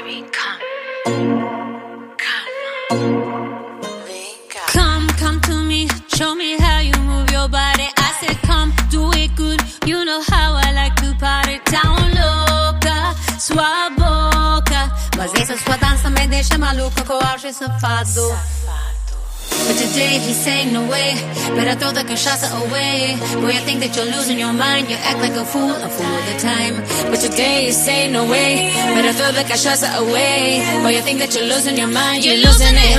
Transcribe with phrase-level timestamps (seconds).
[0.00, 0.60] baby, come.
[2.24, 2.48] Come.
[4.72, 7.88] Come, come to me, show me how you move your body.
[7.96, 9.60] I said, come, do it good.
[9.86, 11.60] You know how I like to party.
[11.64, 14.80] Tão louca, sua boca.
[15.16, 18.28] Mas essa sua dança me deixa maluca com o auge safado.
[19.66, 21.14] But today he's saying no way.
[21.56, 23.16] Better throw the cachaça away.
[23.40, 24.88] Boy, I think that you're losing your mind.
[24.90, 26.74] You act like a fool, a fool all the time.
[27.10, 28.70] But today he's saying no way.
[28.94, 30.62] Better throw the cachaça away.
[30.82, 32.24] Boy, I think that you're losing your mind.
[32.24, 32.96] You're losing it.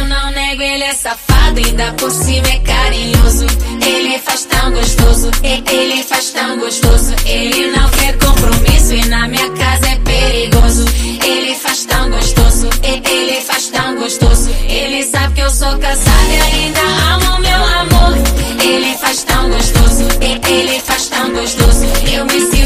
[1.56, 3.46] Ainda por cima é carinhoso.
[3.86, 5.32] Ele faz tão gostoso.
[5.44, 7.14] E- Ele faz tão gostoso.
[7.26, 8.94] Ele não quer compromisso.
[8.94, 10.86] E na minha casa é perigoso.
[11.26, 12.70] Ele faz tão gostoso.
[12.84, 14.50] E- Ele faz tão gostoso.
[14.68, 16.82] Ele sabe que eu sou casada e ainda
[17.14, 18.18] amo meu amor.
[18.64, 20.04] Ele faz tão gostoso.
[20.22, 21.86] E- Ele faz tão gostoso.
[22.14, 22.59] Eu me sinto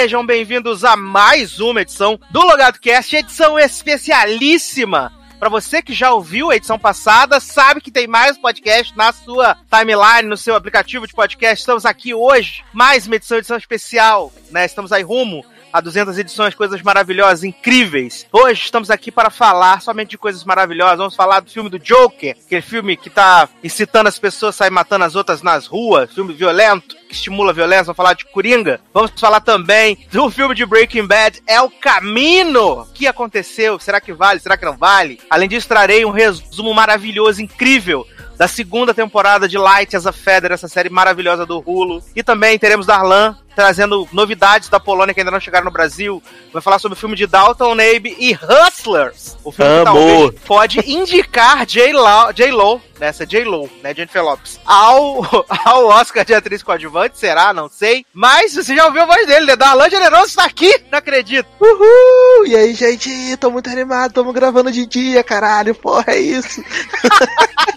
[0.00, 5.12] Sejam bem-vindos a mais uma edição do Logado Cast, edição especialíssima.
[5.40, 9.56] Pra você que já ouviu a edição passada, sabe que tem mais podcast na sua
[9.68, 11.62] timeline, no seu aplicativo de podcast.
[11.62, 14.66] Estamos aqui hoje, mais uma edição, edição especial, né?
[14.66, 18.26] Estamos aí rumo a 200 edições, coisas maravilhosas, incríveis.
[18.32, 20.98] Hoje estamos aqui para falar somente de coisas maravilhosas.
[20.98, 24.70] Vamos falar do filme do Joker, aquele filme que tá incitando as pessoas a sair
[24.70, 27.84] matando as outras nas ruas, filme violento, que estimula a violência.
[27.84, 28.80] Vamos falar de Coringa.
[28.92, 32.82] Vamos falar também do filme de Breaking Bad, É o Camino.
[32.82, 33.78] O que aconteceu?
[33.78, 34.40] Será que vale?
[34.40, 35.20] Será que não vale?
[35.30, 38.06] Além disso, trarei um resumo maravilhoso, incrível
[38.38, 42.00] da segunda temporada de Light as a Feather, essa série maravilhosa do Hulu.
[42.14, 46.22] E também teremos Darlan trazendo novidades da Polônia que ainda não chegaram no Brasil.
[46.52, 49.36] Vai falar sobre o filme de Dalton Abe e Hustlers.
[49.42, 50.32] O filme que Amor.
[50.32, 56.62] talvez pode indicar J-Lo, J-Lo, nessa J-Lo, né, Jennifer Lopes, ao, ao Oscar de atriz
[56.62, 57.52] coadjuvante, será?
[57.52, 58.06] Não sei.
[58.14, 59.56] Mas você já ouviu a voz dele, né?
[59.56, 61.48] Darlan Generoso está aqui, não acredito.
[61.60, 62.46] Uhul!
[62.46, 66.62] E aí, gente, tô muito animado, tamo gravando de dia, caralho, porra, é isso.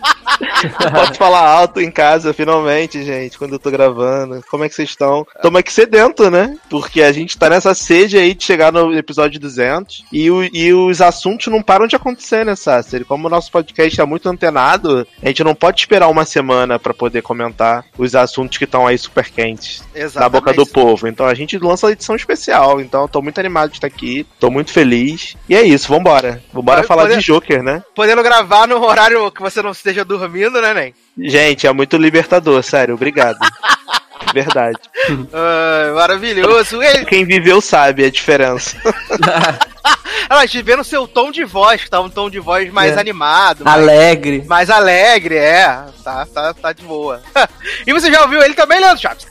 [0.91, 4.43] Posso falar alto em casa, finalmente, gente, quando eu tô gravando.
[4.49, 5.25] Como é que vocês estão?
[5.41, 6.57] Tamo aqui sedento, né?
[6.69, 10.73] Porque a gente tá nessa sede aí de chegar no episódio 200 e, o- e
[10.73, 13.05] os assuntos não param de acontecer, né, Sasser?
[13.05, 16.93] Como o nosso podcast é muito antenado, a gente não pode esperar uma semana pra
[16.93, 19.81] poder comentar os assuntos que estão aí super quentes.
[20.15, 21.07] na boca do povo.
[21.07, 22.81] Então a gente lança a edição especial.
[22.81, 25.35] Então eu tô muito animado de estar aqui, tô muito feliz.
[25.47, 26.41] E é isso, vambora.
[26.53, 27.83] Vambora Pode- falar de Joker, né?
[27.95, 30.93] Podendo gravar no horário que você não esteja dormindo, né, Nen?
[31.29, 33.37] Gente, é muito libertador, sério, obrigado.
[34.33, 34.77] Verdade.
[35.95, 36.81] Maravilhoso.
[36.81, 38.77] Ele, Quem viveu sabe a diferença.
[40.29, 42.95] ela te vê no seu tom de voz, que tá um tom de voz mais
[42.95, 42.99] É.
[42.99, 44.43] animado, mais, Alegre.
[44.47, 45.83] mais alegre, é.
[46.03, 47.21] Tá, tá, tá de boa.
[47.85, 49.27] e você já ouviu ele também, Leandro Chaves?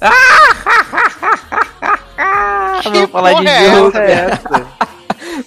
[2.85, 4.01] Vamos falar de é Joker.
[4.03, 4.67] essa?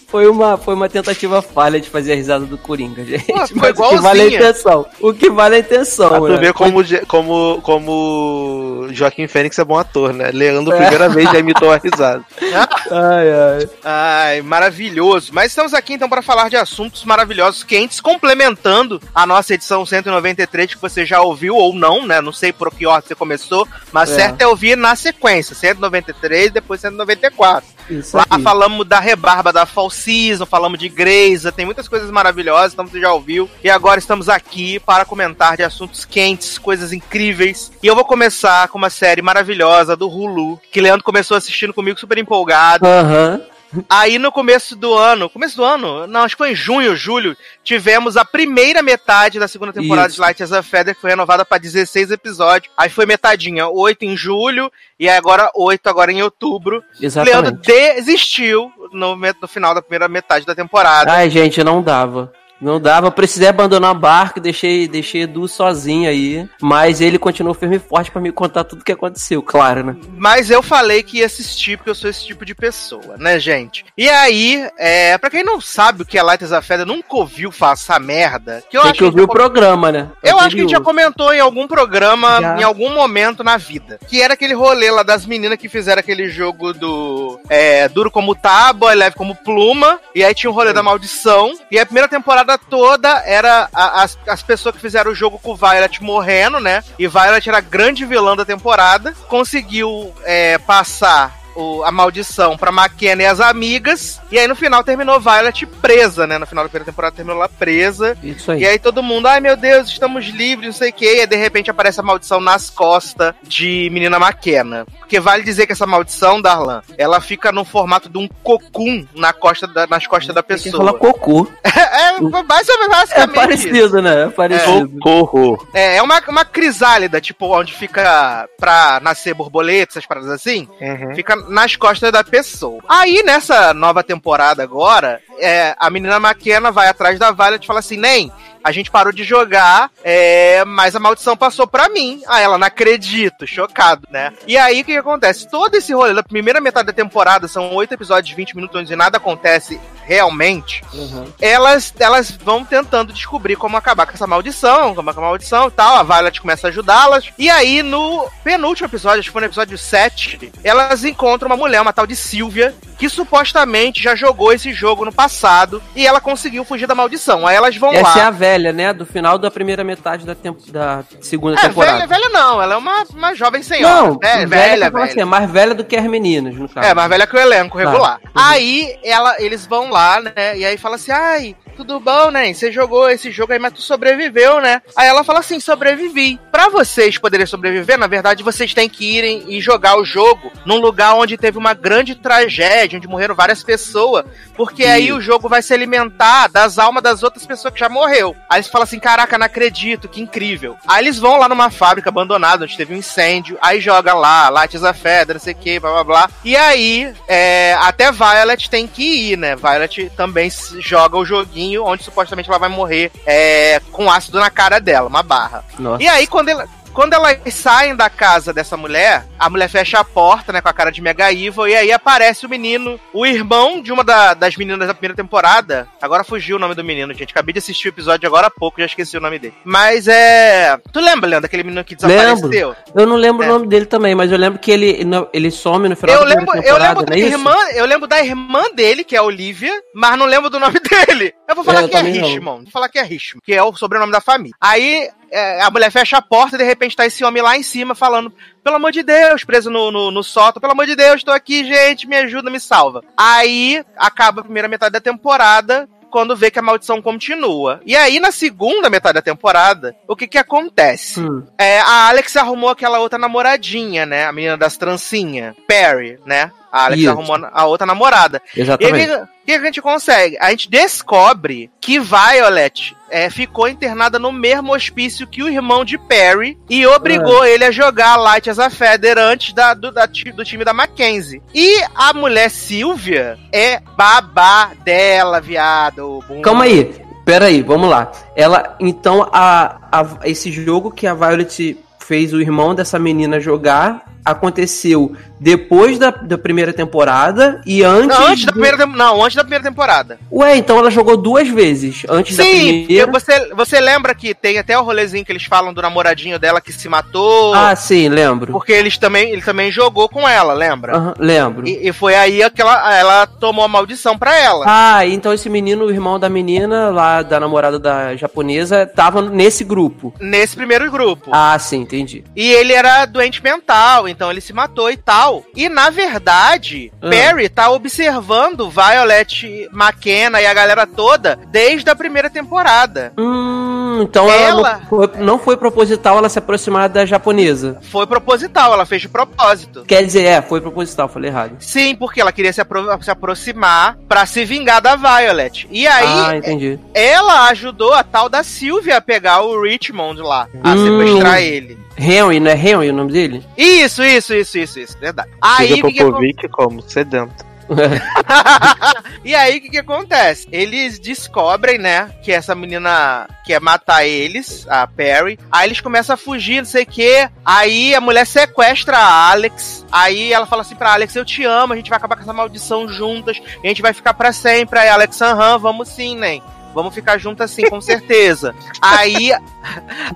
[0.08, 3.26] Foi uma, foi uma tentativa falha de fazer a risada do Coringa, gente.
[3.26, 4.86] Pô, foi Mas o que vale é a intenção.
[5.00, 6.38] O que vale é a intenção, Pra tu né?
[6.38, 10.32] ver como, como, como Joaquim Fênix é bom ator, né?
[10.32, 10.78] Leandro, É.
[10.80, 12.24] primeira vez, já imitou a risada.
[12.92, 13.70] Ai, ai.
[13.84, 15.32] Ai, maravilhoso.
[15.34, 20.76] Mas estamos aqui então para falar de assuntos maravilhosos, quentes, complementando a nossa edição 193
[20.76, 22.22] que você já ouviu ou não, né?
[22.22, 24.16] Não sei por que ordem você começou, mas É.
[24.16, 27.68] certo é ouvir na sequência, 193 depois 194.
[27.90, 28.42] Isso Lá aí.
[28.42, 33.00] falamos da rebarba da Fall Season, falamos de Grey's, tem muitas coisas maravilhosas, então você
[33.00, 33.50] já ouviu.
[33.64, 37.72] E agora estamos aqui para comentar de assuntos quentes, coisas incríveis.
[37.82, 42.00] E eu vou começar com uma série maravilhosa do Hulu, que Leandro começou assistindo comigo
[42.00, 42.86] super empolgado.
[42.86, 43.42] Aham.
[43.90, 47.36] Aí no começo do ano, começo do ano, não, acho que foi em junho, julho,
[47.64, 50.16] tivemos a primeira metade da segunda temporada Isso.
[50.16, 52.72] de Light as a Feather, que foi renovada para 16 episódios.
[52.78, 56.84] Aí foi metadinha, 8 em julho e agora 8 agora em outubro.
[57.00, 57.62] Leandro Exatamente.
[57.66, 61.12] desistiu no, no final da primeira metade da temporada.
[61.12, 62.32] Ai, gente, não dava.
[62.64, 66.48] Não dava, eu precisei abandonar a barca, deixei, deixei Edu sozinho aí.
[66.62, 69.96] Mas ele continuou firme e forte pra me contar tudo o que aconteceu, claro, né?
[70.18, 73.86] Mas eu falei que ia assistir porque eu sou esse tipo de pessoa, né, gente?
[73.98, 77.16] E aí, é, pra quem não sabe o que é Light as a Feather, nunca
[77.16, 80.10] ouviu essa merda, que eu Tem acho que ouvir a o programa, né?
[80.22, 82.58] Eu acho que a gente já comentou em algum programa, Já.
[82.60, 84.00] em algum momento na vida.
[84.08, 88.36] Que era aquele rolê lá das meninas que fizeram aquele jogo do é, duro como
[88.36, 90.00] tábua, leve como pluma.
[90.16, 91.54] E aí tinha o rolê da maldição.
[91.70, 95.56] E a primeira temporada toda era a- as, as pessoas que fizeram o jogo com
[95.56, 96.84] Violet morrendo, né?
[96.98, 99.14] E Violet era a grande vilã da temporada.
[99.28, 104.20] Conseguiu é, passar o- a maldição pra McKenna e as amigas.
[104.32, 106.38] E aí no final terminou Violet presa, né?
[106.38, 108.18] No final da primeira temporada terminou ela presa.
[108.24, 108.62] Isso aí.
[108.62, 111.16] E aí todo mundo, ai meu Deus, estamos livres, não sei o quê.
[111.18, 114.86] E aí, de repente aparece a maldição nas costas de menina McKenna.
[115.00, 119.32] Porque vale dizer que essa maldição, Darlan, ela fica no formato de um cocum na
[119.34, 120.78] costa da- nas costas da pessoa.
[120.78, 121.48] falar cocô.
[121.94, 124.24] É, mais ou menos É parecido, né?
[124.24, 124.90] É parecido.
[124.94, 125.68] Socorro.
[125.74, 130.68] É, é uma, uma crisálida, tipo, onde fica pra nascer borboleta, essas paradas assim.
[130.82, 131.16] Uhum.
[131.16, 132.82] Fica nas costas da pessoa.
[132.88, 137.80] Aí, nessa nova temporada agora, é, a menina McKenna vai atrás da Violet e fala
[137.80, 138.32] assim, Nem,
[138.64, 142.22] a gente parou de jogar, é, mas a maldição passou pra mim.
[142.28, 144.32] Aí ela, não acredito, chocado, né?
[144.48, 145.50] E aí, o que, que acontece?
[145.50, 148.96] Todo esse rolê da primeira metade da temporada, são oito episódios de 20 minutos, onde
[148.96, 151.26] nada acontece realmente, Uhum.
[151.40, 155.68] elas, elas vão tentando descobrir como acabar com essa maldição, como acabar com a maldição
[155.68, 155.96] e tal.
[155.98, 157.30] A Violet começa a ajudá-las.
[157.38, 161.82] E aí, no penúltimo episódio, acho que foi no episódio 7, elas encontram uma mulher,
[161.82, 166.64] uma tal de Sylvia, que supostamente já jogou esse jogo no passado e ela conseguiu
[166.64, 167.46] fugir da maldição.
[167.48, 168.20] Aí elas vão Essa lá.
[168.20, 168.94] é a velha, né?
[168.94, 171.94] Do final da primeira metade da, tempo, da segunda É, temporada.
[171.94, 173.94] velha, velha não, ela é uma, uma jovem senhora.
[174.10, 175.22] Não, É, velha, velha, falo assim, velha.
[175.24, 176.88] é mais velha do que as meninas, no caso.
[176.88, 178.20] É, mais velha que o elenco regular.
[178.24, 178.32] Uhum.
[178.36, 180.58] Aí ela, eles vão lá, né?
[180.58, 182.54] E aí fala assim: ai, tudo bom, né?
[182.54, 184.82] Você jogou esse jogo aí, mas tu sobreviveu, né?
[184.96, 186.40] Aí ela fala assim: sobrevivi.
[186.52, 190.80] Pra vocês poderem sobreviver, na verdade, vocês têm que irem e jogar o jogo num
[190.80, 194.26] lugar onde teve uma grande tragédia, onde morreram várias pessoas.
[194.56, 198.36] Porque aí o jogo vai se alimentar das almas das outras pessoas que já morreu.
[198.50, 200.78] Aí eles falam assim: caraca, não acredito, que incrível.
[200.88, 204.84] Aí eles vão lá numa fábrica abandonada, onde teve um incêndio, aí joga lá, Lattes
[204.84, 206.30] a Fedra, não sei o que, blá blá blá.
[206.44, 209.56] E aí, é, até Violet tem que ir, né?
[209.56, 214.80] Violet também joga o joguinho onde supostamente ela vai morrer é, com ácido na cara
[214.80, 215.64] dela, uma barra.
[215.80, 216.04] Nossa.
[216.04, 216.68] E aí, quando ela.
[216.94, 220.74] Quando elas saem da casa dessa mulher, a mulher fecha a porta, né, com a
[220.74, 224.56] cara de mega evil, e aí aparece o menino, o irmão de uma da- das
[224.56, 225.88] meninas da primeira temporada.
[226.02, 227.32] Agora fugiu o nome do menino, gente.
[227.32, 229.54] Acabei de assistir o episódio agora há pouco, já esqueci o nome dele.
[229.66, 230.78] Mas é.
[230.92, 232.76] Tu lembra, Leandro, aquele menino que desapareceu?
[232.96, 233.48] Eu não lembro É.
[233.50, 236.36] o nome dele também, mas eu lembro que ele, ele some no final Eu da
[236.36, 237.30] lembro, eu temporada, lembro da é isso?
[237.30, 240.80] irmã, eu lembro da irmã dele, que é a Olivia, mas não lembro do nome
[241.08, 241.34] dele.
[241.50, 242.12] Eu vou falar É, eu que é não.
[242.12, 242.64] Richmond.
[242.64, 244.54] Vou falar que é Richmond, que é o sobrenome da família.
[244.62, 247.64] Aí é, a mulher fecha a porta e de repente tá esse homem lá em
[247.64, 248.32] cima falando:
[248.64, 251.66] pelo amor de Deus, preso no, no, no sótão, pelo amor de Deus, tô aqui,
[251.66, 253.04] gente, me ajuda, me salva.
[253.18, 255.90] Aí acaba a primeira metade da temporada.
[256.12, 257.82] Quando vê que a maldição continua.
[257.88, 261.20] E aí, na segunda metade da temporada, o que que acontece?
[261.20, 261.42] Hum.
[261.58, 264.28] É, a Alex arrumou aquela outra namoradinha, né?
[264.28, 265.56] A menina das trancinhas.
[265.68, 266.52] Perry, né?
[266.74, 267.12] A Alex Isso.
[267.12, 268.42] arrumou a outra namorada.
[268.58, 269.06] E Exatamente.
[269.08, 270.38] que, o que a gente consegue?
[270.40, 276.00] A gente descobre que Violet é, ficou internada no mesmo hospício que o irmão de
[276.00, 280.44] Perry e obrigou ele a jogar Light as a Feather antes da, do, da do
[280.44, 281.44] time da Mackenzie.
[281.54, 286.24] E a mulher Sylvia é babá dela, viado.
[286.28, 286.42] Bum.
[286.42, 286.92] Calma aí,
[287.24, 288.12] pera aí, vamos lá.
[288.36, 294.12] Ela, então, a, a- esse jogo que a Violet fez o irmão dessa menina jogar
[294.24, 298.18] aconteceu depois da, da primeira temporada e antes.
[298.18, 300.18] Não, antes da do- primeira, não, antes da primeira temporada.
[300.32, 302.04] Ué, então ela jogou duas vezes.
[302.08, 303.08] Antes da Sim, primeira.
[303.08, 306.62] porque você, você lembra que tem até o rolezinho que eles falam do namoradinho dela
[306.62, 308.52] que se matou, Ah, sim, lembro.
[308.54, 311.14] porque eles também, ele também jogou com ela, lembra?
[311.20, 311.68] Lembro.
[311.68, 314.66] E, e foi aí que ela, ela tomou a maldição pra ela.
[314.68, 319.64] Ah, então esse menino, o irmão da menina, lá da namorada da japonesa, tava nesse
[319.64, 320.14] grupo.
[320.20, 321.30] Nesse primeiro grupo.
[321.34, 322.24] Ah, sim, entendi.
[322.36, 325.44] E ele era doente mental, então ele se matou e tal.
[325.56, 327.10] E na verdade, Ah.
[327.10, 333.12] Perry tá observando Violet McKenna e a galera toda desde a primeira temporada.
[333.18, 337.80] Hum, então ela, Ela- não, foi, não foi proposital ela se aproximar da japonesa.
[337.92, 339.84] Foi proposital, ela fez de propósito.
[339.88, 341.56] Quer dizer, é, foi proposital, falei errado.
[341.60, 345.68] Sim, porque ela queria se, apro- se aproximar pra se vingar da Violet.
[345.72, 350.72] E aí, ah, ela ajudou a tal da Sylvia a pegar o Richmond lá, a
[350.72, 351.00] Hum.
[351.06, 351.78] sequestrar ele.
[351.98, 353.46] Henry, não é Henry o nome dele?
[353.58, 355.30] Isso, isso, isso, isso, isso, verdade.
[355.42, 356.82] Aí, o que que Popovic como?
[356.82, 357.54] Sedento.
[359.24, 360.48] e aí, o que, que acontece?
[360.52, 365.40] Eles descobrem, né, que essa menina quer matar eles, a Perry.
[365.52, 367.30] Aí eles começam a fugir, não sei o quê.
[367.46, 369.86] Aí a mulher sequestra a Alex.
[369.92, 372.34] Aí ela fala assim pra Alex: Eu te amo, a gente vai acabar com essa
[372.34, 373.38] maldição juntas.
[373.38, 374.80] E a gente vai ficar pra sempre.
[374.80, 376.42] Aí Alex, aham, vamos sim, né?
[376.74, 378.56] Vamos ficar juntas assim, com certeza.
[378.82, 379.32] aí,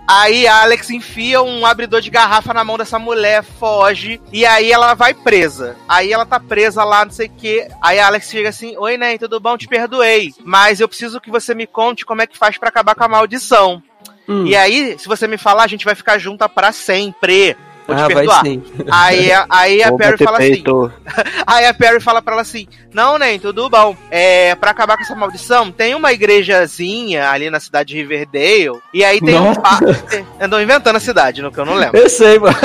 [0.08, 4.94] aí Alex enfia um abridor de garrafa na mão dessa mulher, foge, e aí ela
[4.94, 5.76] vai presa.
[5.88, 7.68] Aí ela tá presa lá, não sei o quê.
[7.82, 9.58] Aí Alex chega assim: Oi, Nen, tudo bom?
[9.58, 10.34] Te perdoei.
[10.44, 13.08] Mas eu preciso que você me conte como é que faz pra acabar com a
[13.08, 13.82] maldição.
[14.28, 14.46] Hum.
[14.46, 17.56] E aí, se você me falar, a gente vai ficar junta pra sempre.
[17.88, 18.42] Vou te Ah, vai perdoar.
[18.44, 18.64] sim.
[18.92, 20.52] Aí, a- aí a Vou Perry fala assim.
[20.52, 20.92] peito.
[21.48, 23.96] Aí a Perry fala pra ela assim: Não, nem, tudo bom.
[24.12, 28.80] É, pra acabar com essa maldição, tem uma igrejazinha ali na cidade de Riverdale.
[28.94, 29.62] E aí tem um Nossa.
[29.62, 30.26] padre.
[30.40, 31.98] Andou inventando a cidade, no que eu não lembro.
[31.98, 32.56] Eu sei, mano.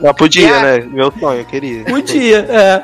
[0.00, 0.62] Não, podia, Yeah.
[0.78, 0.88] né?
[0.90, 1.84] Meu sonho, eu queria.
[1.84, 2.82] Podia, é.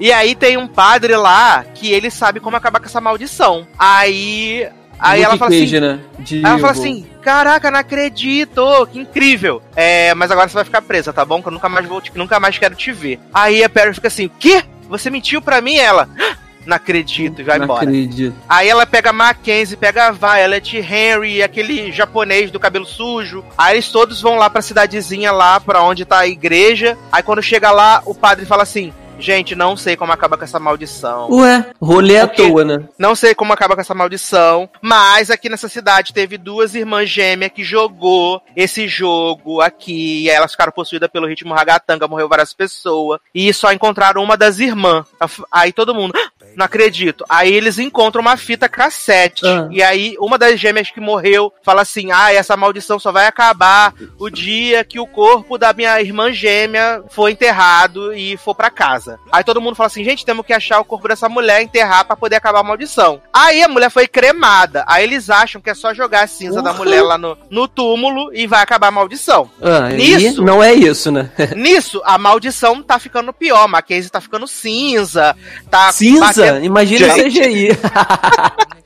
[0.00, 3.66] E aí tem um padre lá que ele sabe como acabar com essa maldição.
[3.78, 4.66] Aí.
[4.98, 5.80] Aí ela Cage, assim.
[5.80, 5.98] né?
[6.18, 9.62] Aí ela fala assim: Caraca, não acredito, que incrível.
[9.74, 11.42] É, mas agora você vai ficar presa, tá bom?
[11.42, 13.18] Que eu nunca mais vou, nunca mais quero te ver.
[13.32, 14.62] Aí a Perry fica assim: O quê?
[14.88, 15.76] Você mentiu pra mim?
[15.76, 16.08] Ela.
[16.18, 17.82] "Ah, Não acredito, e vai Não embora.
[17.84, 18.34] acredito.
[18.48, 23.44] Aí ela pega a Mackenzie, pega a Violet, Henry, aquele japonês do cabelo sujo.
[23.56, 26.98] Aí eles todos vão lá pra cidadezinha lá, pra onde tá a igreja.
[27.12, 30.58] Aí quando chega lá, o padre fala assim: Gente, não sei como acaba com essa
[30.60, 31.28] maldição.
[31.30, 32.84] Ué, rolê à toa, né?
[32.98, 37.52] Não sei como acaba com essa maldição, mas aqui nessa cidade teve duas irmãs gêmeas
[37.52, 42.52] que jogou esse jogo aqui, e aí elas ficaram possuídas pelo ritmo ragatanga, morreu várias
[42.52, 45.06] pessoas, e só encontraram uma das irmãs.
[45.50, 47.24] Aí todo mundo, "Ah, não acredito.
[47.28, 49.68] Aí eles encontram uma fita cassete, Ah.
[49.70, 53.94] e aí uma das gêmeas que morreu fala assim: "Ah, essa maldição só vai acabar
[54.18, 59.05] o dia que o corpo da minha irmã gêmea for enterrado e for pra casa.
[59.32, 62.16] Aí todo mundo fala assim, gente, temos que achar o corpo dessa mulher, enterrar pra
[62.16, 63.20] poder acabar a maldição.
[63.32, 64.84] Aí a mulher foi cremada.
[64.86, 66.78] Aí eles acham que é só jogar a cinza da Uhum.
[66.78, 69.50] mulher lá no, no túmulo e vai acabar a maldição.
[69.62, 71.30] Ah, Nisso- e não é isso, né?
[71.56, 73.66] Nisso, a maldição tá ficando pior.
[73.68, 75.36] Mackenzie tá ficando cinza.
[75.70, 76.26] Tá Cinza?
[76.26, 77.40] batendo- Imagina o Gente.
[77.40, 77.68] CGI.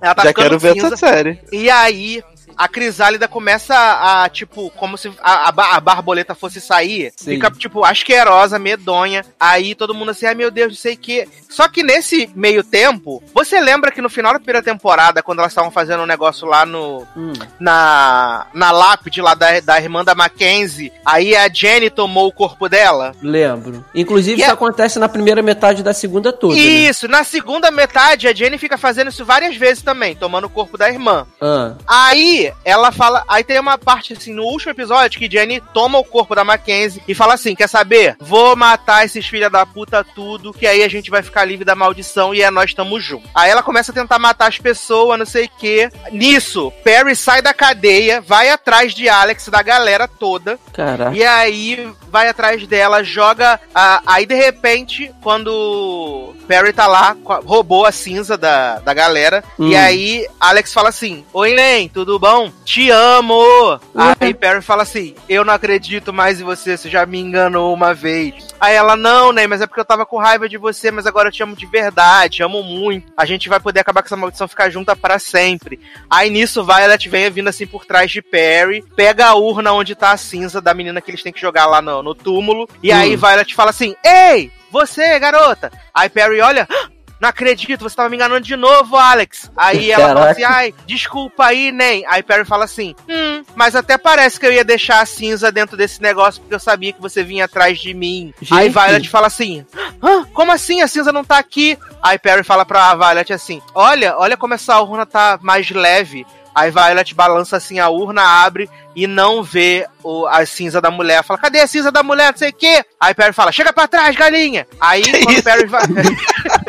[0.00, 0.86] Ela tá Já quero ver cinza.
[0.88, 1.38] essa série.
[1.52, 2.22] E aí,
[2.56, 7.12] a crisálida começa a, tipo, como se a, a, a borboleta fosse sair.
[7.16, 7.32] Sim.
[7.32, 9.24] Fica, tipo, asquerosa, medonha.
[9.38, 11.28] Aí todo mundo assim, ai meu Deus, não sei o quê.
[11.48, 15.52] Só que nesse meio tempo, você lembra que no final da primeira temporada, quando elas
[15.52, 17.06] estavam fazendo um negócio lá no.
[17.16, 17.32] Hum.
[17.60, 22.68] Na, na lápide lá da, da irmã da Mackenzie, aí a Jenny tomou o corpo
[22.68, 23.12] dela.
[23.22, 23.84] Lembro.
[23.94, 26.54] Inclusive, E isso é- acontece na primeira metade da segunda toda.
[26.54, 26.60] Né?
[26.60, 30.76] Isso, na segunda metade, a Jenny fica fazendo isso várias vezes também, tomando o corpo
[30.78, 31.26] da irmã.
[31.40, 33.24] Ah, Aí ela fala.
[33.28, 37.02] Aí tem uma parte assim no último episódio que Jenny toma o corpo da Mackenzie
[37.06, 38.16] e fala assim: Quer saber?
[38.20, 41.74] Vou matar esses filha da puta tudo, que aí a gente vai ficar livre da
[41.74, 43.28] maldição e é nós tamo junto.
[43.34, 45.88] Aí ela começa a tentar matar as pessoas, não sei o que.
[46.10, 50.58] Nisso, Perry sai da cadeia, vai atrás de Alex, da galera toda.
[50.72, 51.16] caraca.
[51.16, 53.60] E aí vai atrás dela, joga.
[53.74, 59.42] a- aí de repente, quando Perry tá lá, roubou a cinza da, da galera.
[59.58, 59.68] Hum.
[59.68, 62.31] E aí Alex fala assim: Oi, Nen, tudo bom?
[62.64, 63.80] Te amo!
[63.94, 67.92] Aí Perry fala assim: Eu não acredito mais em você, você já me enganou uma
[67.94, 68.34] vez.
[68.60, 71.28] Aí ela: Não, Nen, mas é porque eu tava com raiva de você, mas agora
[71.28, 73.12] eu te amo de verdade, te amo muito.
[73.16, 75.78] A gente vai poder acabar com essa maldição, ficar junta para sempre.
[76.08, 80.12] Aí nisso Violet vem vindo assim por trás de Perry, pega a urna onde tá
[80.12, 82.68] a cinza da menina que eles têm que jogar lá no, no túmulo.
[82.82, 82.96] E Hum.
[82.96, 85.70] aí Violet fala assim: Ei, você, garota!
[85.92, 86.66] Aí Perry olha.
[86.70, 86.88] "Ah,
[87.22, 89.48] Não acredito, você tava me enganando de novo, Alex.
[89.56, 90.32] Aí ela fala Caraca.
[90.32, 92.04] assim, ai, desculpa aí, nem.
[92.08, 95.76] Aí Perry fala assim, hum, mas até parece que eu ia deixar a cinza dentro
[95.76, 98.34] desse negócio porque eu sabia que você vinha atrás de mim.
[98.50, 98.72] Aí Gente.
[98.72, 99.64] Violet fala assim,
[100.02, 100.24] Hã?
[100.34, 100.80] como assim?
[100.82, 101.78] A cinza não tá aqui?
[102.02, 106.26] Aí Perry fala pra Violet assim, olha, olha como essa urna tá mais leve.
[106.52, 111.22] Aí Violet balança assim a urna, abre e não vê o, a cinza da mulher.
[111.22, 112.32] Fala, cadê a cinza da mulher?
[112.32, 112.84] Não sei o quê.
[113.00, 114.66] Aí Perry fala, chega pra trás, galinha.
[114.80, 115.44] Aí quando isso?
[115.44, 115.82] Perry vai.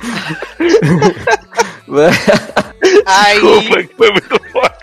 [3.06, 4.76] Aí, Desculpa, que foi muito foda.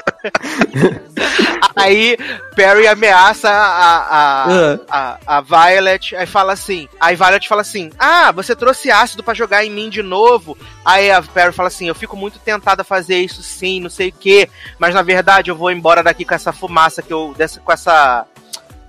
[1.75, 2.17] aí
[2.55, 4.45] Perry ameaça a, a,
[4.89, 4.89] Ah.
[4.89, 9.33] a, a Violet, aí fala assim, aí Violet fala assim, ah, você trouxe ácido pra
[9.33, 10.57] jogar em mim de novo?
[10.83, 14.09] Aí a Perry fala assim, eu fico muito tentada a fazer isso sim, não sei
[14.09, 17.59] o que, mas na verdade eu vou embora daqui com essa fumaça que eu, dessa,
[17.59, 18.25] com essa,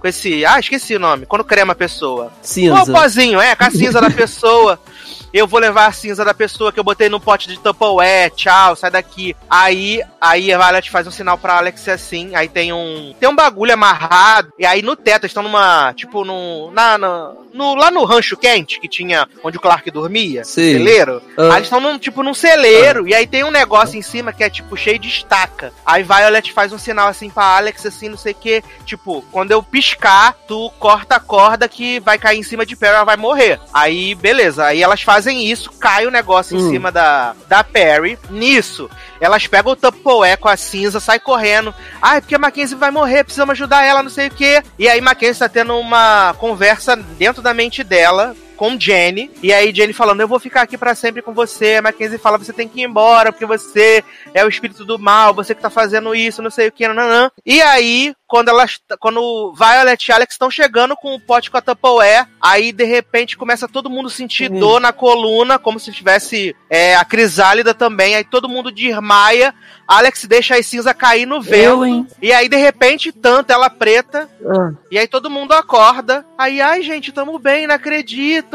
[0.00, 2.32] com esse, ah, esqueci o nome, quando crema a pessoa.
[2.42, 2.82] Cinza.
[2.82, 4.78] O pozinho, é, com a cinza da pessoa.
[5.32, 8.74] Eu vou levar a cinza da pessoa que eu botei no pote de Tupperware, tchau,
[8.76, 9.36] sai daqui.
[9.48, 13.36] Aí, aí a Violet faz um sinal pra Alex assim, aí tem um, tem um
[13.36, 17.90] bagulho amarrado, e aí no teto, eles estão numa, tipo, num, na, na- no, lá
[17.90, 20.72] no rancho quente, que tinha, onde o Clark dormia, Sim.
[20.72, 21.22] celeiro.
[21.36, 21.44] Ah.
[21.44, 24.44] Aí eles estão num, tipo, num celeiro, e aí tem um negócio em cima que
[24.44, 25.72] é, tipo, cheio de estaca.
[25.84, 29.50] Aí Violet faz um sinal assim pra Alex, assim, não sei o que, tipo, quando
[29.50, 33.16] eu piscar, tu corta a corda que vai cair em cima de Perry, ela vai
[33.16, 33.60] morrer.
[33.74, 34.64] Aí, beleza.
[34.64, 36.70] Aí elas fazem isso, cai o negócio em Hum.
[36.70, 38.18] cima da, da Perry.
[38.30, 38.88] Nisso,
[39.20, 41.74] elas pegam o Tupperware com a cinza, sai correndo.
[42.00, 44.62] Ai, porque a Mackenzie vai morrer, precisamos ajudar ela, não sei o que.
[44.78, 49.30] E aí Mackenzie tá tendo uma conversa dentro da mente dela, com Jenny.
[49.42, 51.76] E aí Jenny falando, eu vou ficar aqui para sempre com você.
[51.76, 55.32] A Mackenzie fala, você tem que ir embora, porque você é o espírito do mal,
[55.32, 57.30] você que tá fazendo isso, não sei o que, nananã.
[57.46, 58.78] E aí, quando elas.
[58.98, 63.36] Quando Violet e Alex estão chegando com o pote com a Tupperware, aí de repente
[63.38, 64.58] começa todo mundo sentir Uhum.
[64.60, 69.54] dor na coluna, como se tivesse é, a crisálida também, aí todo mundo desmaia.
[69.86, 71.84] Alex deixa as cinzas cair no vento.
[71.86, 72.06] Eu?
[72.20, 76.26] E aí, de repente, tanto ela preta, Ah, e aí todo mundo acorda.
[76.36, 78.47] Aí, ai, gente, tamo bem, não acredito.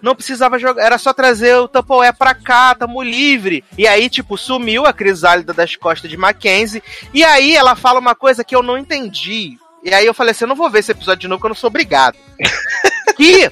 [0.00, 3.64] Não precisava jogar, era só trazer o Tupperware pra cá, tamo livre.
[3.76, 6.82] E aí, tipo, sumiu a crisálida das costas de Mackenzie.
[7.12, 9.56] E aí ela fala uma coisa que eu não entendi.
[9.82, 11.50] E aí eu falei assim, eu não vou ver esse episódio de novo, porque eu
[11.50, 12.16] não sou obrigado.
[13.16, 13.50] que,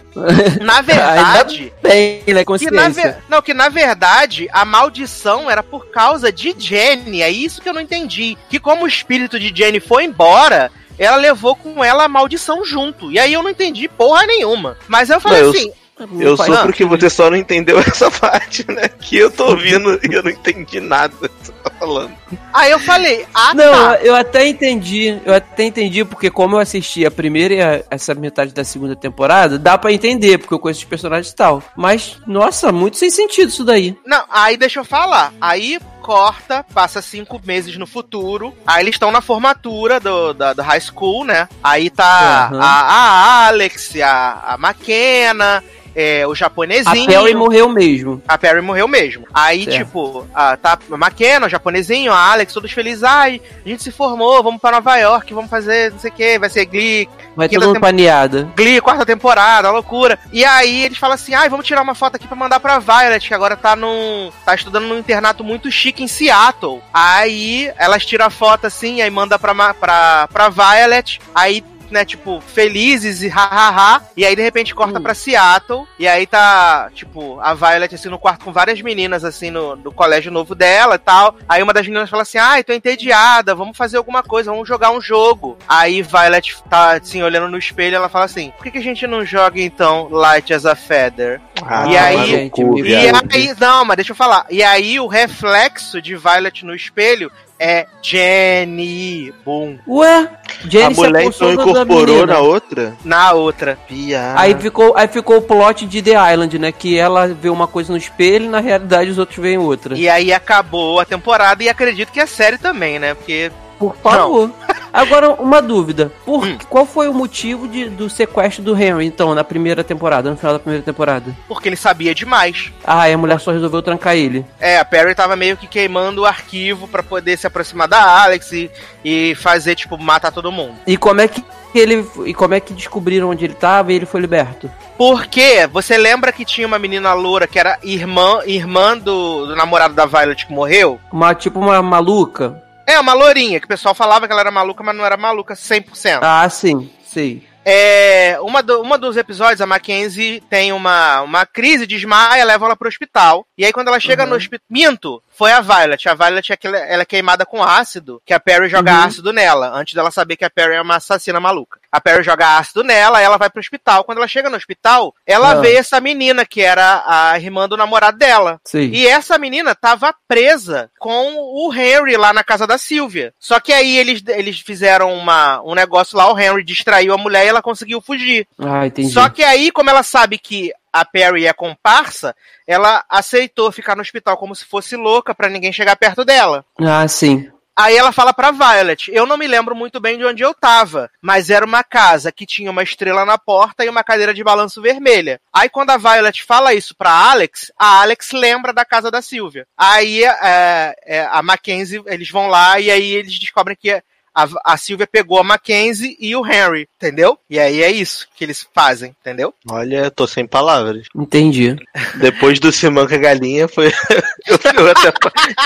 [0.63, 1.73] na verdade...
[1.83, 2.45] Tem, né?
[2.45, 7.23] Que na ver- Não, que na verdade a maldição era por causa de Jenny.
[7.23, 8.37] É isso que eu não entendi.
[8.49, 13.11] Que como o espírito de Jenny foi embora, ela levou com ela a maldição junto.
[13.13, 14.77] E aí eu não entendi porra nenhuma.
[14.89, 15.73] Mas eu falei Não, eu- assim.
[16.21, 18.87] Eu Faz- sou porque você só não entendeu essa parte, né?
[18.87, 22.13] Que eu tô ouvindo e eu não entendi nada que você tá falando.
[22.53, 23.99] Aí eu falei, ah Não, tá.
[24.03, 25.19] eu até entendi.
[25.25, 28.95] Eu até entendi, porque como eu assisti a primeira e a- essa metade da segunda
[28.95, 31.63] temporada, dá pra entender, porque eu conheço os personagens e tal.
[31.75, 33.97] Mas, nossa, muito sem sentido isso daí.
[34.05, 35.33] Não, aí deixa eu falar.
[35.41, 38.55] Aí corta, passa cinco meses no futuro.
[38.65, 41.49] Aí eles estão na formatura do, da, do high school, né?
[41.61, 42.61] Aí tá Aham.
[42.63, 45.65] a, a Alex, a, a McKenna,
[45.97, 47.07] é, o A japonesinho.
[47.07, 48.23] Perry morreu mesmo.
[48.29, 49.27] A Perry morreu mesmo.
[49.33, 49.77] Aí, Certo.
[49.79, 53.03] tipo, a, tá a McKenna, o japonesinho, a Alex, todos felizes.
[53.03, 56.39] Ai, a gente se formou, vamos pra Nova York, vamos fazer não sei o que,
[56.39, 58.49] vai ser Glee, Vai todo mundo tempo- paneada.
[58.55, 60.19] Glee, quarta temporada, loucura.
[60.33, 63.27] E aí eles falam assim: ai, vamos tirar uma foto aqui pra mandar pra Violet,
[63.27, 64.31] que agora tá num.
[64.45, 66.81] tá estudando num internato muito chique em Seattle.
[66.93, 71.65] Aí elas tiram a foto assim, aí manda pra, pra, pra Violet, aí.
[71.91, 74.03] Né, tipo, felizes e hahaha.
[74.17, 75.03] E aí, de repente, corta Hum.
[75.03, 75.87] pra Seattle.
[75.99, 79.93] E aí tá, tipo, a Violet, assim, no quarto com várias meninas, assim, no, do
[79.93, 81.37] colégio novo dela e tal.
[81.49, 84.91] Aí uma das meninas fala assim: ai, tô entediada, vamos fazer alguma coisa, vamos jogar
[84.91, 85.57] um jogo.
[85.69, 89.07] Aí Violet tá, assim, olhando no espelho ela fala assim: por que, que a gente
[89.07, 91.41] não joga então Light as a Feather?
[91.65, 94.45] Ah, E aí- no Gente, E aí, não, mas deixa eu falar.
[94.51, 100.29] E aí o reflexo de Violet no espelho é Jenny, boom, Ué,
[100.65, 102.97] A Jenny se mulher então incorporou na outra?
[103.05, 103.79] na outra.
[103.89, 104.41] Piada.
[104.41, 106.73] Aí ficou, aí ficou o plot de The Island, né?
[106.73, 109.97] Que ela vê uma coisa no espelho e na realidade os outros veem outra.
[109.97, 113.15] E aí acabou a temporada e acredito que a série também, né?
[113.15, 114.51] Porque Por favor.
[114.93, 116.11] Agora, uma dúvida.
[116.25, 116.57] Por, Hum.
[116.71, 120.55] Qual foi o motivo de- do sequestro do Henry, então, na primeira temporada, no final
[120.55, 121.37] da primeira temporada?
[121.47, 122.73] porque ele sabia demais.
[122.85, 124.45] Ah, e a mulher só resolveu trancar ele.
[124.59, 128.53] É, a Perry tava meio que queimando o arquivo pra poder se aproximar da Alex
[128.53, 128.71] e,
[129.05, 130.75] e fazer, tipo, matar todo mundo.
[130.87, 132.07] E como é que ele.
[132.25, 134.71] E como é que descobriram onde ele tava e ele foi liberto?
[134.97, 139.93] Porque você lembra que tinha uma menina loura que era irmã, irmã do, do namorado
[139.95, 140.99] da Violet que morreu?
[141.13, 142.63] Uma, tipo uma maluca?
[142.87, 145.55] É, uma lourinha, que o pessoal falava que ela era maluca, mas não era maluca
[145.55, 146.21] 100%.
[146.23, 147.43] Ah, sim, sei.
[147.69, 152.77] É, uma, do, uma dos episódios, a Mackenzie tem uma, uma crise, desmaia, leva ela
[152.77, 153.45] pro hospital.
[153.59, 154.31] E aí, quando ela chega Uhum.
[154.31, 154.65] no hospital.
[154.71, 155.21] Minto!
[155.37, 156.09] Foi a Violet.
[156.09, 159.03] A Violet é aquela, ela é queimada com ácido, que a Perry joga Uhum.
[159.05, 161.79] ácido nela, antes dela saber que a Perry é uma assassina maluca.
[161.93, 164.05] A Perry joga ácido nela, ela vai pro hospital.
[164.05, 165.55] Quando ela chega no hospital, ela Ah.
[165.57, 168.61] vê essa menina, que era a irmã do namorado dela.
[168.65, 168.89] Sei.
[168.91, 173.33] E essa menina tava presa com o Henry lá na casa da Sylvia.
[173.39, 177.45] Só que aí eles, eles fizeram uma, um negócio lá, o Henry distraiu a mulher
[177.45, 178.47] e ela conseguiu fugir.
[178.59, 179.11] Ah, entendi.
[179.11, 182.35] Só que aí, como ela sabe que a Perry é comparsa,
[182.67, 186.65] ela aceitou ficar no hospital como se fosse louca pra ninguém chegar perto dela.
[186.81, 187.51] Ah, sim.
[187.79, 191.11] Aí ela fala pra Violet, eu não me lembro muito bem de onde eu tava,
[191.21, 194.81] mas era uma casa que tinha uma estrela na porta e uma cadeira de balanço
[194.81, 195.39] vermelha.
[195.53, 199.67] Aí quando a Violet fala isso pra Alex, a Alex lembra da casa da Sylvia.
[199.77, 204.03] Aí é, é, a Mackenzie, eles vão lá e aí eles descobrem que
[204.37, 207.39] a, a Sylvia pegou a Mackenzie e o Henry, entendeu?
[207.49, 209.55] E aí é isso que eles fazem, entendeu?
[209.67, 211.07] Olha, tô sem palavras.
[211.17, 211.75] Entendi.
[212.17, 213.87] Depois do Simanca Galinha foi.
[214.47, 215.13] eu, eu até,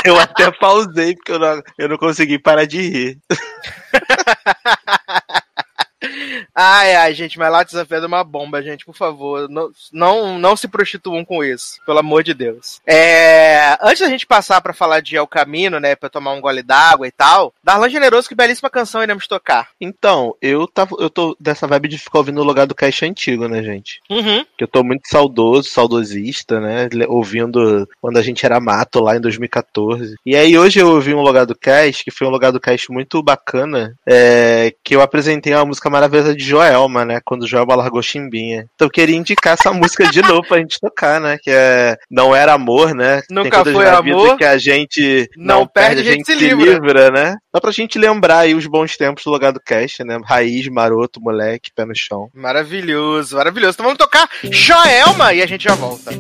[0.04, 3.18] eu até pausei, porque eu não, eu não consegui parar de rir.
[6.54, 9.48] Ai, ai, gente, mas lá desafio é uma bomba, gente, por favor.
[9.48, 12.80] Não, não, não se prostituam com isso, pelo amor de Deus.
[12.86, 16.62] É, antes da gente passar pra falar de El Camino, né, pra tomar um gole
[16.62, 19.68] d'água e tal, Darlan Generoso, que belíssima canção iremos tocar.
[19.80, 23.48] Então, eu, tava, eu tô dessa vibe de ficar ouvindo o lugar do caixa antigo,
[23.48, 24.00] né, gente?
[24.10, 24.44] Uhum.
[24.56, 26.88] Que eu tô muito saudoso, saudosista, né?
[27.08, 30.16] Ouvindo quando a gente era mato lá em 2014.
[30.24, 32.90] E aí hoje eu ouvi um lugar do cast, que foi um lugar do cast
[32.92, 37.20] muito bacana, é, que eu apresentei uma música maravilhosa de Joelma, né?
[37.24, 38.66] Quando Joelma largou Chimbinha.
[38.74, 41.36] Então eu queria indicar essa música de novo pra gente tocar, né?
[41.42, 43.22] Que é Não Era Amor, né?
[43.30, 44.36] Nunca foi amor.
[44.36, 46.74] que a gente não, não perde, a gente, se, livra.
[46.74, 47.10] livra.
[47.10, 47.36] né?
[47.54, 50.18] Só pra gente lembrar aí os bons tempos do lugar do cast, né?
[50.24, 52.28] Raiz, maroto, moleque, pé no chão.
[52.34, 53.74] Maravilhoso, maravilhoso.
[53.74, 56.10] Então vamos tocar Joelma e a gente já volta.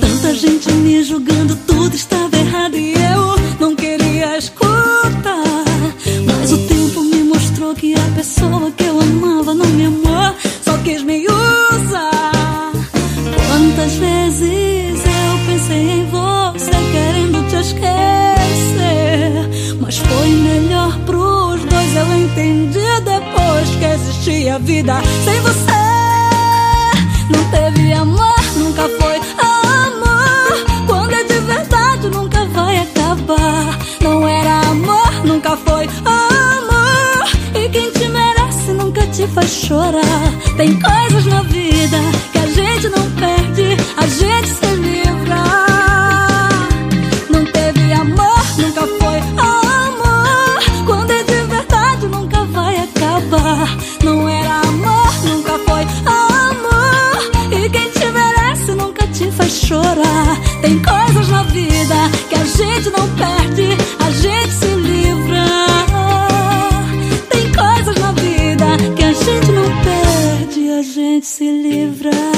[0.00, 3.43] Tanta gente me julgando, tudo estava errado e eu
[7.72, 12.72] que a pessoa que eu amava não me amou, só quis me usar.
[13.48, 19.30] Quantas vezes eu pensei em você querendo te esquecer,
[19.80, 21.96] mas foi melhor pros dois.
[21.96, 25.84] Eu entendi depois que existia vida sem você.
[27.30, 29.53] Não teve amor, nunca foi
[39.34, 40.32] faz chorar.
[40.56, 41.98] Tem coisas na vida
[42.32, 45.42] que a gente não perde, a gente se livra.
[47.28, 50.86] Não teve amor, nunca foi amor.
[50.86, 53.76] Quando é de verdade, nunca vai acabar.
[54.04, 57.32] Não era amor, nunca foi amor.
[57.50, 60.40] E quem te merece nunca te faz chorar.
[60.60, 61.96] Tem coisas na vida
[62.28, 63.73] que a gente não perde,
[71.34, 72.33] se livra.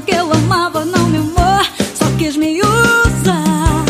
[0.00, 3.84] Que eu amava não me amou, só quis me usar.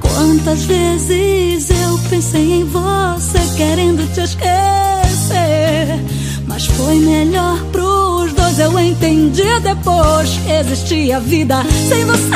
[0.00, 5.98] Quantas vezes eu pensei em você querendo te esquecer.
[6.46, 12.30] Mas foi melhor pros dois, eu entendi depois que existia vida sem você.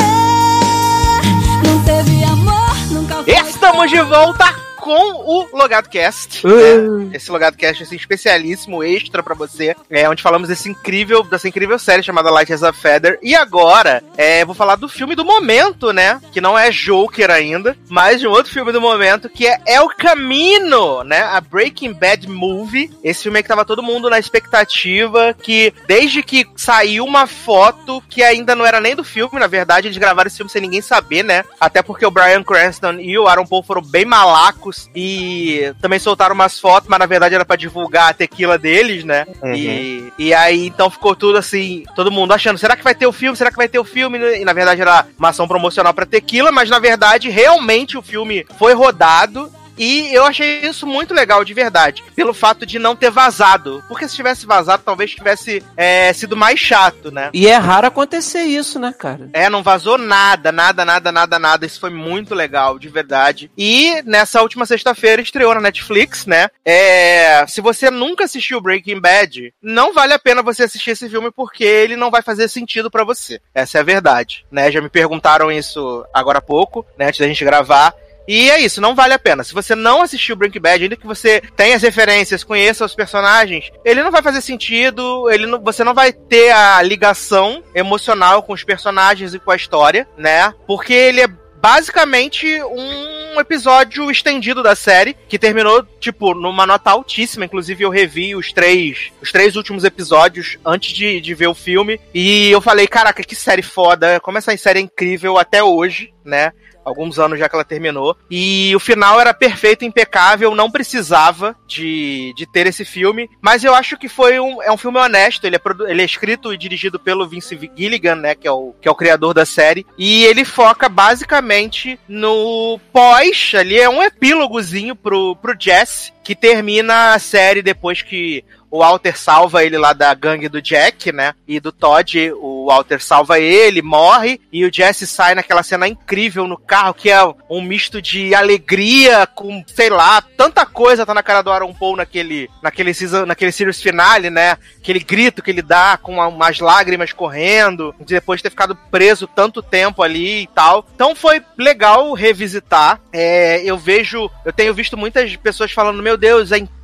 [1.64, 3.34] Não teve amor, nunca foi.
[3.34, 6.46] Estamos de volta com o Logado Cast.
[6.46, 7.10] né?
[7.12, 9.76] Esse Logado Cast assim, especialíssimo, extra pra você.
[9.90, 13.18] É, onde falamos desse incrível, dessa incrível série chamada Light as a Feather.
[13.22, 16.18] E agora, é, vou falar do filme do momento, né?
[16.32, 19.88] Que não é Joker ainda, mas de um outro filme do momento, que é El
[19.88, 21.20] Camino, né?
[21.20, 22.90] A Breaking Bad Movie.
[23.04, 28.02] Esse filme aí que tava todo mundo na expectativa, que desde que saiu uma foto
[28.08, 30.80] que ainda não era nem do filme, na verdade, eles gravaram esse filme sem ninguém
[30.80, 31.44] saber, né?
[31.60, 36.34] Até porque o Brian Cranston e o Aaron Paul foram bem malacos e também soltaram
[36.34, 39.26] umas fotos, mas na verdade era pra divulgar a tequila deles, né?
[39.42, 39.54] Uhum.
[39.54, 43.12] E, e aí então ficou tudo assim, todo mundo achando, será que vai ter o
[43.12, 43.36] filme?
[43.36, 44.18] Será que vai ter o filme?
[44.18, 48.46] E na verdade era uma ação promocional pra tequila, mas na verdade realmente o filme
[48.58, 52.02] foi rodado e eu achei isso muito legal, de verdade.
[52.14, 53.82] Pelo fato de não ter vazado.
[53.88, 57.30] Porque se tivesse vazado, talvez tivesse é, sido mais chato, né?
[57.32, 59.30] E é raro acontecer isso, né, cara?
[59.32, 61.66] É, não vazou nada, nada, nada, nada, nada.
[61.66, 63.50] Isso foi muito legal, de verdade.
[63.56, 66.48] E nessa última sexta-feira estreou na Netflix, né?
[66.64, 71.30] É, se você nunca assistiu Breaking Bad, não vale a pena você assistir esse filme
[71.30, 73.40] porque ele não vai fazer sentido pra você.
[73.54, 74.70] Essa é a verdade, né?
[74.70, 77.06] Já me perguntaram isso agora há pouco, né?
[77.06, 77.94] Antes da gente gravar.
[78.28, 79.42] E é isso, não vale a pena.
[79.42, 83.70] Se você não assistiu Breaking Bad, ainda que você tenha as referências, conheça os personagens,
[83.84, 88.52] ele não vai fazer sentido, ele não- você não vai ter a ligação emocional com
[88.52, 90.52] os personagens e com a história, né?
[90.66, 91.28] Porque ele é
[91.60, 97.44] basicamente um episódio estendido da série, que terminou, tipo, numa nota altíssima.
[97.44, 102.00] Inclusive, eu revi os três, os três últimos episódios antes de, de ver o filme.
[102.14, 106.52] E eu falei, caraca, que série foda, como essa série é incrível até hoje, né?
[106.88, 108.16] Alguns anos já que ela terminou.
[108.30, 113.28] E o final era perfeito, impecável, não precisava de, de ter esse filme.
[113.40, 115.44] Mas eu acho que foi um, é um filme honesto.
[115.44, 118.34] Ele é, ele é escrito e dirigido pelo Vince Gilligan, né?
[118.34, 119.86] Que é, o, que é o criador da série.
[119.96, 126.12] E ele foca basicamente no pós, ali é um epílogozinho pro, pro Jesse.
[126.24, 131.12] Que termina a série depois que o Walter salva ele lá da gangue do Jack,
[131.12, 131.34] né?
[131.46, 136.46] E do Todd, o Walter salva ele, morre, e o Jesse sai naquela cena incrível
[136.46, 141.22] no carro, que é um misto de alegria com, sei lá, tanta coisa tá na
[141.22, 144.56] cara do Aaron Paul naquele, naquele, season, naquele series finale, né?
[144.78, 149.62] Aquele grito que ele dá com umas lágrimas correndo, depois de ter ficado preso tanto
[149.62, 150.86] tempo ali e tal.
[150.94, 153.00] Então foi legal revisitar.
[153.12, 156.77] É, eu vejo, eu tenho visto muitas pessoas falando, meu Deus, é incrível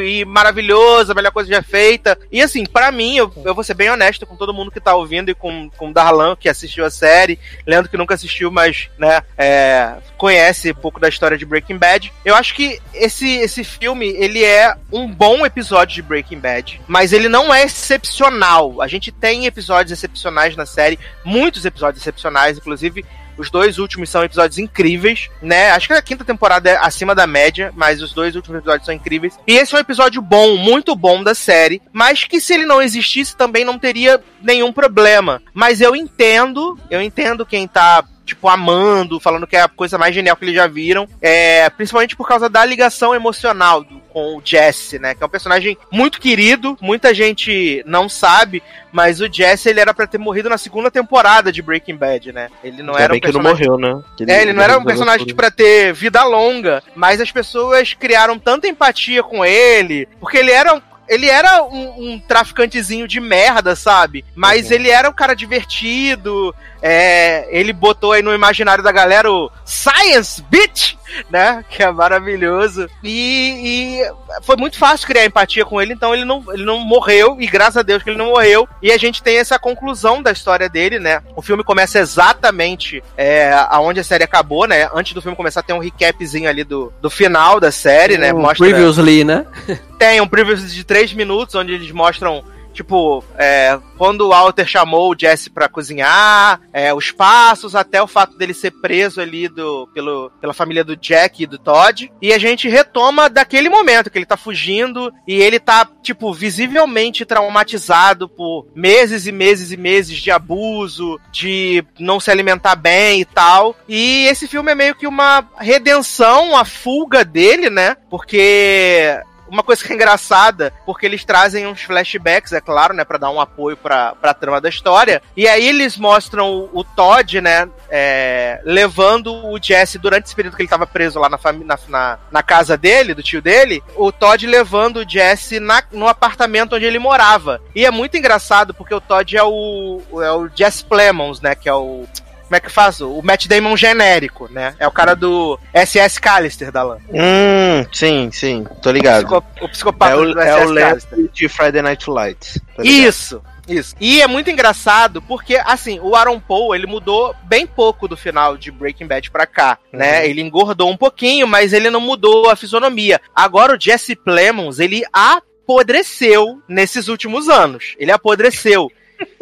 [0.00, 2.18] e maravilhoso, a melhor coisa já feita.
[2.32, 4.94] E assim, para mim, eu, eu vou ser bem honesto com todo mundo que tá
[4.94, 8.88] ouvindo e com, com o Darlan, que assistiu a série, Leandro que nunca assistiu, mas,
[8.98, 12.12] né, é, conhece um pouco da história de Breaking Bad.
[12.24, 17.12] Eu acho que esse, esse filme, ele é um bom episódio de Breaking Bad, mas
[17.12, 18.82] ele não é excepcional.
[18.82, 23.04] A gente tem episódios excepcionais na série, muitos episódios excepcionais, inclusive
[23.40, 25.70] os dois últimos são episódios incríveis, né?
[25.70, 28.94] Acho que a quinta temporada é acima da média, mas os dois últimos episódios são
[28.94, 29.38] incríveis.
[29.46, 32.82] E esse é um episódio bom, muito bom da série, mas que se ele não
[32.82, 35.42] existisse também não teria nenhum problema.
[35.54, 40.14] Mas eu entendo, eu entendo quem tá tipo, amando, falando que é a coisa mais
[40.14, 41.08] genial que eles já viram.
[41.20, 45.14] É, principalmente por causa da ligação emocional do, com o Jesse, né?
[45.14, 48.62] Que é um personagem muito querido, muita gente não sabe,
[48.92, 52.48] mas o Jesse ele era para ter morrido na segunda temporada de Breaking Bad, né?
[52.62, 53.56] Ele não era um personagem...
[53.62, 54.02] que não morreu, né?
[54.18, 57.94] Ele, é, ele não era um personagem para tipo, ter vida longa, mas as pessoas
[57.94, 63.18] criaram tanta empatia com ele, porque ele era um ele era um, um, traficantezinho de
[63.18, 64.24] merda, sabe?
[64.32, 64.74] Mas uhum.
[64.74, 66.54] ele era um cara divertido.
[66.80, 70.94] É, ele botou aí no imaginário da galera o Science Bitch,
[71.30, 71.64] né?
[71.68, 72.88] Que é maravilhoso.
[73.02, 77.36] E, e, foi muito fácil criar empatia com ele, então ele não, ele não morreu,
[77.40, 78.68] e graças a Deus que ele não morreu.
[78.82, 81.22] E a gente tem essa conclusão da história dele, né?
[81.36, 84.88] O filme começa exatamente é, aonde a série acabou, né?
[84.94, 88.32] Antes do filme começar, tem um recapzinho ali do, do final da série, né?
[88.32, 89.46] Mostra, previously, né?
[89.98, 95.12] tem um previously de três minutos, onde eles mostram Tipo, é, quando o Walter chamou
[95.12, 99.88] o Jesse para cozinhar, é, os passos, até o fato dele ser preso ali do,
[99.92, 102.10] pelo, pela família do Jack e do Todd.
[102.22, 107.24] E a gente retoma daquele momento que ele tá fugindo e ele tá, tipo, visivelmente
[107.24, 113.24] traumatizado por meses e meses e meses de abuso, de não se alimentar bem e
[113.24, 113.76] tal.
[113.88, 117.96] E esse filme é meio que uma redenção, a fuga dele, né?
[118.08, 119.20] Porque
[119.50, 123.30] uma coisa que é engraçada, porque eles trazem uns flashbacks, é claro, né, para dar
[123.30, 125.20] um apoio pra, pra trama da história.
[125.36, 130.56] E aí eles mostram o, o Todd, né, é, levando o Jesse durante esse período
[130.56, 134.12] que ele tava preso lá na, na, na, na, casa dele, do tio dele, o
[134.12, 137.60] Todd levando o Jesse na, no apartamento onde ele morava.
[137.74, 141.68] E é muito engraçado porque o Todd é o, é o Jesse Plemons, né, que
[141.68, 142.06] é o
[142.50, 143.00] como é que faz?
[143.00, 144.74] O Matt Damon genérico, né?
[144.76, 146.98] É o cara do SS Callister da LAN.
[147.08, 149.22] Hum, sim, sim, tô ligado.
[149.22, 151.30] O, psico, o psicopata é o, do SS é o Callister.
[151.32, 152.60] de Friday Night Lights.
[152.82, 153.94] Isso, isso.
[154.00, 158.56] E é muito engraçado porque, assim, o Aaron Paul, ele mudou bem pouco do final
[158.56, 160.06] de Breaking Bad pra cá, né?
[160.06, 160.12] uhum.
[160.12, 160.28] né?
[160.28, 163.20] Ele engordou um pouquinho, mas ele não mudou a fisionomia.
[163.32, 167.94] Agora o Jesse Plemons, ele apodreceu nesses últimos anos.
[167.96, 168.90] Ele apodreceu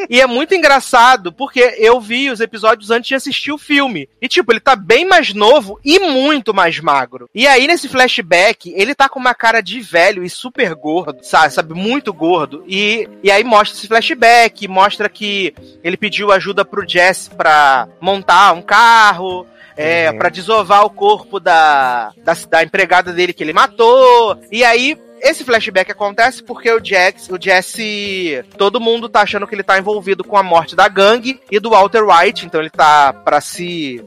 [0.08, 4.08] e é muito engraçado, porque eu vi os episódios antes de assistir o filme.
[4.20, 7.28] E, tipo, ele tá bem mais novo e muito mais magro.
[7.34, 11.52] E aí, nesse flashback, ele tá com uma cara de velho e super gordo, sabe?
[11.52, 11.74] Sabe?
[11.74, 12.64] Muito gordo.
[12.66, 18.52] E, e aí mostra esse flashback, mostra que ele pediu ajuda pro Jess pra montar
[18.52, 19.46] um carro.
[19.80, 20.18] É, uhum.
[20.18, 24.36] para desovar o corpo da, da, da empregada dele que ele matou.
[24.50, 29.54] E aí esse flashback acontece porque o Jax, o Jesse, todo mundo tá achando que
[29.54, 33.12] ele tá envolvido com a morte da gangue e do Walter White, então ele tá
[33.12, 34.04] para se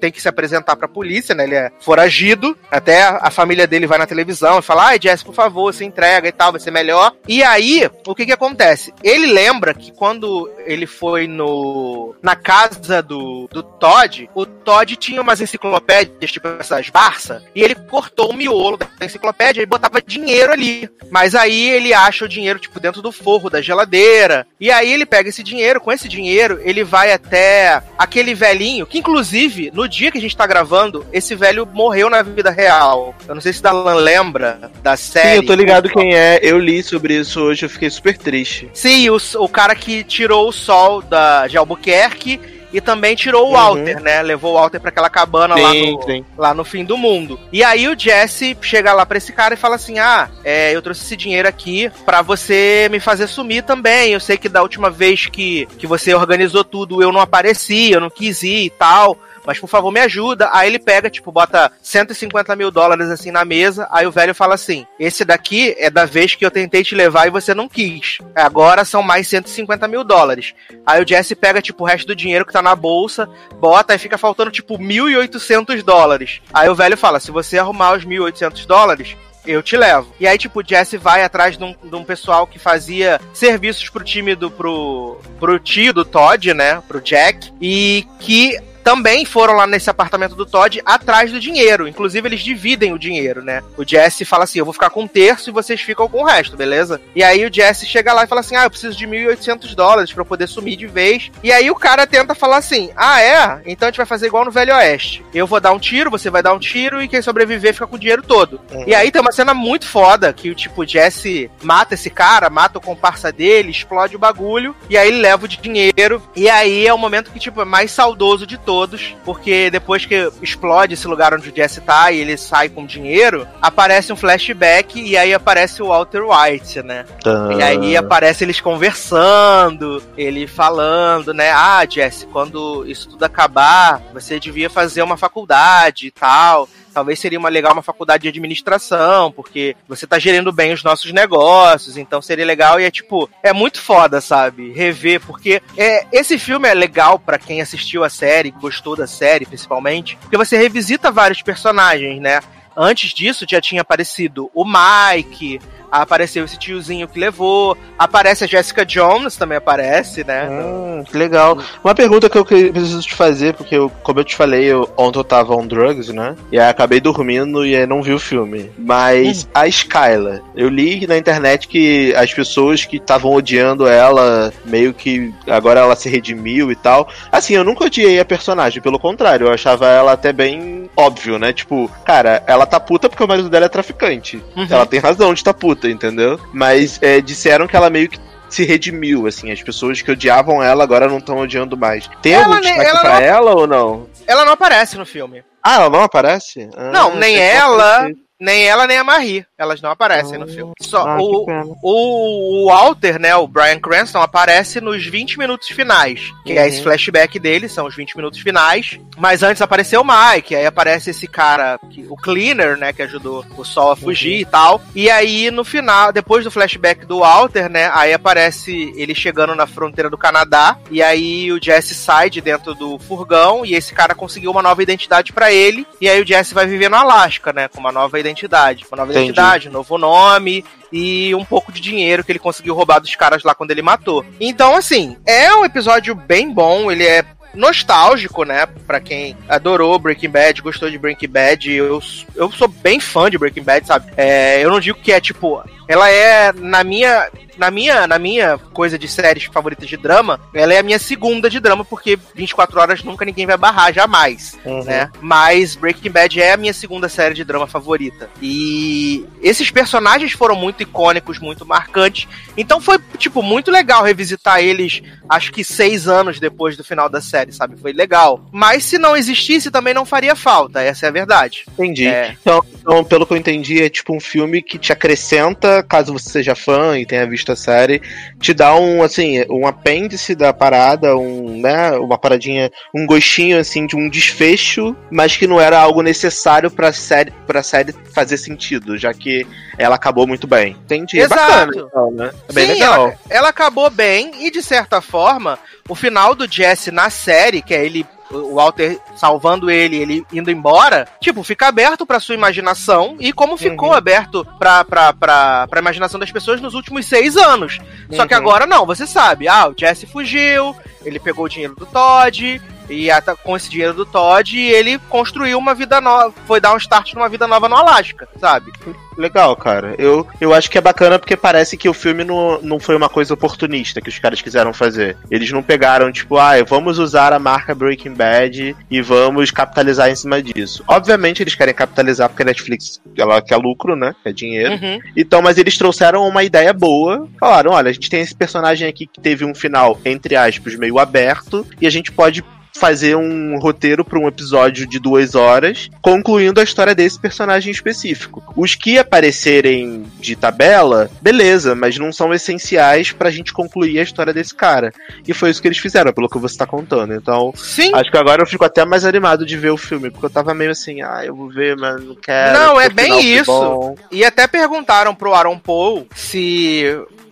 [0.00, 1.44] tem que se apresentar pra polícia, né?
[1.44, 5.34] Ele é foragido, até a família dele vai na televisão e fala: "Ai, Jesse, por
[5.34, 7.14] favor, se entrega e tal, vai ser melhor".
[7.26, 8.92] E aí, o que que acontece?
[9.02, 15.20] Ele lembra que quando ele foi no na casa do, do Todd, o Todd tinha
[15.20, 20.53] umas enciclopédias, tipo essas Barça, e ele cortou o miolo da enciclopédia e botava dinheiro
[20.54, 20.88] ali.
[21.10, 24.46] Mas aí ele acha o dinheiro, tipo, dentro do forro da geladeira.
[24.58, 28.98] E aí ele pega esse dinheiro, com esse dinheiro, ele vai até aquele velhinho, que
[28.98, 33.14] inclusive, no dia que a gente tá gravando, esse velho morreu na vida real.
[33.28, 35.30] Eu não sei se Dalan lembra da série.
[35.30, 36.40] Sim, eu tô ligado quem é.
[36.42, 38.70] Eu li sobre isso hoje, eu fiquei super triste.
[38.72, 42.40] Sim, o, o cara que tirou o sol da, de Albuquerque
[42.74, 43.52] e também tirou o uhum.
[43.52, 44.20] Walter, né?
[44.20, 45.72] Levou o Walter para aquela cabana sim, lá,
[46.06, 47.38] no, lá no fim do mundo.
[47.52, 50.82] E aí o Jesse chega lá pra esse cara e fala assim: Ah, é, eu
[50.82, 54.12] trouxe esse dinheiro aqui para você me fazer sumir também.
[54.12, 58.00] Eu sei que da última vez que, que você organizou tudo eu não apareci, eu
[58.00, 60.48] não quis ir e tal mas por favor me ajuda.
[60.52, 63.86] Aí ele pega, tipo, bota 150 mil dólares assim na mesa.
[63.90, 67.26] Aí o velho fala assim: esse daqui é da vez que eu tentei te levar
[67.26, 68.18] e você não quis.
[68.34, 70.54] Agora são mais 150 mil dólares.
[70.86, 73.28] Aí o Jesse pega, tipo, o resto do dinheiro que tá na bolsa,
[73.60, 76.40] bota e fica faltando, tipo, 1.800 dólares.
[76.52, 80.12] Aí o velho fala: se você arrumar os 1.800 dólares, eu te levo.
[80.18, 83.88] E aí, tipo, o Jesse vai atrás de um, de um pessoal que fazia serviços
[83.88, 84.50] pro time do.
[84.50, 86.82] pro, pro tio do Todd, né?
[86.88, 87.52] Pro Jack.
[87.60, 91.88] E que também foram lá nesse apartamento do Todd atrás do dinheiro.
[91.88, 93.62] Inclusive, eles dividem o dinheiro, né?
[93.78, 96.24] O Jesse fala assim: eu vou ficar com um terço e vocês ficam com o
[96.24, 97.00] resto, beleza?
[97.16, 100.12] E aí o Jesse chega lá e fala assim: ah, eu preciso de 1.800 dólares
[100.12, 101.32] para poder sumir de vez.
[101.42, 103.62] E aí o cara tenta falar assim: ah, é?
[103.64, 105.24] Então a gente vai fazer igual no Velho Oeste.
[105.32, 107.96] Eu vou dar um tiro, você vai dar um tiro e quem sobreviver fica com
[107.96, 108.60] o dinheiro todo.
[108.70, 108.84] Uhum.
[108.86, 112.78] E aí tem uma cena muito foda que o tipo, Jesse mata esse cara, mata
[112.78, 116.22] o comparsa dele, explode o bagulho e aí ele leva o dinheiro.
[116.36, 120.04] E aí é o momento que, tipo, é mais saudoso de todos todos, porque depois
[120.04, 124.16] que explode esse lugar onde o Jesse tá e ele sai com dinheiro, aparece um
[124.16, 127.04] flashback e aí aparece o Walter White, né?
[127.24, 127.50] Ah.
[127.56, 131.52] E aí aparece eles conversando, ele falando, né?
[131.52, 137.38] Ah, Jesse, quando isso tudo acabar, você devia fazer uma faculdade e tal talvez seria
[137.38, 142.22] uma legal uma faculdade de administração, porque você tá gerindo bem os nossos negócios, então
[142.22, 144.72] seria legal e é tipo, é muito foda, sabe?
[144.72, 149.44] Rever, porque é, esse filme é legal para quem assistiu a série, gostou da série
[149.44, 152.40] principalmente, porque você revisita vários personagens, né?
[152.76, 158.84] Antes disso já tinha aparecido o Mike, apareceu esse tiozinho que levou, aparece a Jessica
[158.84, 160.48] Jones, também aparece, né?
[160.48, 161.58] Hum, que legal.
[161.82, 165.18] Uma pergunta que eu preciso te fazer, porque eu, como eu te falei, eu, ontem
[165.18, 166.34] eu tava on drugs, né?
[166.50, 168.70] E aí acabei dormindo e aí não vi o filme.
[168.78, 169.48] Mas hum.
[169.54, 175.32] a Skyla, eu li na internet que as pessoas que estavam odiando ela, meio que
[175.46, 177.08] agora ela se redimiu e tal.
[177.30, 181.52] Assim, eu nunca odiei a personagem, pelo contrário, eu achava ela até bem óbvio, né?
[181.52, 184.42] Tipo, cara, ela tá puta porque o marido dela é traficante.
[184.56, 184.66] Uhum.
[184.68, 186.38] Ela tem razão de tá puta entendeu?
[186.52, 188.18] Mas é, disseram que ela meio que
[188.48, 189.50] se redimiu, assim.
[189.50, 192.08] As pessoas que odiavam ela agora não estão odiando mais.
[192.22, 193.20] Tem ela algum destaque ela pra não...
[193.20, 194.08] ela ou não?
[194.26, 195.44] Ela não aparece no filme.
[195.62, 196.68] Ah, ela não aparece?
[196.76, 199.46] Ah, não, nem ela, nem ela, nem a Marie.
[199.56, 200.72] Elas não aparecem no filme.
[200.80, 201.46] Só ah, o,
[201.82, 206.32] o, o, Walter, né, o Brian Cranston, aparece nos 20 minutos finais.
[206.44, 206.58] Que uhum.
[206.58, 206.84] é esse uhum.
[206.84, 208.98] flashback dele, são os 20 minutos finais.
[209.16, 213.64] Mas antes apareceu o Mike, aí aparece esse cara, o Cleaner, né, que ajudou o
[213.64, 214.40] Sol a fugir uhum.
[214.40, 214.82] e tal.
[214.94, 219.66] E aí, no final, depois do flashback do Walter, né, aí aparece ele chegando na
[219.66, 220.76] fronteira do Canadá.
[220.90, 224.82] E aí o Jesse sai de dentro do furgão e esse cara conseguiu uma nova
[224.82, 225.86] identidade para ele.
[226.00, 228.84] E aí o Jesse vai viver no Alasca, né, com uma nova identidade.
[228.90, 229.26] Uma nova Entendi.
[229.26, 233.42] identidade identidade, novo nome e um pouco de dinheiro que ele conseguiu roubar dos caras
[233.42, 234.24] lá quando ele matou.
[234.40, 238.66] Então, assim, é um episódio bem bom, ele é nostálgico, né?
[238.86, 241.70] Pra quem adorou Breaking Bad, gostou de Breaking Bad.
[241.70, 242.02] Eu,
[242.34, 244.12] eu sou bem fã de Breaking Bad, sabe?
[244.16, 245.62] É, eu não digo que é tipo.
[245.86, 250.74] Ela é, na minha na minha, na minha coisa de séries favoritas de drama, ela
[250.74, 254.84] é a minha segunda de drama, porque 24 horas nunca ninguém vai barrar, jamais, uhum.
[254.84, 255.10] né?
[255.20, 258.28] Mas Breaking Bad é a minha segunda série de drama favorita.
[258.40, 262.28] E esses personagens foram muito icônicos, muito marcantes.
[262.56, 267.20] Então foi, tipo, muito legal revisitar eles, acho que seis anos depois do final da
[267.20, 267.76] série, sabe?
[267.76, 268.44] Foi legal.
[268.52, 271.64] Mas se não existisse, também não faria falta, essa é a verdade.
[271.72, 272.06] Entendi.
[272.06, 272.36] É...
[272.40, 276.28] Então, então, pelo que eu entendi, é tipo um filme que te acrescenta, caso você
[276.28, 278.00] seja fã e tenha visto a série,
[278.40, 283.86] te dá um, assim, um apêndice da parada, um, né, uma paradinha, um gostinho, assim,
[283.86, 288.96] de um desfecho, mas que não era algo necessário pra série, pra série fazer sentido,
[288.96, 289.46] já que
[289.78, 290.76] ela acabou muito bem.
[290.84, 291.18] Entendi.
[291.18, 291.40] Exato.
[291.40, 292.30] É bacana, então, né?
[292.48, 293.06] É bem Sim, legal.
[293.06, 297.74] Ela, ela acabou bem e, de certa forma, o final do Jesse na série, que
[297.74, 303.16] é ele o Walter salvando ele, ele indo embora, tipo, fica aberto pra sua imaginação
[303.18, 303.94] e como ficou uhum.
[303.94, 307.78] aberto pra, pra, pra, pra imaginação das pessoas nos últimos seis anos.
[308.10, 308.16] Uhum.
[308.16, 308.40] Só que uhum.
[308.40, 313.08] agora não, você sabe, ah, o Jesse fugiu, ele pegou o dinheiro do Todd, e
[313.42, 317.28] com esse dinheiro do Todd, ele construiu uma vida nova, foi dar um start numa
[317.28, 318.72] vida nova no Alasca, sabe?
[319.16, 319.94] Legal, cara.
[319.98, 323.08] Eu, eu acho que é bacana porque parece que o filme não, não foi uma
[323.08, 325.16] coisa oportunista que os caras quiseram fazer.
[325.30, 330.16] Eles não pegaram, tipo, ah, vamos usar a marca Breaking Bad e vamos capitalizar em
[330.16, 330.84] cima disso.
[330.88, 334.14] Obviamente eles querem capitalizar porque a Netflix ela quer lucro, né?
[334.24, 334.72] É dinheiro.
[334.72, 334.98] Uhum.
[335.16, 337.28] Então, mas eles trouxeram uma ideia boa.
[337.38, 340.98] Falaram, olha, a gente tem esse personagem aqui que teve um final, entre aspas, meio
[340.98, 342.44] aberto, e a gente pode
[342.84, 348.44] fazer um roteiro para um episódio de duas horas, concluindo a história desse personagem específico.
[348.54, 354.34] Os que aparecerem de tabela, beleza, mas não são essenciais pra gente concluir a história
[354.34, 354.92] desse cara.
[355.26, 357.14] E foi isso que eles fizeram, pelo que você tá contando.
[357.14, 357.90] Então, Sim.
[357.94, 360.52] acho que agora eu fico até mais animado de ver o filme, porque eu tava
[360.52, 362.52] meio assim, ah, eu vou ver, mas não quero.
[362.52, 363.46] Não, é bem isso.
[363.46, 363.96] bom.
[364.12, 366.84] E até perguntaram pro Aaron Paul se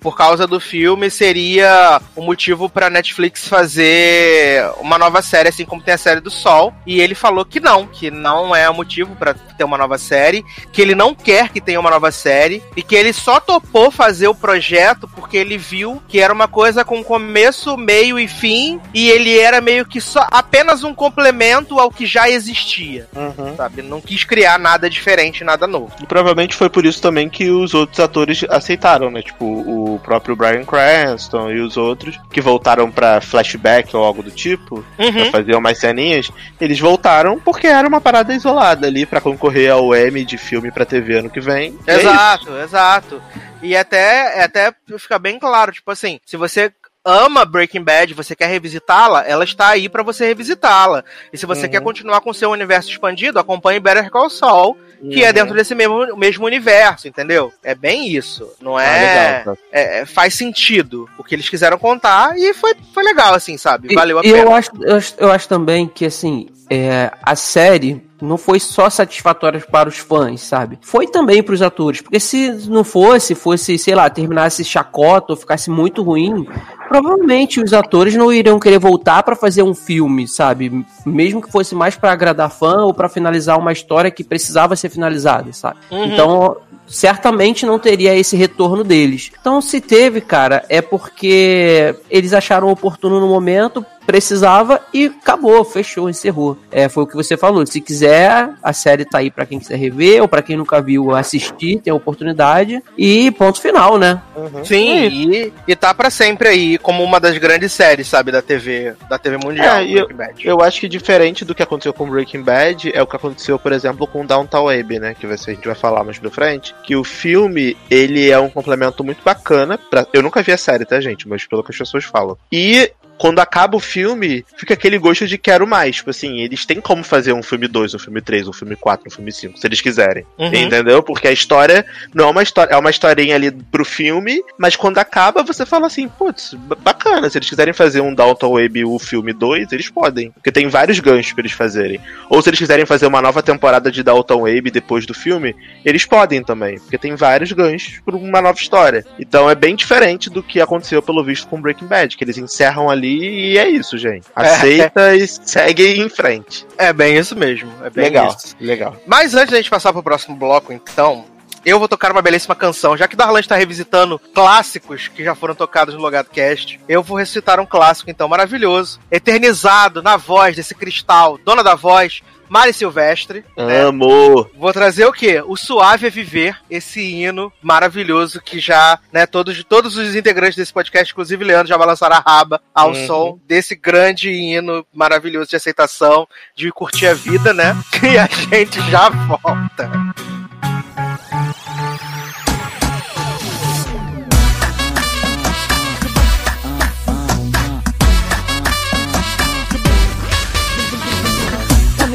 [0.03, 5.83] por causa do filme seria o motivo pra Netflix fazer uma nova série, assim como
[5.83, 6.73] tem a série do Sol.
[6.87, 10.45] E ele falou que não, que não é o motivo pra ter uma nova série,
[10.73, 14.29] que ele não quer que tenha uma nova série e que ele só topou fazer
[14.29, 19.09] o projeto porque ele viu que era uma coisa com começo, meio e fim e
[19.11, 23.57] ele era meio que só apenas um complemento ao que já existia, Uhum.
[23.57, 23.83] sabe?
[23.83, 25.93] Não quis criar nada diferente, nada novo.
[26.03, 29.23] E provavelmente foi por isso também que os outros atores aceitaram, né?
[29.23, 34.31] Tipo, o próprio Bryan Cranston e os outros que voltaram pra flashback ou algo do
[34.31, 35.13] tipo, Uhum.
[35.13, 36.31] pra fazer umas ceninhas,
[36.61, 40.85] eles voltaram porque era uma parada isolada ali pra concorrer ao Emmy de filme pra
[40.85, 41.77] TV ano que vem.
[41.87, 41.95] E é.
[41.97, 43.23] Exato, exato.
[43.63, 46.73] E até, é até fica bem claro, tipo assim, se você
[47.05, 51.03] ama Breaking Bad, você quer revisitá-la, ela está aí pra você revisitá-la.
[51.33, 51.71] E se você Uhum.
[51.73, 54.77] quer continuar com o seu universo expandido, acompanhe Better Call Saul,
[55.11, 55.33] que é Uhum.
[55.35, 57.53] dentro desse mesmo, mesmo universo, entendeu?
[57.65, 58.49] É bem isso.
[58.61, 59.61] Não Ah, é, legal, tá.
[59.73, 63.95] é- é- Faz sentido o que eles quiseram contar e foi, foi legal, assim, sabe?
[63.95, 64.39] Valeu a e pena.
[64.45, 68.89] eu acho, eu, acho- eu acho também que, assim, é, a série não foi só
[68.89, 70.79] satisfatória para os fãs, sabe?
[70.81, 72.01] Foi também para os atores.
[72.01, 76.47] Porque se não fosse, fosse, sei lá, terminasse chacota ou ficasse muito ruim,
[76.93, 80.85] provavelmente os atores não iriam querer voltar para fazer um filme, sabe?
[81.07, 84.91] Mesmo que fosse mais para agradar fã ou para finalizar uma história que precisava ser
[84.91, 85.79] finalizada, sabe?
[85.91, 86.05] Uhum.
[86.05, 89.33] Então, certamente não teria esse retorno deles.
[89.41, 96.09] Então, se teve, cara, é porque eles acharam oportuno no momento, precisava e acabou, fechou,
[96.09, 96.59] encerrou.
[96.71, 97.65] É, foi o que você falou.
[97.67, 101.15] Se quiser, a série tá aí pra quem quiser rever ou pra quem nunca viu
[101.15, 104.21] assistir, tem a oportunidade e ponto final, né?
[104.37, 104.65] Uhum.
[104.65, 108.95] Sim, e, e tá pra sempre aí, como uma das grandes séries, sabe, da TV,
[109.09, 110.49] da TV mundial, É, eu- Breaking Bad.
[110.49, 113.73] Eu acho que diferente do que aconteceu com Breaking Bad é o que aconteceu, por
[113.73, 115.15] exemplo, com Downtown Abbey, né?
[115.19, 116.75] Que vai ser, a gente vai falar mais pra frente.
[116.85, 119.79] Que o filme, ele é um complemento muito bacana.
[119.79, 120.07] Pra...
[120.13, 121.29] Eu nunca vi a série, tá, gente?
[121.29, 122.37] Mas pelo que as pessoas falam.
[122.51, 125.97] E quando acaba o filme, fica aquele gosto de quero mais.
[125.97, 129.07] Tipo assim, eles têm como fazer um filme 2, um filme 3, um filme 4,
[129.07, 130.25] um filme 5, se eles quiserem.
[130.39, 130.53] Uhum.
[130.53, 131.03] Entendeu?
[131.03, 131.85] Porque a história
[132.15, 135.87] não é uma história, é uma historinha ali pro filme, mas quando acaba você fala
[135.87, 140.31] assim, putz, bacana, se eles quiserem fazer um Downton Abbey o filme 2, eles podem,
[140.31, 142.01] porque tem vários ganchos pra eles fazerem.
[142.29, 145.55] Ou se eles quiserem fazer uma nova temporada de Downton Abbey depois do filme,
[145.85, 149.05] eles podem também, porque tem vários ganchos pra uma nova história.
[149.19, 152.91] Então é bem diferente do que aconteceu pelo visto com Breaking Bad, que eles encerram
[152.91, 154.27] ali e é isso, gente.
[154.35, 156.67] Aceita e segue em frente.
[156.77, 158.57] É bem isso mesmo, é bem legal, isso.
[158.61, 158.97] legal.
[159.07, 161.25] Mas antes da gente passar pro próximo bloco, então,
[161.65, 162.97] eu vou tocar uma belíssima canção.
[162.97, 167.17] Já que Darlan está revisitando clássicos que já foram tocados no Logado Cast, eu vou
[167.17, 172.23] recitar um clássico, então, maravilhoso, eternizado na voz desse cristal, dona da voz,
[172.53, 173.45] Mari Silvestre.
[173.57, 173.81] né?
[173.81, 174.47] Amo!
[174.59, 175.43] Vou trazer o quê?
[175.47, 180.71] O Suave é Viver, esse hino maravilhoso que já, né, todos, todos os integrantes desse
[180.73, 183.07] podcast, inclusive Leandro, já balançaram a raba ao Uhum.
[183.07, 187.75] som desse grande hino maravilhoso de aceitação, de curtir a vida, né?
[188.03, 189.91] E a gente já volta.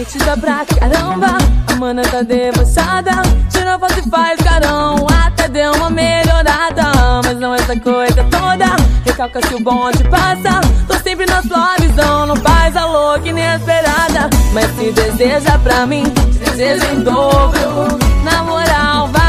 [0.07, 1.37] Metida pra caramba,
[1.69, 3.11] a mana tá debochada.
[3.49, 7.21] Tira foto e faz carão, até deu uma melhorada.
[7.25, 8.67] Mas não essa coisa toda,
[9.05, 10.61] recalca se o bonde passa.
[10.87, 14.29] Tô sempre na sua visão, não faz a louca inesperada.
[14.53, 17.99] Mas se deseja pra mim, te desejo em dobro.
[18.23, 19.26] Na moral, vai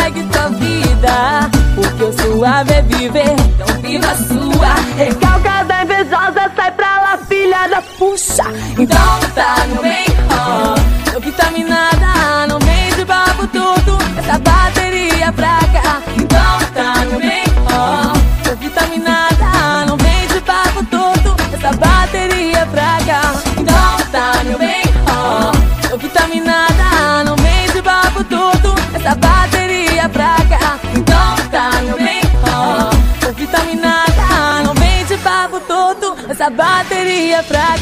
[0.00, 1.50] segue tua vida.
[1.74, 4.74] Porque o suave é viver, então viva a sua.
[4.96, 8.44] Recalca da invejosa, sai pra lá, filha da puxa.
[8.78, 11.12] Então tá no bem, ó.
[11.12, 13.98] Tô vitaminada, não vem de papo tudo.
[14.18, 15.60] Essa bateria pra
[36.40, 37.76] Essa bateria pra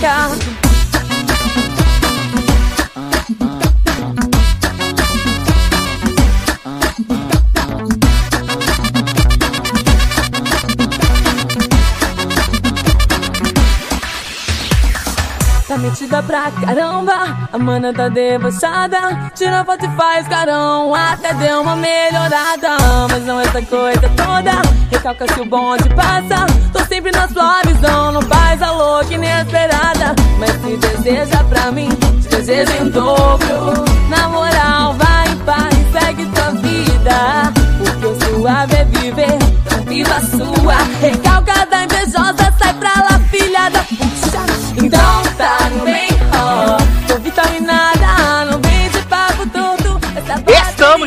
[16.18, 16.22] cá.
[16.22, 17.48] pra caramba.
[17.52, 19.30] A mana tá debochada.
[19.34, 20.94] Tira foto e faz carão.
[20.94, 22.76] Até deu uma melhorada.
[23.10, 24.62] Mas não essa coisa toda.
[24.90, 26.46] Recalca se o bonde passa.
[26.72, 28.12] Tô sempre na sua visão.
[28.12, 30.14] Não faz a louca inesperada.
[30.38, 31.88] Mas se deseja pra mim,
[32.20, 33.84] te desejo em dobro.
[34.08, 37.52] Na moral, vai em paz, segue tua vida.
[37.78, 39.38] Porque suave é viver,
[39.86, 40.76] viva a sua.
[41.00, 44.48] Recalcada, invejosa, sai pra lá, filha da puxa.
[44.76, 46.07] Então tá no bem,
[46.40, 46.87] ó.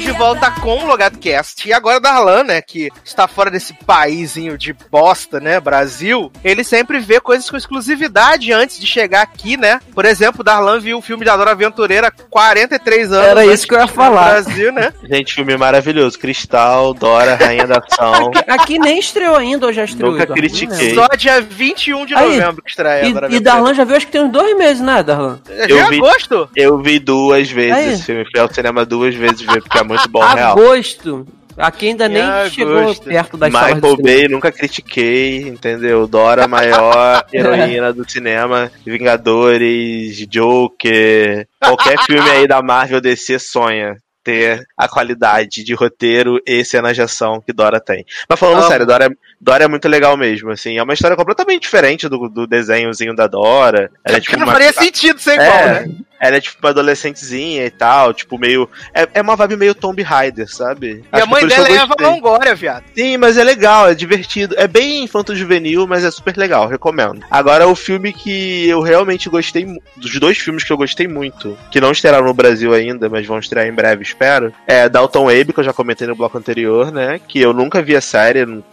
[0.02, 1.68] Estamos de volta com o Logado Cast.
[1.70, 6.97] E agora Darlan, né, que está fora desse paísinho de bosta, né, Brasil, ele sempre
[6.99, 9.80] vê coisas com exclusividade antes de chegar aqui, né?
[9.93, 13.28] Por exemplo, Darlan viu o filme de Dora Aventureira há 43 anos.
[13.28, 14.41] Era isso que eu ia falar.
[14.41, 14.91] Brasil, né?
[15.08, 16.18] Gente, filme maravilhoso.
[16.18, 18.32] Cristal, Dora, Rainha da Ação.
[18.47, 20.14] Aqui nem estreou ainda, ou já estreou?
[20.14, 20.95] Nunca critiquei.
[20.95, 23.39] Só dia 21 de Aí, novembro que estreia Dora E, e.
[23.39, 25.39] Darlan já viu, acho que tem uns dois meses, né, Darlan?
[25.47, 26.49] Já Eu é vi- agosto?
[26.56, 27.93] Eu vi duas vezes Aí.
[27.93, 28.26] esse filme.
[28.32, 30.52] Fui ao cinema duas vezes ver, porque é muito bom, real.
[30.58, 31.28] Agosto.
[31.58, 33.04] Aqui ainda nem Em chegou agosto.
[33.04, 33.98] perto das Michael.
[33.98, 36.08] Bay, nunca critiquei, entendeu?
[36.08, 38.72] Dora, maior heroína do cinema.
[38.86, 41.48] Vingadores, Joker.
[41.60, 47.02] Qualquer filme aí da Marvel DC sonha ter a qualidade de roteiro e cenas de
[47.02, 48.06] ação que Dora tem.
[48.30, 48.68] Mas falando Amo.
[48.68, 49.10] sério, Dora, é-
[49.42, 50.78] Dora é muito legal mesmo, assim.
[50.78, 53.89] É uma história completamente diferente do, do desenhozinho da Dora.
[54.06, 55.96] Ela é tipo não uma- faria sentido ser igual, é, né?
[56.20, 58.70] ela é tipo uma adolescentezinha e tal, tipo meio.
[58.94, 61.04] É, é uma vibe meio Tomb Raider, sabe?
[61.12, 62.84] E a mãe dela é Eva Longoria, viado.
[62.96, 64.54] Sim, mas é legal, é divertido.
[64.60, 67.26] É bem infanto-juvenil, mas é super legal, recomendo.
[67.32, 69.66] Agora, o filme que eu realmente gostei,
[69.98, 73.39] dos dois filmes que eu gostei muito, que não estrearam no Brasil ainda, mas vão
[73.39, 77.20] estrear em breve, espero, é Dalton Abe, que eu já comentei no bloco anterior, né?
[77.28, 78.64] Que eu nunca vi a série, não-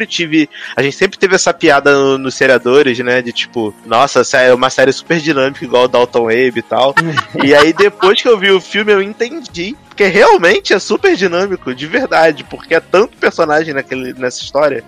[0.00, 0.48] sempre tive.
[0.76, 3.20] A gente sempre teve essa piada no- nos seriadores, né?
[3.20, 6.94] De tipo, nossa, é uma série super dinâmica, igual o Dalton Abe e tal.
[7.44, 9.76] e aí, depois que eu vi o filme, eu entendi.
[10.00, 14.82] Porque realmente é super dinâmico, de verdade, porque é tanto personagem naquele, nessa história.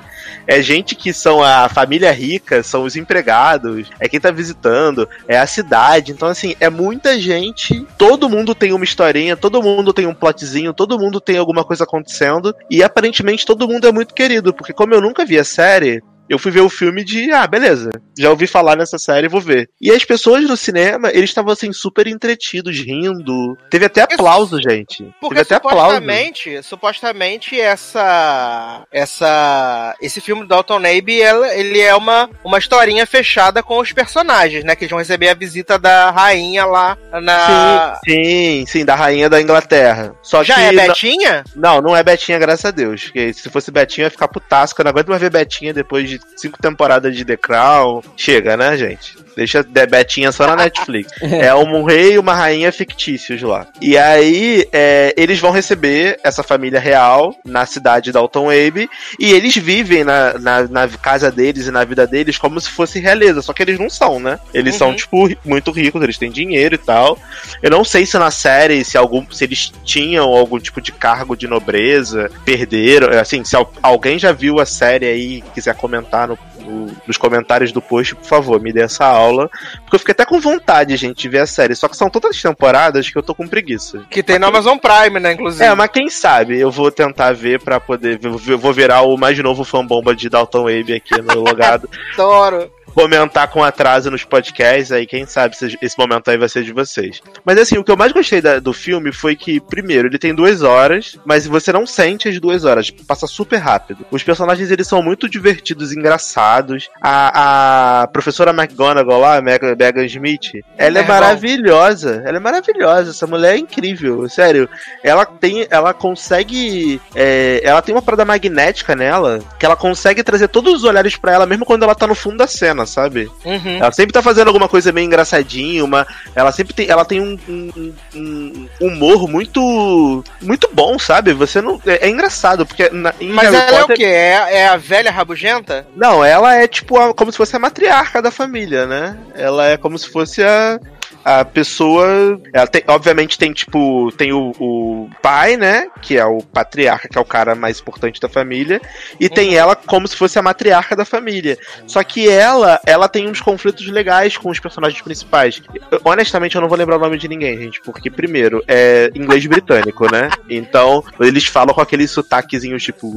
[0.46, 5.36] É gente que são a família rica, são os empregados, é quem tá visitando, é
[5.36, 6.12] a cidade.
[6.12, 7.86] Então, assim, é muita gente.
[7.98, 11.84] Todo mundo tem uma historinha, todo mundo tem um plotzinho, todo mundo tem alguma coisa
[11.84, 12.56] acontecendo.
[12.70, 16.02] E aparentemente todo mundo é muito querido, porque como eu nunca vi a série.
[16.29, 19.68] Eu fui ver o filme de, ah, beleza, já ouvi falar nessa série, vou ver.
[19.81, 23.57] E as pessoas no cinema, eles estavam assim, super entretidos, rindo.
[23.68, 25.05] Teve até aplauso, gente.
[25.20, 25.81] Porque Teve até aplauso.
[25.97, 33.07] supostamente, supostamente essa essa esse filme do Dalton Abe, ela- ele é uma uma historinha
[33.07, 37.99] fechada com os personagens, né, que eles vão receber a visita da rainha lá na
[38.09, 40.14] Sim, sim, da rainha da Inglaterra.
[40.23, 41.45] Só Já é Betinha?
[41.55, 43.05] Não, não é Betinha, graças a Deus.
[43.05, 44.81] Porque se fosse Betinha, ia ficar putasco.
[44.81, 48.02] Eu não aguento mais ver Betinha depois de cinco temporadas de The Crown.
[48.16, 49.16] Chega, né, gente?
[49.37, 51.11] Deixa de Betinha só na Netflix.
[51.22, 53.66] é um rei e uma rainha fictícios lá.
[53.80, 58.89] E aí, é, eles vão receber essa família real na cidade de Dalton Abe.
[59.18, 62.99] E eles vivem na, na, na casa deles e na vida deles como se fosse
[63.01, 63.43] realeza.
[63.43, 64.39] Só que eles não são, né?
[64.53, 64.97] Eles são, Uhum.
[64.97, 67.18] tipo, ri- muito ricos, eles têm dinheiro e tal.
[67.62, 71.37] Eu não sei se na série, se, algum, se eles tinham algum tipo de cargo
[71.37, 73.18] de nobreza, perderam.
[73.18, 76.39] Assim, se al- alguém já viu a série aí e quiser comentar no-
[76.73, 79.51] no- nos comentários do post, por favor, me dê essa aula.
[79.83, 81.75] Porque eu fiquei até com vontade, gente, de ver a série.
[81.75, 84.03] Só que são tantas temporadas que eu tô com preguiça.
[84.11, 85.64] Que tem no Amazon Prime, né, inclusive.
[85.64, 88.18] É, mas quem sabe eu vou tentar ver pra poder.
[88.47, 91.89] Eu vou virar o mais novo fanbomba de Dalton Wave aqui no logado.
[92.14, 92.70] adoro.
[92.95, 96.72] Comentar com atraso nos podcasts, aí quem sabe se esse momento aí vai ser de
[96.72, 97.20] vocês.
[97.45, 100.34] Mas assim, o que eu mais gostei da- do filme foi que, primeiro, ele tem
[100.34, 104.05] duas horas, mas você não sente as duas horas, passa super rápido.
[104.11, 106.88] Os personagens, eles são muito divertidos, engraçados.
[107.01, 113.26] A, a professora McGonagall lá, Megan Smith, ela é É maravilhosa, ela é maravilhosa, essa
[113.26, 114.68] mulher é incrível, sério.
[115.03, 120.49] Ela tem, ela consegue, é, ela tem uma parada magnética nela, que ela consegue trazer
[120.49, 123.30] todos os olhares pra ela, mesmo quando ela tá no fundo da cena, sabe?
[123.45, 123.76] Uhum.
[123.78, 127.39] Ela sempre tá fazendo alguma coisa meio engraçadinha, uma, ela sempre tem, ela tem um,
[127.49, 131.33] um- um humor muito, muito bom, sabe?
[131.33, 134.05] Você não, é, é engraçado porque na, Mas Harry ela é o Potter- quê?
[134.05, 135.87] É, é a velha rabugenta?
[135.97, 139.16] Não, ela é tipo a- como se fosse a matriarca da família, né?
[139.35, 140.78] Ela é como se fosse a
[141.24, 146.38] a pessoa, ela tem, obviamente tem tipo, tem o, o pai, né, que é o
[146.42, 148.80] patriarca, que é o cara mais importante da família,
[149.20, 151.56] e tem ela como se fosse a matriarca da família.
[151.86, 155.62] Só que ela, ela tem uns conflitos legais com os personagens principais.
[155.90, 159.44] Eu- honestamente, eu não vou lembrar o nome de ninguém, gente, porque primeiro é inglês
[159.46, 160.30] britânico, né?
[160.48, 163.12] Então, eles falam com aquele sotaquezinho tipo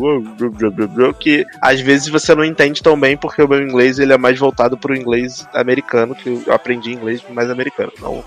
[1.19, 4.37] que às vezes você não entende tão bem porque o meu inglês ele é mais
[4.37, 7.84] voltado pro inglês americano, que eu aprendi inglês mais americano.
[7.85, 8.23] Americano, não.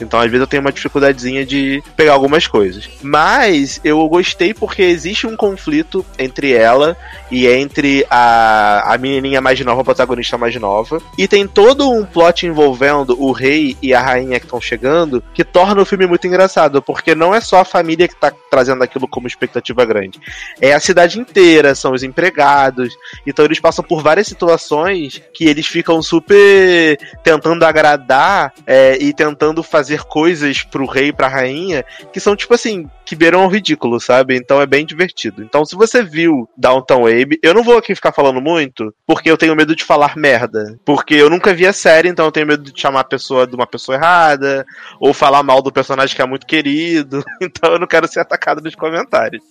[0.00, 2.88] Então, às vezes, eu tenho uma dificuldadezinha de pegar algumas coisas.
[3.02, 6.96] Mas eu gostei porque existe um conflito entre ela
[7.30, 11.00] e entre a, a menininha mais nova, a protagonista mais nova.
[11.16, 15.44] E tem todo um plot envolvendo o rei e a rainha que estão chegando que
[15.44, 19.06] torna o filme muito engraçado, porque não é só a família que tá trazendo aquilo
[19.06, 20.20] como expectativa grande.
[20.60, 22.94] É a cidade inteira, são os empregados.
[23.26, 29.62] Então eles passam por várias situações que eles ficam super tentando agradar é, e tentando
[29.62, 33.98] fazer coisas pro rei e pra rainha que são tipo assim, que beiram ao ridículo,
[33.98, 34.36] sabe?
[34.36, 35.42] Então é bem divertido.
[35.42, 39.36] Então, se você viu Downtown Abe, eu não vou aqui ficar falando muito, porque eu
[39.36, 40.78] tenho medo de falar merda.
[40.84, 43.56] Porque eu nunca vi a série, então eu tenho medo de chamar a pessoa de
[43.56, 44.64] uma pessoa errada,
[45.00, 47.24] ou falar mal do personagem que é muito querido.
[47.42, 49.42] Então eu não quero ser atacado nos comentários.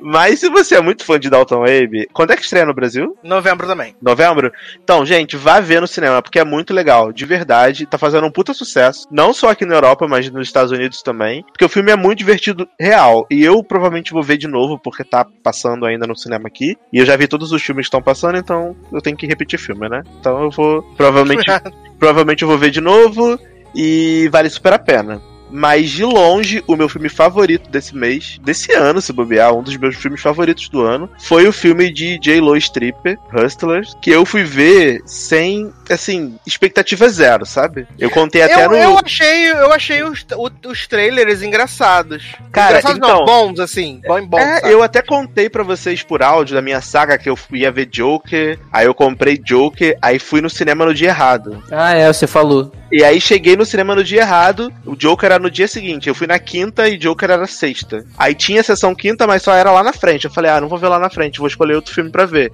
[0.00, 3.18] Mas se você é muito fã de Downtown Abe, quando é que estreia no Brasil?
[3.22, 3.94] Novembro também.
[4.00, 4.52] Novembro?
[4.82, 7.84] Então, gente, vá ver no cinema, porque é muito legal, de verdade.
[7.84, 8.71] Tá fazendo um puta sucesso.
[9.10, 11.44] Não só aqui na Europa, mas nos Estados Unidos também.
[11.44, 13.26] Porque o filme é muito divertido, real.
[13.30, 16.76] E eu provavelmente vou ver de novo, porque tá passando ainda no cinema aqui.
[16.92, 19.58] E eu já vi todos os filmes que estão passando, então eu tenho que repetir
[19.58, 20.02] filme, né?
[20.20, 20.82] Então eu vou.
[20.96, 21.46] Provavelmente.
[21.98, 23.38] provavelmente eu vou ver de novo.
[23.74, 25.20] E vale super a pena.
[25.52, 29.76] Mas de longe, o meu filme favorito desse mês, desse ano, se bobear, um dos
[29.76, 34.42] meus filmes favoritos do ano, foi o filme de J-Lo Stripper, Hustlers, que eu fui
[34.44, 37.86] ver sem, assim, expectativa zero, sabe?
[37.98, 38.76] Eu contei até eu, no.
[38.76, 42.32] eu achei, eu achei os, o- os trailers engraçados.
[42.50, 44.00] Cara, engraçados então- não, bons, assim.
[44.06, 44.72] Bom, bons, É, sabe?
[44.72, 48.58] eu até contei pra vocês por áudio da minha saga que eu ia ver Joker,
[48.72, 51.62] aí eu comprei Joker, aí fui no cinema no dia errado.
[51.70, 52.72] Ah, é, você falou.
[52.90, 56.08] E aí cheguei no cinema no dia errado, o Joker era no dia seguinte.
[56.08, 58.04] Eu fui na quinta e Joker era sexta.
[58.16, 60.24] Aí tinha sessão quinta, mas só era lá na frente.
[60.24, 62.52] Eu falei, ah, não vou ver lá na frente, vou escolher outro filme pra ver.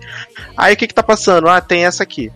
[0.56, 1.48] Aí o que que tá passando?
[1.48, 2.32] Ah, tem essa aqui.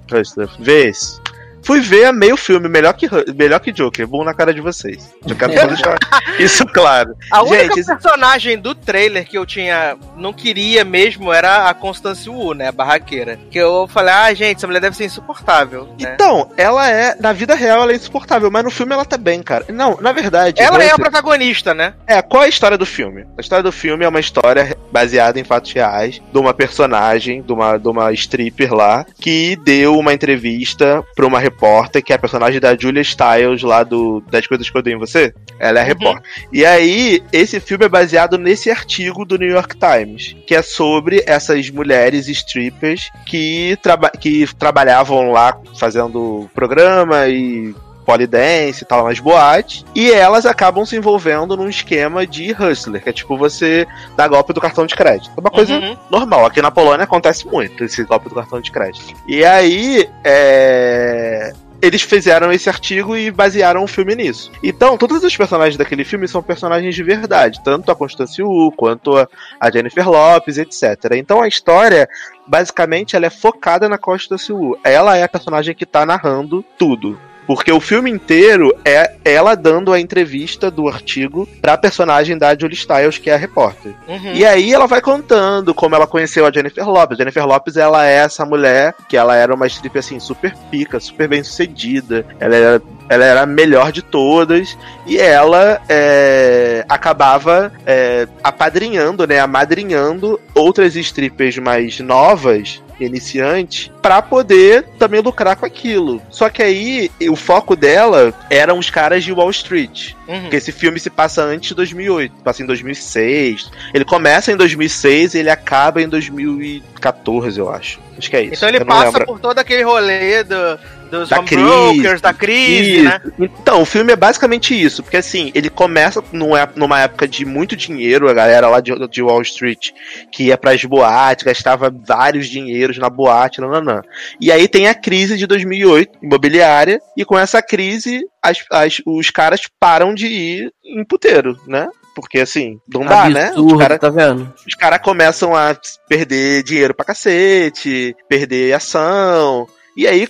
[0.58, 1.20] Vê esse.
[1.62, 4.06] Fui ver meio filme, melhor que, melhor que Joker.
[4.06, 5.12] Bom na cara de vocês.
[5.24, 5.98] Já quero só deixar
[6.38, 7.14] isso claro.
[7.30, 9.96] A única Gente, personagem do trailer que eu tinha.
[10.16, 12.68] não queria mesmo era a Constance Wu, né?
[12.68, 13.38] A barraqueira.
[13.50, 15.84] Que eu falei, ah, gente, essa mulher deve ser insuportável.
[16.00, 16.12] Né?
[16.14, 17.16] Então, ela é.
[17.20, 19.64] Na vida real ela é insuportável, mas no filme ela tá bem, cara.
[19.68, 20.60] Não, na verdade.
[20.60, 21.94] Ela é a protagonista, né?
[22.06, 23.26] É, qual é a história do filme?
[23.36, 27.52] A história do filme é uma história baseada em fatos reais de uma personagem, de
[27.52, 32.18] uma, de uma stripper lá, que deu uma entrevista pra uma repórter, que é a
[32.18, 35.32] personagem da Julia Stiles lá do Das Coisas que Eu Dei em Você.
[35.58, 35.88] Ela é a Uhum.
[35.88, 36.30] repórter.
[36.52, 41.22] E aí, esse filme é baseado nesse artigo do New York Times, que é sobre
[41.26, 49.18] essas mulheres strippers que, traba que trabalhavam lá fazendo programa e polidense e tal, nas
[49.20, 53.86] boates, e elas acabam se envolvendo num esquema de hustler, que é tipo você
[54.16, 55.30] dar golpe do cartão de crédito.
[55.36, 55.96] É uma coisa Uhum.
[56.10, 56.44] normal.
[56.46, 59.14] Aqui na Polônia acontece muito esse golpe do cartão de crédito.
[59.26, 61.52] E aí, é,
[61.84, 64.52] Eles fizeram esse artigo e basearam o filme nisso.
[64.62, 69.16] Então, todos os personagens daquele filme são personagens de verdade, tanto a Constance Wu quanto
[69.16, 71.16] a Jennifer Lopes, etc.
[71.16, 72.08] Então, a história,
[72.46, 74.78] basicamente, ela é focada na Constance Wu.
[74.84, 77.18] Ela é a personagem que tá narrando tudo.
[77.46, 82.76] Porque o filme inteiro é ela dando a entrevista do artigo pra personagem da Julie
[82.76, 83.92] Stiles, que é a repórter.
[84.08, 84.32] Uhum.
[84.34, 87.16] E aí ela vai contando como ela conheceu a Jennifer Lopes.
[87.16, 91.00] A Jennifer Lopes, ela é essa mulher que ela era uma strip assim, super pica,
[91.00, 92.24] super bem sucedida.
[92.38, 94.76] Ela era, ela era a melhor de todas.
[95.06, 99.40] E ela é, acabava é, apadrinhando, né?
[99.40, 106.20] Amadrinhando outras strippers mais novas iniciante para poder também lucrar com aquilo.
[106.30, 110.14] Só que aí o foco dela eram os caras de Wall Street.
[110.26, 110.42] Uhum.
[110.42, 113.70] Porque esse filme se passa antes de 2008, passa em 2006.
[113.92, 118.00] Ele começa em 2006 e ele acaba em 2014, eu acho.
[118.16, 118.54] Acho que é isso.
[118.54, 119.26] Então ele passa lembro.
[119.26, 120.78] por todo aquele rolê do,
[121.12, 121.62] dos Da home crise.
[121.64, 123.04] brokers, da crise, Isso.
[123.04, 123.20] né?
[123.38, 127.76] Então, o filme é basicamente isso, porque assim, ele começa ép- numa época de muito
[127.76, 129.90] dinheiro, a galera lá de, de Wall Street
[130.32, 134.00] que ia pras boates, gastava vários dinheiros na boate, nananã.
[134.40, 139.30] E aí tem a crise de 2008, imobiliária, e com essa crise, as- as- os
[139.30, 141.86] caras param de ir em puteiro, né?
[142.14, 143.44] Porque assim, não dá, né?
[143.44, 144.52] Os Absurdo, caras tá vendo?
[144.66, 145.74] os caras começam a
[146.08, 149.66] perder dinheiro pra cacete, perder ação.
[149.96, 150.28] E aí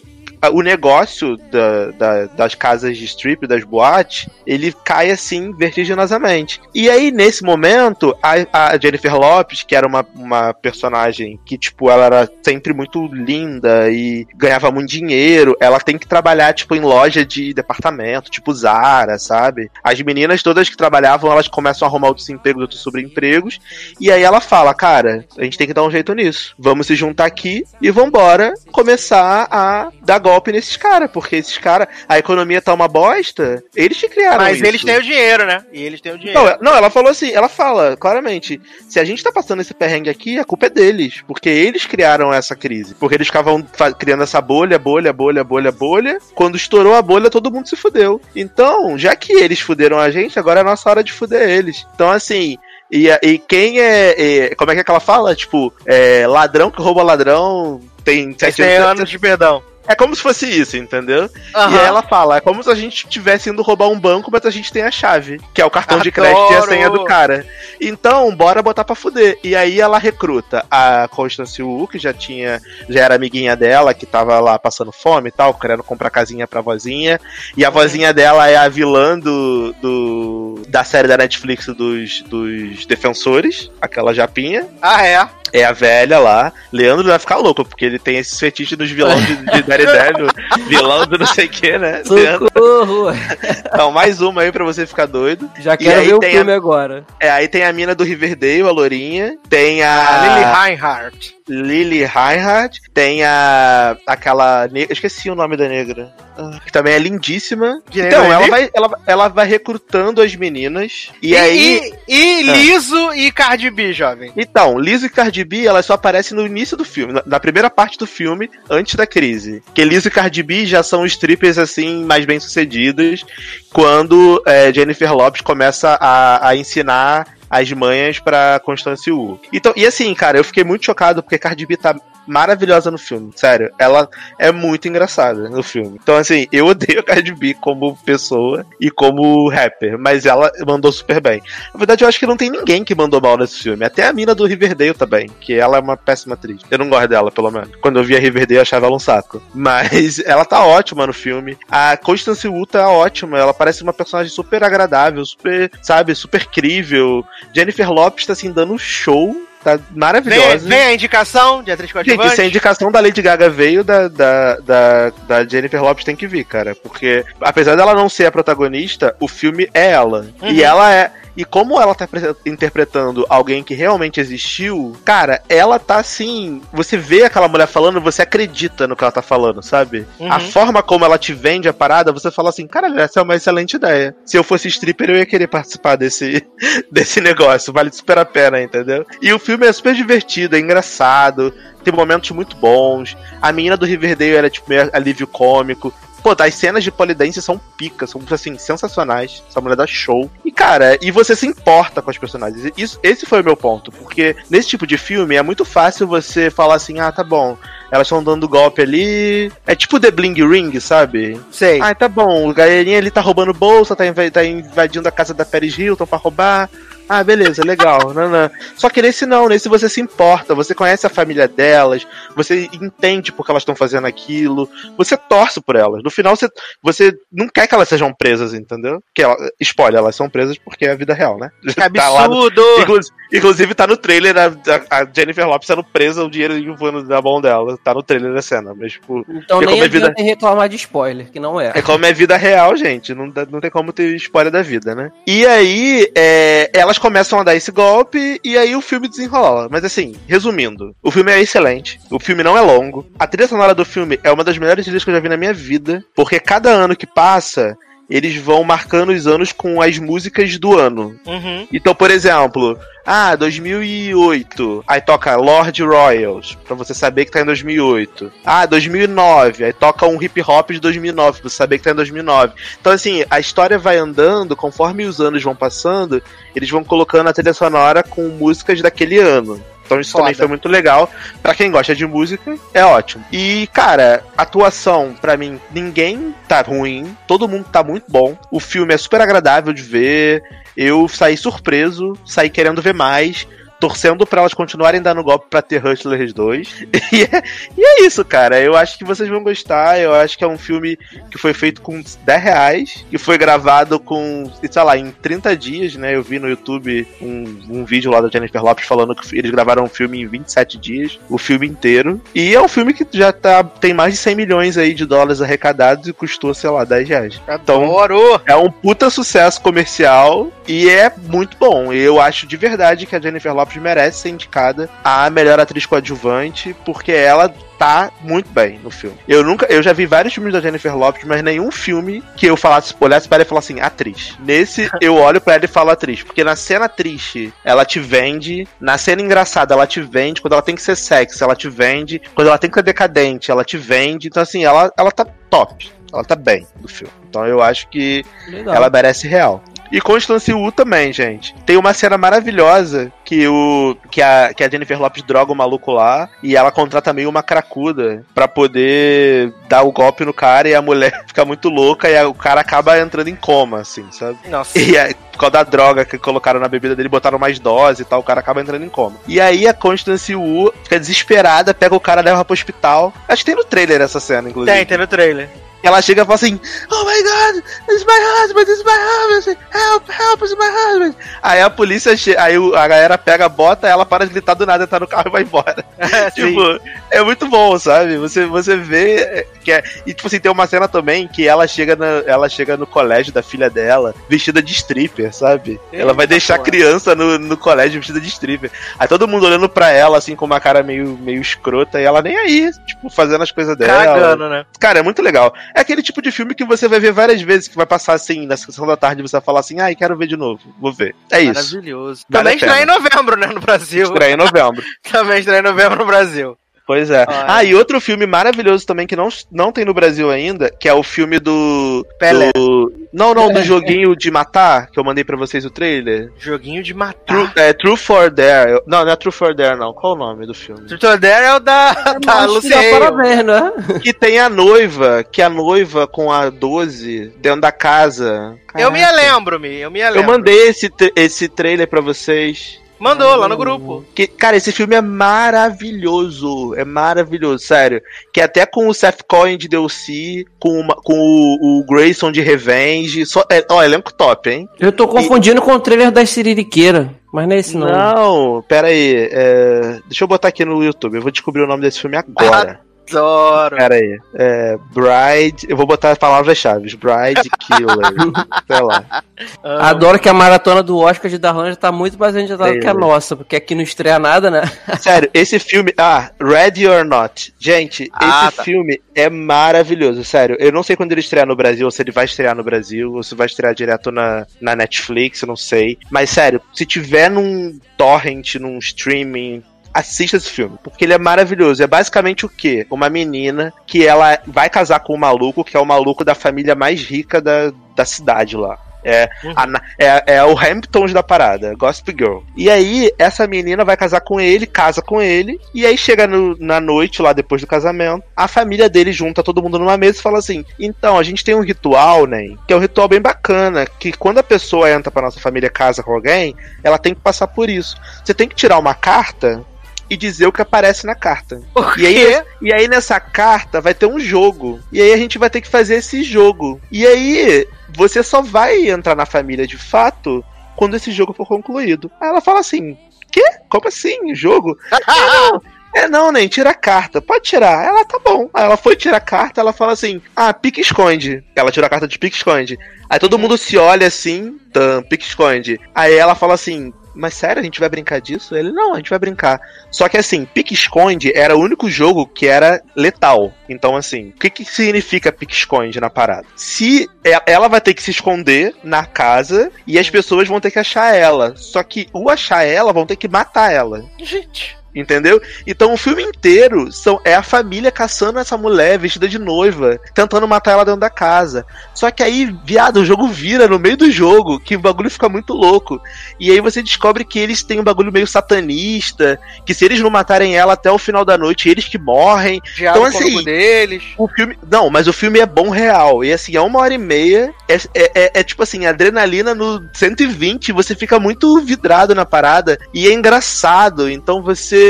[0.51, 6.61] o negócio da- da- das casas de strip, das boates, ele cai assim vertiginosamente.
[6.75, 8.35] E aí, nesse momento, a,
[8.73, 13.91] a Jennifer Lopes, que era uma, uma personagem que, tipo, ela era sempre muito linda
[13.91, 19.19] e ganhava muito dinheiro, ela tem que trabalhar, tipo, em loja de departamento, tipo Zara,
[19.19, 19.71] sabe?
[19.83, 23.59] As meninas todas que trabalhavam, elas começam a arrumar outros empregos, outros sobreempregos,
[24.01, 26.55] e aí ela fala, cara, a gente tem que dar um jeito nisso.
[26.59, 31.89] Vamos se juntar aqui e vambora começar a dar golpe nesses caras, porque esses caras,
[32.09, 34.67] a economia tá uma bosta, eles que criaram Mas isso.
[34.67, 35.65] eles têm o dinheiro, né?
[35.73, 36.41] E eles têm o dinheiro.
[36.41, 40.11] Não, não, ela falou assim, ela fala claramente, se a gente tá passando esse perrengue
[40.11, 42.95] aqui, a culpa é deles, porque eles criaram essa crise.
[42.95, 43.65] Porque eles ficavam
[43.99, 46.19] criando essa bolha, bolha, bolha, bolha, bolha.
[46.35, 48.21] Quando estourou a bolha, todo mundo se fudeu.
[48.35, 51.87] Então, já que eles fuderam a gente, agora é a nossa hora de fuder eles.
[51.95, 52.57] Então, assim,
[52.91, 54.15] e, e quem é,
[54.51, 55.35] é- Como é que, é que ela fala?
[55.35, 59.63] Tipo, é, ladrão que rouba ladrão tem Eles sete têm anos de perdão.
[59.87, 61.29] É como se fosse isso, entendeu?
[61.35, 61.79] E Aham.
[61.79, 64.51] aí ela fala, é como se a gente estivesse indo roubar um banco, mas a
[64.51, 66.29] gente tem a chave, que é o cartão de Adoro!
[66.29, 67.45] crédito e a senha do cara.
[67.81, 69.39] Então, bora botar pra fuder.
[69.43, 74.07] E aí ela recruta a Constance Wu, que já tinha, já era amiguinha dela, que
[74.07, 77.21] tava lá passando fome e tal, querendo comprar casinha pra vozinha.
[77.57, 82.87] E a vozinha dela é a vilã do, do da série da Netflix dos, dos
[82.87, 84.67] Defensores, aquela japinha.
[84.81, 85.29] Ah, é.
[85.53, 86.51] É a velha lá.
[86.73, 90.27] Leandro vai ficar louco, porque ele tem esse fetiche dos vilões de, de Daredevil,
[90.67, 92.03] vilão do não sei o que, né?
[92.05, 93.11] Socorro!
[93.67, 95.51] então, mais uma aí pra você ficar doido.
[95.61, 97.05] Já quero ver o filme agora.
[97.19, 99.37] É, aí tem a mina do Riverdale, a Lourinha.
[99.49, 101.42] Tem A a Lily Reinhardt.
[101.49, 102.81] Lily Reinhardt.
[102.95, 103.97] Tem a.
[104.07, 104.69] aquela.
[104.69, 106.13] ne- Eu esqueci o nome da negra.
[106.37, 107.83] Ah, Que também é lindíssima.
[107.91, 111.11] Então, negra ela vai, ela, ela vai recrutando as meninas.
[111.23, 111.93] E, aí.
[112.09, 112.53] E, e Ah.
[112.55, 114.33] Liso e Cardi B, jovem.
[114.37, 117.69] Então, Liso e Cardi B, elas só aparecem no início do filme, na, na primeira
[117.69, 119.63] parte do filme, antes da crise.
[119.75, 123.25] Que Liso e Cardi B já são strippers, assim, mais bem-sucedidos,
[123.73, 129.39] quando é, Jennifer Lopes começa a, a ensinar as manhas pra Constance Wu.
[129.53, 131.95] Então, e assim, cara, eu fiquei muito chocado porque Cardi B tá
[132.27, 133.71] maravilhosa no filme, sério.
[133.79, 134.09] Ela
[134.39, 135.99] é muito engraçada no filme.
[136.03, 140.93] Então, assim, eu odeio a Cardi B como pessoa e como rapper, mas ela mandou
[140.93, 141.43] super bem.
[141.73, 143.85] Na verdade, eu acho que não tem ninguém que mandou mal nesse filme.
[143.85, 146.63] Até a mina do Riverdale também, que ela é uma péssima atriz.
[146.71, 147.71] Eu não gosto dela, pelo menos.
[147.81, 149.43] Quando eu via Riverdale, eu achava ela um saco.
[149.55, 151.59] Mas ela tá ótima no filme.
[151.71, 153.39] A Constance Wu tá ótima.
[153.39, 157.25] Ela parece uma personagem super agradável, super, sabe, super crível.
[157.53, 159.37] Jennifer Lopes tá, assim, dando um show.
[159.63, 160.69] Tá Vem, maravilhosa.
[160.69, 162.35] vem a indicação de atriz Gente, coadjuvante.
[162.35, 166.27] se a indicação da Lady Gaga veio, da, da, da, da Jennifer Lopes tem que
[166.27, 166.75] vir, cara.
[166.75, 170.27] Porque, apesar dela não ser a protagonista, o filme é ela.
[170.41, 170.51] Uhum.
[170.51, 171.13] E ela é.
[171.37, 176.61] E como ela tá pre- interpretando alguém que realmente existiu, cara, ela tá assim.
[176.73, 180.07] Você vê aquela mulher falando, você acredita no que ela tá falando, sabe?
[180.21, 180.31] Uhum.
[180.31, 183.35] A forma como ela te vende a parada, você fala assim, cara, essa é uma
[183.35, 184.15] excelente ideia.
[184.25, 186.47] Se eu fosse stripper, eu ia querer participar desse,
[186.93, 187.73] desse negócio.
[187.73, 189.07] Vale super a pena, entendeu?
[189.21, 191.53] E o filme é super divertido, é engraçado,
[191.83, 193.17] tem momentos muito bons.
[193.41, 195.93] A menina do Riverdale era tipo meio alívio cômico.
[196.23, 199.43] Pô, as cenas de polidência são picas, são assim, sensacionais.
[199.49, 200.31] Essa mulher dá show.
[200.45, 202.71] E, cara, e você se importa com as personagens.
[202.77, 203.91] Isso, esse foi o meu ponto.
[203.91, 207.57] Porque nesse tipo de filme é muito fácil você falar assim, ah, tá bom.
[207.91, 209.53] Elas estão dando golpe ali.
[209.67, 211.39] É tipo The Bling Ring, sabe?
[211.51, 211.81] Sei.
[211.83, 212.49] Ah, tá bom.
[212.49, 216.07] O galerinha ali tá roubando bolsa, tá, inv- tá invadindo a casa da Paris Hilton
[216.07, 216.71] pra roubar.
[217.15, 218.13] Ah, beleza, legal.
[218.15, 218.51] não, não.
[218.77, 223.31] Só que nesse não, nesse você se importa, você conhece a família delas, você entende
[223.33, 226.03] por que elas estão fazendo aquilo, você torce por elas.
[226.03, 226.49] No final, você,
[226.83, 229.03] você não quer que elas sejam presas, entendeu?
[229.15, 231.51] Que ela, spoiler, elas são presas porque é a vida real, né?
[231.63, 232.63] Que Tá lá no- absurdo!
[232.81, 233.01] Inclu-
[233.33, 234.47] inclusive tá no trailer a,
[234.91, 237.77] a- Jennifer Lopes sendo presa, o dinheiro voando da mão dela.
[237.85, 238.75] Tá no trailer da cena.
[238.75, 241.73] Mas, tipo, Então nem como é vida- reclamar de spoiler, que não é.
[241.75, 243.15] é como é vida real, gente.
[243.15, 245.11] Não, não tem como ter spoiler da vida, né?
[245.27, 249.69] E aí, é, elas começam a dar esse golpe e aí o filme desenrola.
[249.69, 252.01] Mas assim, resumindo, o filme é excelente.
[252.09, 253.05] O filme não é longo.
[253.19, 255.37] A trilha sonora do filme é uma das melhores trilhas que eu já vi na
[255.37, 256.05] minha vida.
[256.15, 257.77] Porque cada ano que passa,
[258.09, 261.19] eles vão marcando os anos com as músicas do ano.
[261.27, 261.67] Uhum.
[261.73, 267.45] Então, por exemplo, ah, 2008, aí toca Lord Royals, pra você saber que tá em
[267.45, 268.33] 2008.
[268.45, 271.97] Ah, 2009, aí toca um hip hop de 2009, pra você saber que tá em
[271.97, 272.55] 2009.
[272.81, 276.23] Então, assim, a história vai andando, conforme os anos vão passando,
[276.55, 279.61] eles vão colocando a trilha sonora com músicas daquele ano.
[279.85, 280.39] Então isso também Foda.
[280.39, 281.11] foi muito legal.
[281.43, 283.25] Pra quem gosta de música, é ótimo.
[283.33, 287.17] E, cara, atuação, pra mim, ninguém tá ruim.
[287.27, 288.37] Todo mundo tá muito bom.
[288.51, 290.43] O filme é super agradável de ver.
[290.77, 293.47] Eu saí surpreso, saí querendo ver mais.
[293.83, 296.87] Torcendo pra elas continuarem dando golpe pra ter Hustlers 2.
[297.13, 297.43] E é,
[297.77, 298.59] e é isso, cara.
[298.59, 300.01] Eu acho que vocês vão gostar.
[300.01, 300.99] Eu acho que é um filme
[301.31, 303.05] que foi feito com 10 reais.
[303.11, 306.15] Que foi gravado com, sei lá, em 30 dias, né?
[306.15, 309.85] Eu vi no YouTube um, um vídeo lá da Jennifer Lopes falando que eles gravaram
[309.85, 311.19] um filme em 27 dias.
[311.29, 312.19] O filme inteiro.
[312.35, 315.43] E é um filme que já tá, tem mais de 100 milhões aí de dólares
[315.43, 317.41] arrecadados e custou, sei lá, 10 reais.
[317.47, 318.41] Então, Adoro!
[318.47, 321.93] é um puta sucesso comercial e é muito bom.
[321.93, 326.75] Eu acho de verdade que a Jennifer Lopes Merece ser indicada a melhor atriz coadjuvante,
[326.85, 327.53] porque ela
[327.83, 329.17] tá muito bem no filme.
[329.27, 332.57] Eu nunca, eu já vi vários filmes da Jennifer Lopes, mas nenhum filme que eu
[332.57, 334.37] falasse, olhasse para ela e falasse assim, atriz.
[334.39, 338.69] Nesse eu olho para ela e falo atriz, porque na cena triste ela te vende,
[338.81, 342.23] na cena engraçada ela te vende, quando ela tem que ser sexy, ela te vende,
[342.37, 344.29] quando ela tem que ser decadente, ela te vende.
[344.29, 345.91] Então assim, ela ela tá top.
[346.13, 347.13] Ela tá bem no filme.
[347.29, 348.75] Então eu acho que Legal.
[348.75, 349.63] ela merece real.
[349.93, 351.55] E Constance Wu também, gente.
[351.67, 355.93] Tem uma cena maravilhosa que o que a, que a Jennifer Lopes droga o maluco
[355.93, 360.75] lá e ela contrata meio uma cracuda pra poder dar o golpe no cara e
[360.75, 364.39] a mulher fica muito louca e a- o cara acaba entrando em coma, assim, sabe?
[364.49, 364.79] Nossa.
[364.79, 368.05] E aí, por causa da droga que colocaram na bebida dele, botaram mais dose e
[368.05, 369.17] tal, o cara acaba entrando em coma.
[369.29, 373.13] E aí a Constance Wu fica desesperada, pega o cara, leva pro hospital.
[373.29, 374.75] Acho que tem no trailer essa cena, inclusive.
[374.77, 375.49] Tem, tem no trailer.
[375.83, 376.61] Ela chega e fala assim:
[376.91, 381.15] Oh my god, it's my husband, it's my husband, help, help, it's my husband.
[381.43, 384.87] Aí a polícia chega, aí a galera pega, bota, ela para de gritar do nada,
[384.87, 385.85] tá no carro e vai embora.
[386.35, 386.47] Sim.
[386.47, 386.81] tipo,
[387.11, 388.17] é muito bom, sabe?
[388.19, 389.83] Você, você vê é, que é.
[390.07, 393.33] E tipo assim, tem uma cena também que ela chega, na, ela chega no colégio
[393.33, 395.81] da filha dela, vestida de stripper, sabe?
[395.93, 396.71] ela vai Eita, deixar a porra.
[396.71, 398.71] criança no, no colégio vestida de stripper.
[398.99, 402.23] Aí todo mundo olhando pra ela, assim, com uma cara meio, meio escrota, e ela
[402.23, 404.05] nem aí, tipo, fazendo as coisas dela.
[404.05, 404.65] Cagando, né?
[404.79, 405.53] Cara, é muito legal.
[405.75, 408.47] É aquele tipo de filme que você vai ver várias vezes, que vai passar assim,
[408.47, 411.15] na sessão da tarde, você vai falar assim, ai, quero ver de novo, vou ver.
[411.31, 411.55] É isso.
[411.55, 412.25] Maravilhoso.
[412.29, 414.05] Vale Também estreia em novembro, né, no Brasil.
[414.05, 414.83] Estreia em novembro.
[415.11, 416.57] Também estreia em novembro no Brasil.
[416.87, 417.25] Pois é.
[417.29, 417.45] Olha.
[417.47, 420.93] Ah, e outro filme maravilhoso também que não, não tem no Brasil ainda, que é
[420.93, 422.05] o filme do.
[422.19, 422.51] Pelé.
[422.53, 426.31] do- Não, não, do joguinho de matar, que eu mandei pra vocês o trailer.
[426.39, 426.99] Joguinho de True,
[427.45, 427.53] matar.
[427.57, 428.73] é, True for Dare.
[428.73, 429.93] Eu- Não, não é True for Dare, não.
[429.93, 430.87] Qual o nome do filme?
[430.87, 433.43] Truth Dare é o da, da te dá Luciana.
[433.43, 433.73] né?
[434.03, 438.57] que tem a noiva, que a noiva com a 12 dentro da casa.
[438.75, 439.17] Eu me Caraca.
[439.17, 439.79] lembro, me.
[439.81, 440.21] Eu me lembro.
[440.21, 442.81] Eu mandei esse, esse trailer pra vocês.
[443.03, 444.05] Mandou lá no grupo.
[444.15, 446.75] Que, cara, esse filme é maravilhoso.
[446.77, 448.01] É maravilhoso, sério.
[448.33, 452.41] Que até com o Seth Cohen de DLC, com, uma- com o, o Grayson de
[452.41, 453.27] Revenge.
[453.27, 454.69] Só, é, ó, elenco top, hein?
[454.79, 457.15] Eu tô confundindo com o trailer da Siririqueira.
[457.33, 457.87] Mas não é esse não.
[457.89, 459.29] Não, pera aí.
[459.33, 461.17] é, deixa eu botar aqui no YouTube.
[461.17, 462.81] Eu vou descobrir o nome desse filme agora.
[463.11, 463.77] Adoro.
[463.77, 464.19] Pera aí.
[464.35, 465.67] É, Bride.
[465.69, 466.97] Eu vou botar as palavras-chave.
[466.97, 468.13] Bride Killer.
[468.67, 469.23] sei lá.
[469.63, 472.95] Adoro que a maratona do Oscar de Darlan já tá muito mais adiantada que a
[472.95, 474.63] nossa, porque aqui não estreia nada, né?
[475.01, 475.93] Sério, esse filme.
[475.99, 477.53] Ah, Ready or Not.
[477.59, 478.63] Gente, Ah, esse tá.
[478.63, 480.25] filme é maravilhoso.
[480.25, 482.63] Sério, eu não sei quando ele estrear no Brasil, ou se ele vai estrear no
[482.65, 485.99] Brasil, ou se vai estrear direto na, na Netflix, eu não sei.
[486.11, 489.63] Mas sério, se tiver num torrent, num streaming.
[489.95, 491.83] Assista esse filme, porque ele é maravilhoso.
[491.83, 492.87] É basicamente o quê?
[492.91, 496.75] Uma menina que ela vai casar com um maluco, que é o maluco da família
[496.75, 498.79] mais rica da, da cidade lá.
[499.05, 502.39] É, a na- é, é o Hamptons da parada, Gossip Girl.
[502.57, 506.57] E aí, essa menina vai casar com ele, casa com ele, e aí chega no-
[506.61, 510.23] na noite, lá depois do casamento, a família dele junta todo mundo numa mesa e
[510.23, 512.55] fala assim: então, a gente tem um ritual, né?
[512.67, 515.71] Que é um ritual bem bacana, que quando a pessoa entra pra nossa família e
[515.71, 517.97] casa com alguém, ela tem que passar por isso.
[518.25, 519.65] Você tem que tirar uma carta
[520.13, 521.63] e dizer o que aparece na carta.
[521.97, 524.79] E aí, e aí nessa carta vai ter um jogo.
[524.93, 526.79] E aí a gente vai ter que fazer esse jogo.
[526.91, 530.45] E aí você só vai entrar na família de fato
[530.77, 532.11] quando esse jogo for concluído.
[532.21, 532.95] Aí ela fala assim:
[533.31, 533.43] Quê?
[533.71, 534.35] Como assim?
[534.35, 534.77] Jogo?
[534.93, 535.63] é, não.
[535.95, 537.23] É não, nem tira a carta.
[537.23, 537.83] Pode tirar.
[537.83, 538.51] Ela tá bom.
[538.53, 541.43] Aí ela foi tirar a carta, ela fala assim: Ah, pique esconde.
[541.57, 542.79] Ela tirou a carta de pique esconde.
[543.09, 545.81] Aí todo mundo se olha assim, tam, pique esconde.
[545.95, 548.55] Aí ela fala assim: Mas sério, a gente vai brincar disso?
[548.55, 549.61] Ele, não, a gente vai brincar.
[549.91, 553.53] Só que assim, pique-esconde era o único jogo que era letal.
[553.69, 556.47] Então, assim, o que, que significa pique-esconde na parada?
[556.57, 560.71] Se e- ela vai ter que se esconder na casa e as pessoas vão ter
[560.71, 561.55] que achar ela.
[561.57, 564.05] Só que o achar ela vão ter que matar ela.
[564.19, 564.77] Gente.
[564.95, 565.41] Entendeu?
[565.67, 570.47] Então o filme inteiro são, é a família caçando essa mulher vestida de noiva, tentando
[570.47, 571.65] matar ela dentro da casa.
[571.95, 575.31] Só que aí, viado, o jogo vira no meio do jogo, que o bagulho fica
[575.31, 575.99] muito louco.
[576.39, 580.11] E aí você descobre que eles têm um bagulho meio satanista, que se eles não
[580.11, 582.61] matarem ela até o final da noite, eles que morrem.
[582.77, 584.03] Diabo Então, assim, deles.
[584.19, 584.59] O filme.
[584.71, 586.23] Não, mas o filme é bom real.
[586.23, 587.55] E assim, é uma hora e meia.
[587.67, 590.71] É, é, é- é tipo assim, adrenalina no 120.
[590.73, 592.79] Você fica muito vidrado na parada.
[592.93, 594.11] E é engraçado.
[594.11, 594.82] Então você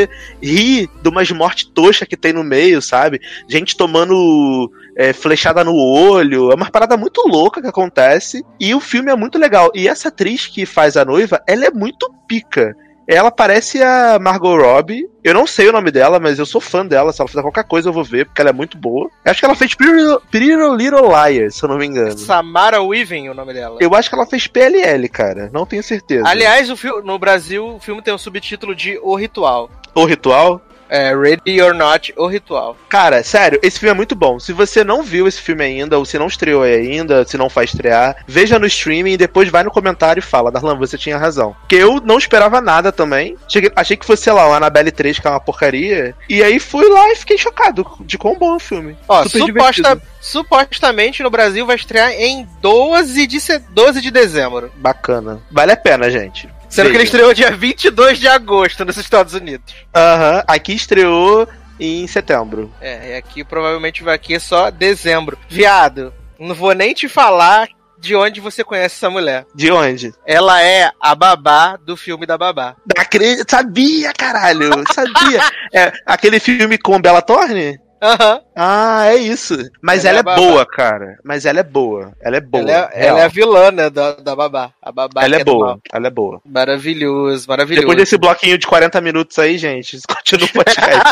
[0.43, 3.21] ri de umas mortes toscas que tem no meio, sabe?
[3.49, 6.51] Gente tomando é, flechada no olho.
[6.51, 8.45] É uma parada muito louca que acontece.
[8.59, 9.71] E o filme é muito legal.
[9.75, 12.77] E essa atriz que faz a noiva, ela é muito pica.
[13.07, 15.09] Ela parece a Margot Robbie.
[15.25, 17.13] Eu não sei o nome dela, mas eu sou fã dela.
[17.13, 19.09] Se ela fizer qualquer coisa, eu vou ver, porque ela é muito boa.
[19.25, 20.47] Eu acho que ela fez Pretty Little- Pretty
[20.77, 22.17] Little Liars, se eu não me engano.
[22.19, 23.77] Samara Weaving, o nome dela.
[23.81, 25.51] Eu acho que ela fez PLL, cara.
[25.53, 26.27] Não tenho certeza.
[26.29, 29.71] Aliás, o no Brasil, o filme tem um subtítulo de O Ritual.
[29.95, 30.61] O Ritual.
[30.95, 32.77] É, Ready or Not, O Ritual.
[32.89, 34.39] Cara, sério, esse filme é muito bom.
[34.39, 37.65] Se você não viu esse filme ainda, ou se não estreou ainda, se não vai
[37.65, 41.57] estrear, veja no streaming e depois vai no comentário e fala, Darlan, você tinha razão.
[41.61, 43.37] Porque eu não esperava nada também.
[43.49, 46.15] Cheguei- achei que fosse, sei lá, o Annabelle 3, que é uma porcaria.
[46.29, 48.95] E aí fui lá e fiquei chocado de quão bom é o filme.
[49.09, 54.71] Ó, suposta- supostamente no Brasil vai estrear em 12 de, se- 12 de dezembro.
[54.77, 55.41] Bacana.
[55.51, 56.49] Vale a pena, gente.
[56.73, 59.75] Sendo que ele estreou dia 22 de agosto nos Estados Unidos.
[59.95, 61.47] Aham, aqui estreou
[61.79, 62.73] em setembro.
[62.81, 65.39] É, e aqui provavelmente vai aqui só dezembro.
[65.49, 67.69] Viado, não vou nem te falar
[67.99, 69.45] de onde você conhece essa mulher.
[69.55, 70.13] De onde?
[70.27, 72.75] Ela é a babá do filme da babá.
[72.99, 74.71] Acre- Sabia, caralho!
[74.93, 75.41] Sabia!
[75.73, 77.79] é aquele filme com Bela Thorne?
[78.03, 78.41] Aham.
[78.57, 79.57] Ah, é isso.
[79.81, 81.19] Mas Ela ela, é é, boa, cara.
[81.23, 82.13] Mas ela é boa.
[82.21, 82.63] Ela é boa.
[82.63, 84.73] Ela, é, ela é a vilã, né, da, da babá.
[84.83, 85.79] A babá Ela é boa.
[85.93, 86.41] Ela é boa.
[86.45, 87.83] Maravilhoso, maravilhoso.
[87.83, 91.03] Depois desse bloquinho de 40 minutos aí, gente, continua o podcast.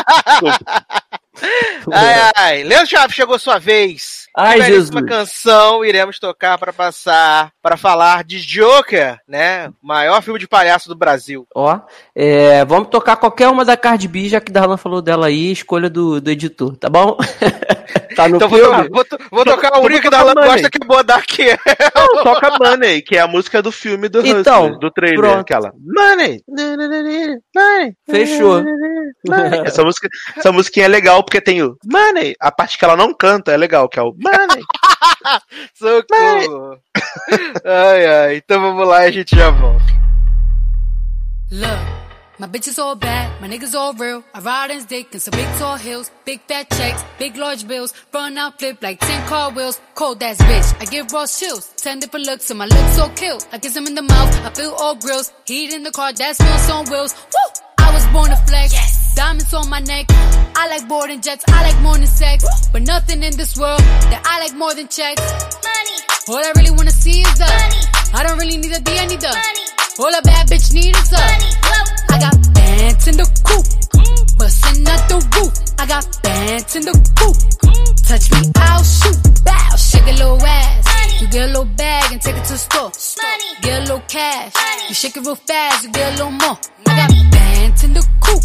[1.91, 2.63] Ai, ai.
[2.63, 4.20] Leandro Chaves, chegou sua vez.
[4.35, 5.09] Ai, Que belíssima Jesus.
[5.09, 9.71] canção iremos tocar para passar, para falar de Joker, né?
[9.81, 11.45] Maior filme de palhaço do Brasil.
[11.53, 11.79] Ó,
[12.15, 15.89] é, vamos tocar qualquer uma da Cardi B, já que Darlan falou dela aí, escolha
[15.89, 17.17] do, do editor, tá bom?
[18.15, 18.89] tá no Então vou, filme?
[18.89, 20.49] tocar- vou, vou Não, tocar a única vou da Money.
[20.49, 21.45] gosta que é boa daqui.
[21.95, 25.19] Não, toca Money, que é a música do filme do Então, Hustler, do trailer.
[25.19, 25.39] pronto.
[25.41, 25.71] Aquela.
[25.79, 26.41] Money!
[26.47, 27.93] Money!
[28.09, 28.63] Fechou.
[29.27, 29.61] Money.
[29.65, 32.35] Essa, música, essa musiquinha é legal porque tem o Money.
[32.39, 34.63] A parte que ela não canta é legal, que é o Money.
[35.75, 36.77] Socorro.
[37.65, 38.35] ai, ai.
[38.37, 39.81] Então vamos lá e a gente já volta.
[41.51, 42.00] Look,
[42.41, 44.23] my bitch is all bad, my niggas all real.
[44.33, 47.93] I ride in dick in some big tall hills, big fat checks, big large bills.
[48.11, 49.79] Run out, flip like 10 car wheels.
[49.93, 51.71] Cold ass bitch, I give raw chills.
[51.77, 53.39] 10 different looks and my looks so kill.
[53.51, 55.31] I kiss him in the mouth, I feel all grills.
[55.45, 57.13] Heat in the car, that smells on wheels.
[57.13, 57.61] Woo!
[57.77, 59.13] I was born to flex.
[59.13, 60.07] Diamonds on my neck.
[60.09, 62.43] I like boarding jets, I like than sex.
[62.73, 65.21] But nothing in this world that I like more than checks.
[65.21, 65.97] Money.
[66.27, 67.81] All I really wanna see is the money.
[68.15, 69.80] I don't really need a D, I need the money.
[69.99, 71.51] All a bad bitch need is money.
[72.09, 73.65] I got bands in the coop,
[74.37, 75.51] bustin' out the roof.
[75.77, 77.35] I got bands in the coop.
[78.07, 79.43] Touch me, I'll shoot.
[79.43, 81.21] Bow, shake a little ass.
[81.21, 82.91] You get a little bag and take it to the store.
[83.61, 84.53] Get a little cash.
[84.87, 86.57] You shake it real fast, you get a little more.
[86.87, 88.43] I got bands in the coop,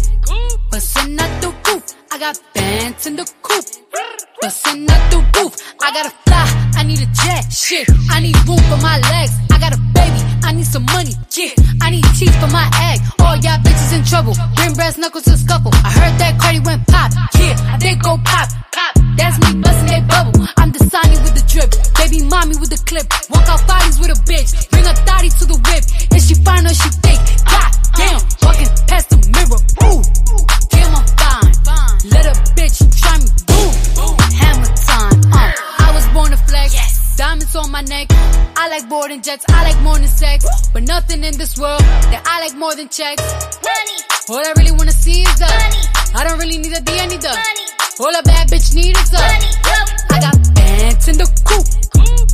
[0.69, 2.06] bustin' out the roof.
[2.11, 3.65] I got bands in the coop,
[4.41, 5.53] bustin' out the roof.
[5.81, 6.45] I gotta fly,
[6.75, 7.51] I need a jet.
[7.51, 9.33] Shit, I need room for my legs.
[9.51, 11.13] I got a baby, I need some money.
[11.35, 11.51] Yeah,
[11.81, 12.99] I need teeth for my egg.
[13.19, 14.33] All y'all bitches in trouble.
[14.55, 15.71] Bring brass knuckles to scuffle.
[15.83, 17.11] I heard that Cardi went pop.
[17.39, 18.49] Yeah, They go pop.
[18.71, 18.93] Pop.
[19.17, 20.47] That's me busting that bubble.
[20.57, 21.69] I'm the Sonny with the drip.
[21.97, 23.05] Baby mommy with the clip.
[23.29, 24.69] Walk out bodies with a bitch.
[24.71, 25.83] Bring a thotty to the whip.
[26.15, 27.21] Is she fine or she fake?
[27.45, 29.59] God damn, walking past the mirror.
[29.91, 30.01] Ooh.
[32.11, 33.27] Let a bitch try me.
[33.47, 35.19] Boom, hammer time.
[35.33, 37.15] Uh, I was born to flex.
[37.17, 38.07] Diamonds on my neck.
[38.55, 39.45] I like boarding jets.
[39.49, 40.45] I like more than sex.
[40.73, 43.23] But nothing in this world that I like more than checks.
[43.63, 43.97] Money.
[44.29, 45.83] All I really wanna see is the money.
[46.15, 47.65] I don't really need a D, I need the money.
[47.99, 49.51] All a bad bitch need is the money.
[50.11, 51.65] I got bands in the coop,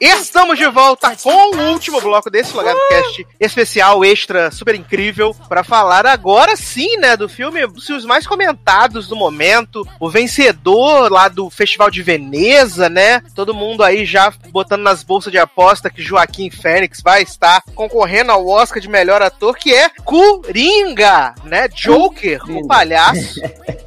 [0.00, 5.64] Estamos de volta com o último bloco desse Logado Cast especial, extra, super incrível, pra
[5.64, 11.28] falar agora sim, né, do filme, dos filmes mais comentados do momento, o vencedor lá
[11.28, 16.02] do Festival de Veneza, né, todo mundo aí já botando nas bolsas de aposta que
[16.02, 22.40] Joaquim Fênix vai estar concorrendo ao Oscar de melhor ator, que é Coringa, né, Joker,
[22.50, 23.40] o palhaço.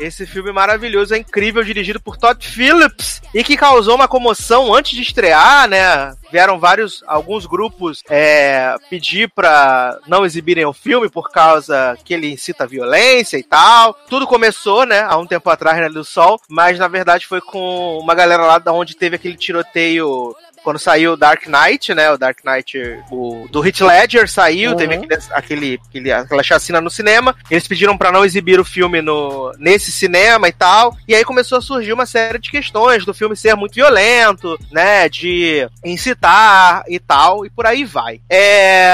[0.00, 4.92] Esse filme maravilhoso, é incrível, dirigido por Todd Phillips e que causou uma comoção antes
[4.92, 6.14] de estrear, né?
[6.32, 12.32] Vieram vários, alguns grupos é, pedir pra não exibirem o filme por causa que ele
[12.32, 13.92] incita violência e tal.
[14.08, 15.02] Tudo começou, né?
[15.02, 18.58] Há um tempo atrás, né, do Sol, mas na verdade foi com uma galera lá
[18.58, 22.10] da onde teve aquele tiroteio quando saiu o Dark Knight, né?
[22.10, 22.78] O Dark Knight
[23.10, 24.76] o, do Heath Ledger saiu, Uhum.
[24.76, 27.34] teve aquele, aquele, aquele- aquela chacina no cinema.
[27.50, 30.94] Eles pediram pra não exibir o filme no, nesse cinema e tal.
[31.08, 35.08] E aí começou a surgir uma série de questões do filme ser muito violento, né?
[35.08, 38.20] De incitar e tal, e por aí vai.
[38.28, 38.90] É,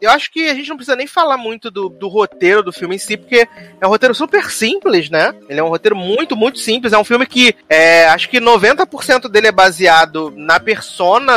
[0.00, 2.96] eu acho que a gente não precisa nem falar muito do, do roteiro do filme
[2.96, 3.48] em si, porque
[3.80, 5.34] é um roteiro super simples, né?
[5.48, 6.92] Ele é um roteiro muito, muito simples.
[6.92, 10.89] É um filme que é, acho que 90% dele é baseado na persona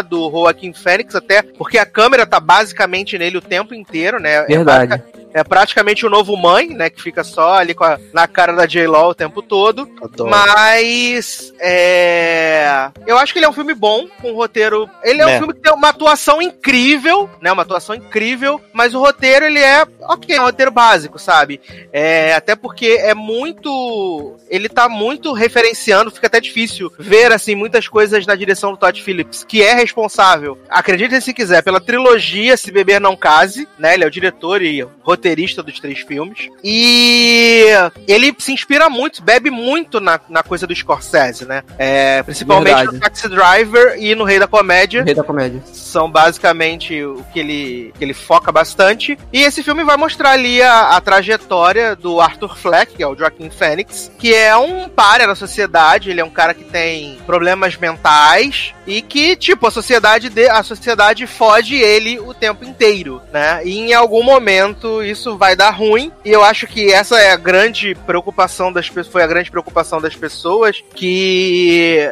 [0.09, 4.35] do Joaquim Fênix, até porque a câmera tá basicamente nele o tempo inteiro, né?
[4.35, 4.87] É Verdade.
[4.87, 6.91] basica- É, praticamente o novo mãe, né?
[6.91, 9.89] Que fica só ali com a- na cara da J-Law o tempo todo.
[9.99, 10.29] Adoro.
[10.29, 14.87] Mas é, eu acho que ele é um filme bom, com um roteiro.
[15.03, 15.37] Ele é um É.
[15.39, 17.51] filme que tem uma atuação incrível, né?
[17.51, 21.59] Uma atuação incrível, mas o roteiro ele é ok, é um roteiro básico, sabe?
[21.91, 24.35] É, até porque é muito.
[24.49, 29.01] Ele tá muito referenciando, fica até difícil ver assim muitas coisas na direção do Todd
[29.01, 33.93] Phillips, que é responsável, acredite se quiser, pela trilogia Se Beber Não Case, né?
[33.93, 36.49] Ele é o diretor e roteirista dos três filmes.
[36.63, 37.67] E
[38.07, 41.63] ele se inspira muito, bebe muito na, na coisa do Scorsese, né?
[41.77, 42.95] É, principalmente Verdade.
[42.95, 45.61] no Taxi Driver e no Rei da Comédia Rei da comédia.
[45.65, 49.17] são basicamente o que ele, que ele foca bastante.
[49.31, 53.15] E esse filme vai mostrar ali a, a trajetória do Arthur Fleck, que é o
[53.15, 57.77] Joaquin Phoenix, que é um párea da sociedade, ele é um cara que tem problemas
[57.77, 63.61] mentais e que, tipo, a sociedade de, a sociedade fode ele o tempo inteiro, né?
[63.65, 67.37] E em algum momento isso vai dar ruim, e eu acho que essa é a
[67.37, 72.09] grande preocupação das pessoas, foi a grande preocupação das pessoas que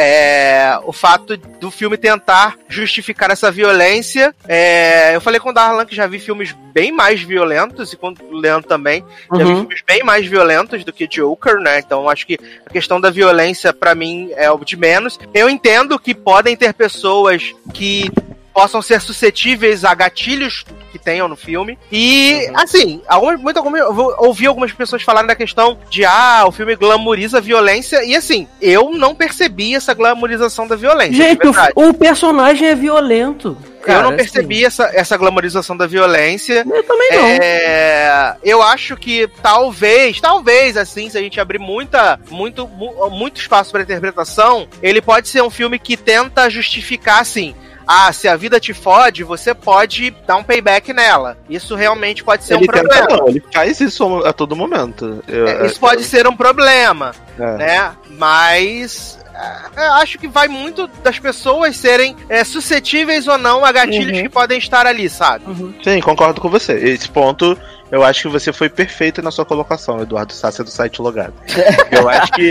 [0.00, 4.32] é, o fato do filme tentar justificar essa violência.
[4.46, 8.14] É, eu falei com o Darlan que já vi filmes bem mais violentos, e com
[8.30, 9.60] o Leandro também, já vi Uhum.
[9.62, 11.80] filmes bem mais violentos do que Joker, né?
[11.80, 15.18] Então acho que a questão da violência, pra mim, é o de menos.
[15.34, 18.08] Eu entendo que podem ter pessoas que
[18.58, 21.78] possam ser suscetíveis a gatilhos que tenham no filme.
[21.92, 26.50] E, assim, algumas, muito, algumas, eu ouvi algumas pessoas falarem da questão de, ah, o
[26.50, 28.02] filme glamoriza a violência.
[28.04, 31.14] E, assim, eu não percebi essa glamorização da violência.
[31.14, 31.46] Gente,
[31.76, 33.56] o, o personagem é violento.
[33.80, 36.64] Cara, eu não assim, percebi essa, essa glamorização da violência.
[36.68, 37.26] eu também não.
[37.40, 43.40] É, eu acho que talvez, talvez, assim, se a gente abrir muita, muito, mu- muito
[43.40, 47.54] espaço para interpretação, ele pode ser um filme que tenta justificar, assim,
[47.88, 51.38] ah, se a vida te fode, você pode dar um payback nela.
[51.48, 53.06] Isso realmente pode ser ele um problema.
[53.06, 55.24] tenta não, ele faz isso a todo momento.
[55.26, 57.56] Eu- É, Isso pode ser um problema, é.
[57.56, 57.92] né?
[58.10, 59.18] Mas
[59.76, 64.16] é, eu acho que vai muito das pessoas serem é, suscetíveis ou não a gatilhos
[64.18, 64.22] Uhum.
[64.24, 65.44] que podem estar ali, sabe?
[65.82, 66.72] Sim, concordo com você.
[66.74, 67.56] Esse ponto,
[67.90, 71.34] eu acho que você foi perfeito na sua colocação, Eduardo Sassi do site Logado.
[71.90, 72.50] Eu acho que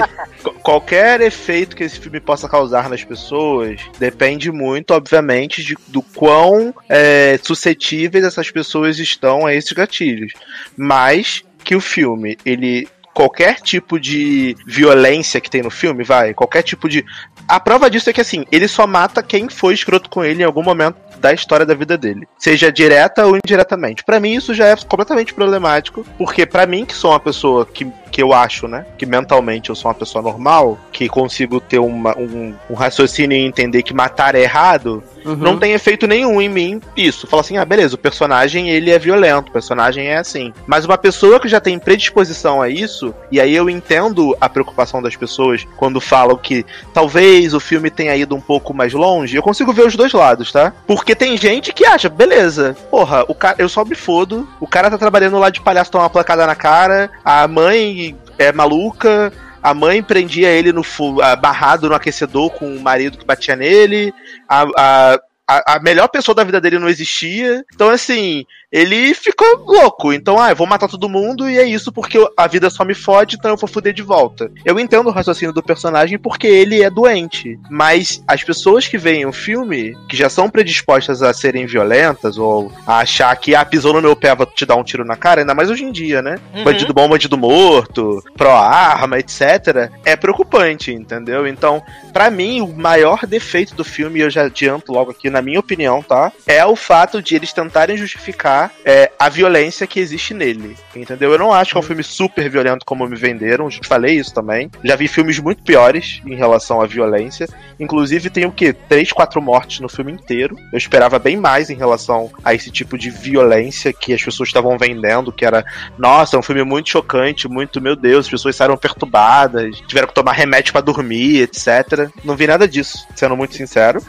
[0.63, 6.73] qualquer efeito que esse filme possa causar nas pessoas depende muito, obviamente, de, do quão
[6.89, 10.33] é, suscetíveis essas pessoas estão a esses gatilhos.
[10.75, 12.87] Mas que o filme, ele.
[13.13, 17.03] Qualquer tipo de violência que tem no filme, vai, qualquer tipo de.
[17.47, 20.45] A prova disso é que assim, ele só mata quem foi escroto com ele em
[20.45, 24.03] algum momento da história da vida dele, seja direta ou indiretamente.
[24.03, 27.85] Pra mim isso já é completamente problemático, porque pra mim que sou uma pessoa que,
[28.11, 32.17] que eu acho, né, que mentalmente eu sou uma pessoa normal, que consigo ter uma-
[32.17, 35.35] um, um raciocínio e entender que matar é errado, Uhum.
[35.35, 37.27] não tem efeito nenhum em mim isso.
[37.27, 40.53] Fala assim, ah, beleza, o personagem ele é violento, o personagem é assim.
[40.65, 45.01] Mas uma pessoa que já tem predisposição a isso, e aí eu entendo a preocupação
[45.01, 49.43] das pessoas quando falam que talvez o filme tenha ido um pouco mais longe, eu
[49.43, 50.73] consigo ver os dois lados, tá?
[50.85, 54.89] Porque tem gente que acha, beleza, porra, o cara, eu só me fodo, o cara
[54.89, 59.73] tá trabalhando lá de palhaço, toma uma placada na cara, a mãe é maluca, a
[59.73, 64.13] mãe prendia ele no fu- abarrado no aquecedor com o marido que batia nele.
[64.47, 67.63] A, a, a, a melhor pessoa da vida dele não existia.
[67.73, 70.11] Então, assim, ele ficou louco.
[70.11, 72.93] Então, ah, eu vou matar todo mundo e é isso porque a vida só me
[72.93, 74.51] fode, então eu vou foder de volta.
[74.65, 77.59] Eu entendo o raciocínio do personagem porque ele é doente.
[77.69, 82.71] Mas as pessoas que veem o filme, que já são predispostas a serem violentas ou
[82.85, 85.41] a achar que, ah, pisou no meu pé, vou te dar um tiro na cara,
[85.41, 86.37] ainda mais hoje em dia, né?
[86.53, 86.63] Uhum.
[86.63, 89.91] Bandido bom, bandido morto, pró-arma, etc.
[90.03, 91.47] É preocupante, entendeu?
[91.47, 91.81] Então,
[92.17, 95.59] Pra mim, o maior defeito do filme, e eu já adianto logo aqui, na minha
[95.59, 96.31] opinião, tá?
[96.45, 100.75] É o fato de eles tentarem justificar é, a violência que existe nele.
[100.95, 101.31] Entendeu?
[101.31, 104.17] Eu não acho que é um filme super violento como me venderam, já te falei
[104.17, 104.69] isso também.
[104.83, 107.47] Já vi filmes muito piores em relação à violência.
[107.79, 108.73] Inclusive, tem o quê?
[108.73, 110.57] Três, quatro mortes no filme inteiro.
[110.71, 114.77] Eu esperava bem mais em relação a esse tipo de violência que as pessoas estavam
[114.77, 115.63] vendendo, que era,
[115.97, 120.13] nossa, é um filme muito chocante, muito, meu Deus, as pessoas saíram perturbadas, tiveram que
[120.13, 122.09] tomar remédio pra dormir, etc.
[122.23, 124.01] Não vi nada disso, sendo muito sincero.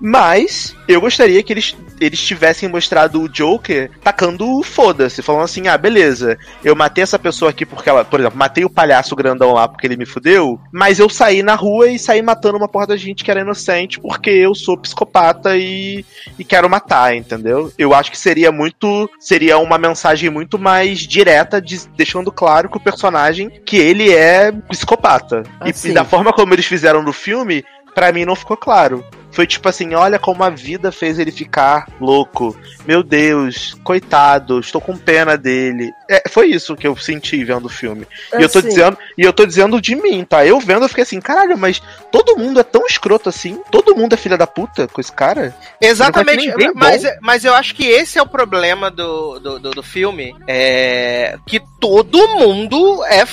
[0.00, 5.76] Mas eu gostaria que eles, eles tivessem mostrado o Joker tacando foda-se, falando assim: ah,
[5.76, 9.66] beleza, eu matei essa pessoa aqui porque ela, por exemplo, matei o palhaço grandão lá
[9.66, 12.96] porque ele me fudeu, mas eu saí na rua e saí matando uma porra da
[12.96, 16.04] gente que era inocente porque eu sou psicopata e,
[16.38, 17.72] e quero matar, entendeu?
[17.76, 19.10] Eu acho que seria muito.
[19.18, 24.52] Seria uma mensagem muito mais direta, de, deixando claro que o personagem que ele é
[24.52, 25.42] psicopata.
[25.64, 25.90] E, Assim.
[25.90, 27.64] e da forma como eles fizeram no filme,
[27.94, 29.04] pra mim não ficou claro.
[29.38, 32.58] Foi tipo assim, olha como a vida fez ele ficar louco.
[32.84, 35.92] Meu Deus, coitado, estou com pena dele.
[36.08, 38.06] É, foi isso que eu senti vendo o filme.
[38.38, 38.68] E eu tô Assim.
[38.68, 40.44] dizendo, e eu tô dizendo de mim, tá?
[40.44, 43.60] Eu vendo, eu fiquei assim, caralho, mas todo mundo é tão escroto assim?
[43.70, 45.54] Todo mundo é filha da puta com esse cara?
[45.80, 47.10] Exatamente, mas, bom.
[47.20, 50.34] mas eu acho que esse é o problema do, do, do, do filme.
[50.46, 53.26] É que todo mundo é da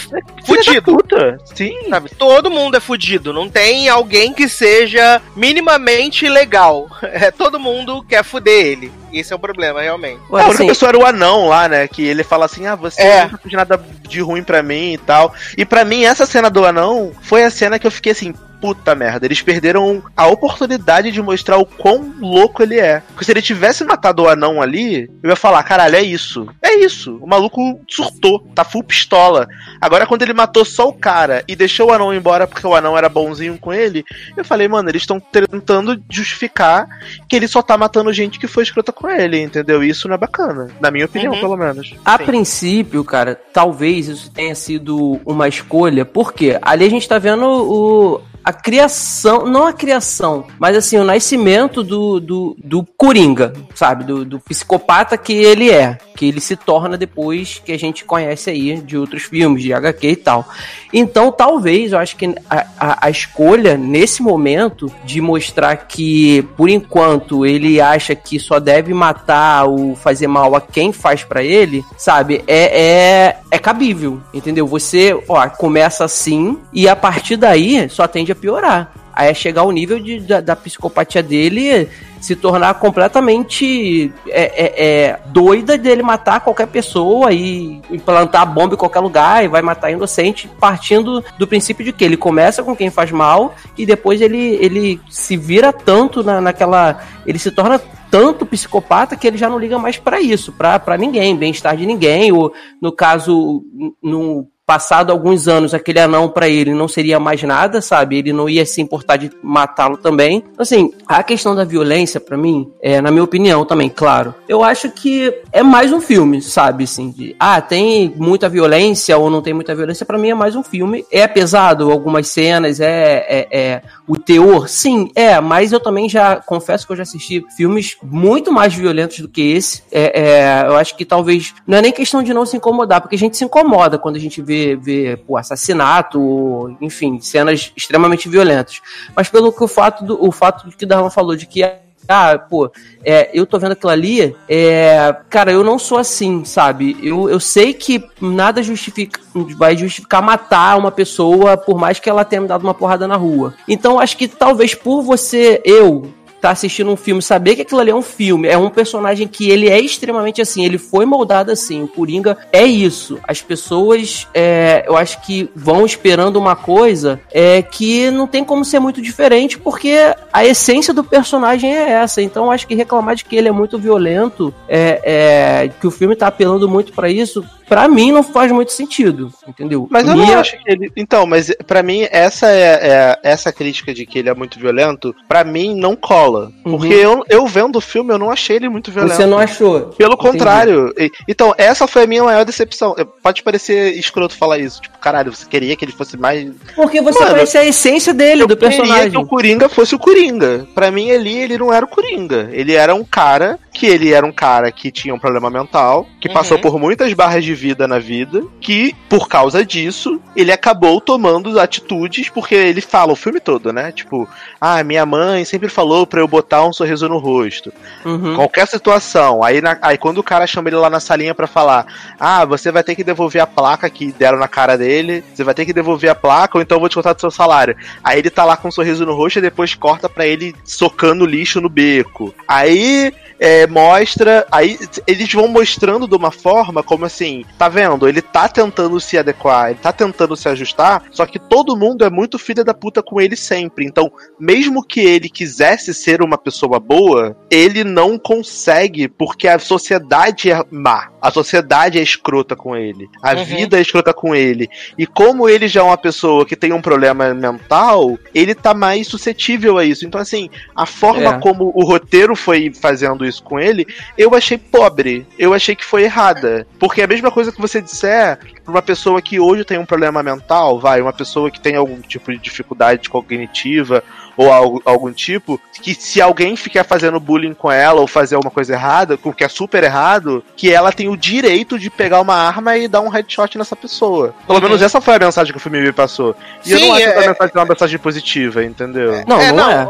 [0.45, 0.81] fudido.
[0.93, 1.37] puta.
[1.53, 1.89] Sim.
[1.89, 2.09] Sabe?
[2.15, 3.33] Todo mundo é fudido.
[3.33, 6.89] Não tem alguém que seja minimamente legal.
[7.15, 8.91] É, todo mundo quer fuder ele.
[9.19, 10.19] Esse é o problema, realmente.
[10.29, 11.87] a única pessoa era o anão lá, né?
[11.87, 13.23] Que ele fala assim: ah, você É.
[13.25, 15.33] nunca fez nada de ruim pra mim e tal.
[15.57, 18.33] E pra mim, essa cena do anão foi a cena que eu fiquei assim.
[18.61, 23.01] Puta merda, eles perderam a oportunidade de mostrar o quão louco ele é.
[23.09, 26.47] Porque se ele tivesse matado o anão ali, eu ia falar: caralho, é isso.
[26.63, 27.17] É isso.
[27.21, 29.47] O maluco surtou, tá full pistola.
[29.79, 32.97] Agora, quando ele matou só o cara e deixou o anão embora porque o anão
[32.97, 34.03] era bonzinho com ele,
[34.35, 36.87] eu falei, mano, eles estão tentando justificar
[37.29, 39.83] que ele só tá matando gente que foi escrota com ele, entendeu?
[39.83, 41.39] E isso não é bacana, na minha opinião, Uhum.
[41.39, 41.93] pelo menos.
[42.03, 42.25] A Sim.
[42.25, 48.21] princípio, cara, talvez isso tenha sido uma escolha, porque ali a gente tá vendo o,
[48.45, 54.03] a criação, não a criação, mas assim, o nascimento do, do, do Coringa, sabe?
[54.03, 58.51] Do, do psicopata que ele é, que ele se torna depois que a gente conhece
[58.51, 60.47] aí de outros filmes, de HQ e tal.
[60.93, 66.69] Então, talvez, eu acho que a, a, a escolha nesse momento de mostrar que, por
[66.69, 71.83] enquanto, ele acha que só deve matar ou fazer mal a quem faz pra ele,
[71.97, 72.43] sabe?
[72.45, 74.67] É, é, é cabível, entendeu?
[74.67, 78.93] Você, ó, começa assim e a partir daí só tende a piorar.
[79.13, 81.89] Aí é chegar ao nível de, da, da psicopatia dele
[82.19, 88.73] se tornar completamente é, é, é, doida dele matar qualquer pessoa e implantar a bomba
[88.73, 92.75] em qualquer lugar e vai matar inocente, partindo do princípio de que ele começa com
[92.75, 96.99] quem faz mal e depois ele, ele se vira tanto na, naquela.
[97.25, 97.79] Ele se torna
[98.09, 102.31] tanto psicopata que ele já não liga mais pra isso, pra ninguém, bem-estar de ninguém,
[102.31, 103.63] ou no caso,
[104.01, 108.17] no passado alguns anos, aquele anão pra ele não seria mais nada, sabe?
[108.17, 110.43] Ele não ia se importar de matá-lo também.
[110.57, 114.89] Assim, a questão da violência, pra mim, é, na minha opinião também, claro, eu acho
[114.89, 116.85] que é mais um filme, sabe?
[116.85, 120.55] Assim, de, ah, tem muita violência ou não tem muita violência, pra mim é mais
[120.55, 121.05] um filme.
[121.11, 126.37] É pesado algumas cenas, é, é, é o teor, sim, é, mas eu também já
[126.37, 129.83] confesso que eu já assisti filmes muito mais violentos do que esse.
[129.91, 133.15] É, é, eu acho que talvez não é nem questão de não se incomodar, porque
[133.15, 138.81] a gente se incomoda quando a gente vê, vê pô, assassinato, enfim, cenas extremamente violentas.
[139.15, 141.63] Mas pelo que o fato do o fato que o Darlan falou de que
[142.07, 142.71] ah, pô,
[143.03, 146.97] é, eu tô vendo aquilo ali, é, cara, eu não sou assim, sabe?
[147.01, 149.19] Eu, eu sei que nada justifica,
[149.57, 153.15] vai justificar matar uma pessoa por mais que ela tenha me dado uma porrada na
[153.15, 153.53] rua.
[153.67, 156.13] Então, acho que talvez por você, eu,
[156.45, 159.49] tá assistindo um filme, saber que aquilo ali é um filme, é um personagem que
[159.49, 163.17] ele é extremamente assim, ele foi moldado assim, o Coringa é isso.
[163.27, 168.63] As pessoas, é, eu acho que vão esperando uma coisa é, que não tem como
[168.63, 169.97] ser muito diferente, porque
[170.31, 172.21] a essência do personagem é essa.
[172.21, 175.91] Então, eu acho que reclamar de que ele é muito violento, é, é, que o
[175.91, 179.87] filme tá apelando muito pra isso, pra mim não faz muito sentido, entendeu?
[179.89, 180.91] Mas eu não acho que ele.
[180.95, 185.15] Então, mas pra mim, essa é, é- essa crítica de que ele é muito violento,
[185.27, 186.34] pra mim não cola.
[186.65, 186.77] Uhum.
[186.77, 189.15] Porque eu, eu vendo o filme, eu não achei ele muito violento.
[189.15, 189.81] Você não achou?
[189.97, 190.29] Pelo Entendi.
[190.31, 190.93] contrário.
[190.97, 192.95] E- Então, essa foi a minha maior decepção.
[193.23, 194.81] Pode parecer escroto falar isso.
[194.81, 196.49] Tipo, caralho, você queria que ele fosse mais.
[196.75, 199.11] Porque você Mano, conhece a essência dele, do Eu queria personagem.
[199.11, 200.67] que o Coringa fosse o Coringa.
[200.75, 202.49] Pra mim, ali, ele não era o Coringa.
[202.51, 206.29] Ele era um cara que ele era um cara que tinha um problema mental, que
[206.29, 206.33] Uhum.
[206.33, 211.59] passou por muitas barras de vida na vida, que, por causa disso, ele acabou tomando
[211.59, 213.91] atitudes, porque ele fala o filme todo, né?
[213.91, 214.27] Tipo,
[214.61, 217.71] ah, minha mãe sempre falou pra eu botar um sorriso no rosto.
[218.03, 218.35] Uhum.
[218.35, 219.43] Qualquer situação.
[219.43, 221.85] Aí, na- aí quando o cara chama ele lá na salinha pra falar:
[222.19, 225.53] Ah, você vai ter que devolver a placa que deram na cara dele, você vai
[225.53, 227.75] ter que devolver a placa, ou então eu vou te contar do seu salário.
[228.03, 231.25] Aí ele tá lá com um sorriso no rosto e depois corta pra ele socando
[231.25, 232.33] lixo no beco.
[232.47, 233.13] Aí.
[233.37, 238.07] é, mostra, aí eles vão mostrando de uma forma como assim, tá vendo?
[238.07, 242.09] Ele tá tentando se adequar, ele tá tentando se ajustar, só que todo mundo é
[242.09, 243.85] muito filha da puta com ele sempre.
[243.85, 250.51] Então, mesmo que ele quisesse ser uma pessoa boa, ele não consegue porque a sociedade
[250.51, 251.09] é má.
[251.19, 253.09] A sociedade é escrota com ele.
[253.23, 253.43] A Uhum.
[253.43, 254.69] vida é escrota com ele.
[254.97, 259.07] E como ele já é uma pessoa que tem um problema mental, ele tá mais
[259.07, 260.05] suscetível a isso.
[260.05, 261.39] Então, assim, a forma É.
[261.39, 265.25] como o roteiro foi fazendo isso com ele, eu achei pobre.
[265.39, 266.67] Eu achei que foi errada.
[266.77, 269.85] Porque é a mesma coisa que você disser pra uma pessoa que hoje tem um
[269.85, 274.03] problema mental, vai, uma pessoa que tem algum tipo de dificuldade cognitiva
[274.37, 278.51] ou algo, algum tipo, que se alguém ficar fazendo bullying com ela ou fazer alguma
[278.51, 282.35] coisa errada, o que é super errado, que ela tem o direito de pegar uma
[282.35, 284.33] arma e dar um headshot nessa pessoa.
[284.47, 286.35] Pelo menos essa foi a mensagem que o filme me passou.
[286.65, 289.23] E eu Sim, não acho é- que a mensagem é uma mensagem positiva, entendeu?
[289.27, 289.75] Não, é, não, é.
[289.75, 289.81] A,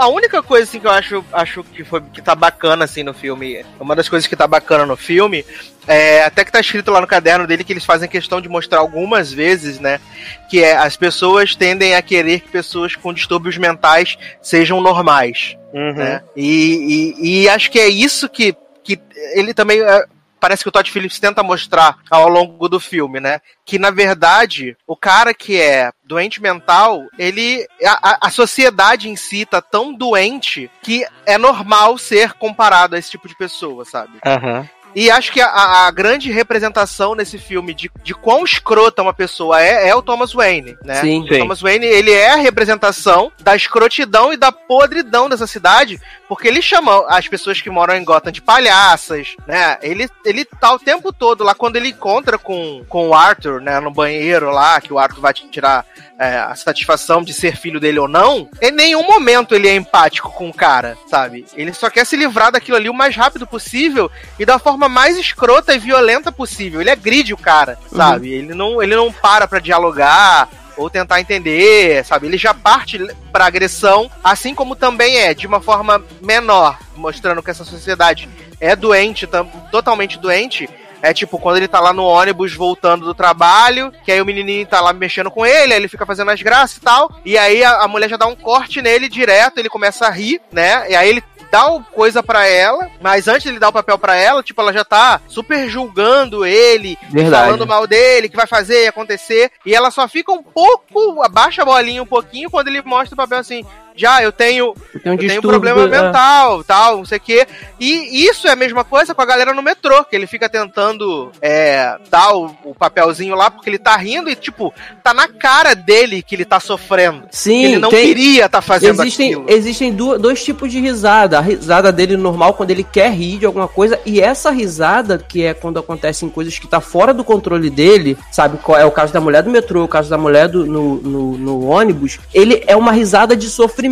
[0.00, 3.02] a- a única coisa assim, que eu acho, acho que, foi, que tá bacana assim,
[3.02, 5.44] no filme, uma das coisas que tá bacana no filme,
[5.86, 8.78] é, até que tá escrito lá no caderno dele que eles fazem questão de mostrar
[8.78, 10.00] algumas vezes, né?
[10.48, 15.56] Que é as pessoas tendem a querer que pessoas com distúrbios mentais sejam normais.
[15.72, 15.92] Uhum.
[15.94, 16.22] né?
[16.36, 18.98] E, e, e acho que é isso que, que
[19.34, 19.80] ele também.
[19.80, 20.04] é,
[20.40, 23.40] Parece que o Todd Phillips tenta mostrar ao longo do filme, né?
[23.64, 27.66] Que na verdade, o cara que é doente mental, ele.
[27.82, 33.10] A, a- sociedade em si tá tão doente que é normal ser comparado a esse
[33.10, 34.18] tipo de pessoa, sabe?
[34.24, 34.68] Aham.
[34.94, 39.60] E acho que a, a grande representação nesse filme de, de quão escrota uma pessoa
[39.60, 40.96] é, é o Thomas Wayne, né?
[40.96, 41.22] Sim.
[41.22, 46.48] O Thomas Wayne, ele é a representação da escrotidão e da podridão dessa cidade, porque
[46.48, 49.78] ele chama as pessoas que moram em Gotham de palhaças, né?
[49.82, 53.80] Ele, ele tá o tempo todo lá, quando ele encontra com, com o Arthur, né,
[53.80, 55.84] no banheiro lá, que o Arthur vai tirar
[56.18, 60.30] é, a satisfação de ser filho dele ou não, em nenhum momento ele é empático
[60.32, 61.44] com o cara, sabe?
[61.54, 65.16] Ele só quer se livrar daquilo ali o mais rápido possível e da forma mais
[65.16, 66.80] escrota e violenta possível.
[66.80, 68.32] Ele agride o cara, sabe?
[68.32, 72.26] Ele, não, ele não para pra dialogar ou tentar entender, sabe?
[72.26, 72.98] Ele já parte
[73.30, 78.28] pra agressão, assim como também é de uma forma menor, mostrando que essa sociedade
[78.60, 79.28] é doente,
[79.70, 80.68] totalmente doente.
[81.04, 84.66] É tipo, quando ele tá lá no ônibus voltando do trabalho, que aí o menininho
[84.66, 87.62] tá lá mexendo com ele, aí ele fica fazendo as graças e tal, e aí
[87.62, 90.90] a, a mulher já dá um corte nele direto, ele começa a rir, né?
[90.90, 94.16] E aí ele dá coisa pra ela, mas antes de ele dar o papel pra
[94.16, 97.44] ela, tipo, ela já tá super julgando ele, Verdade.
[97.44, 101.60] falando mal dele, que vai fazer e acontecer, e ela só fica um pouco, abaixa
[101.60, 103.62] a bolinha um pouquinho quando ele mostra o papel assim,
[103.96, 106.02] já, eu tenho Eu tenho um eu tenho distúrbio, problema é.
[106.02, 107.46] mental, tal, não sei o quê.
[107.78, 111.30] E isso é a mesma coisa com a galera no metrô, que ele fica tentando
[111.40, 114.72] é, dar o, o papelzinho lá porque ele tá rindo e, tipo,
[115.02, 117.24] tá na cara dele que ele tá sofrendo.
[117.30, 119.46] Sim, ele não tem- queria tá fazendo Existem, aquilo.
[119.48, 121.38] existem du- dois tipos de risada.
[121.38, 125.44] A risada dele normal, quando ele quer rir de alguma coisa, e essa risada, que
[125.44, 128.58] é quando acontecem coisas que tá fora do controle dele, sabe?
[128.58, 131.38] Qual é o caso da mulher do metrô, o caso da mulher do, no, no,
[131.38, 132.18] no ônibus.
[132.32, 133.83] Ele é uma risada de sofrimento.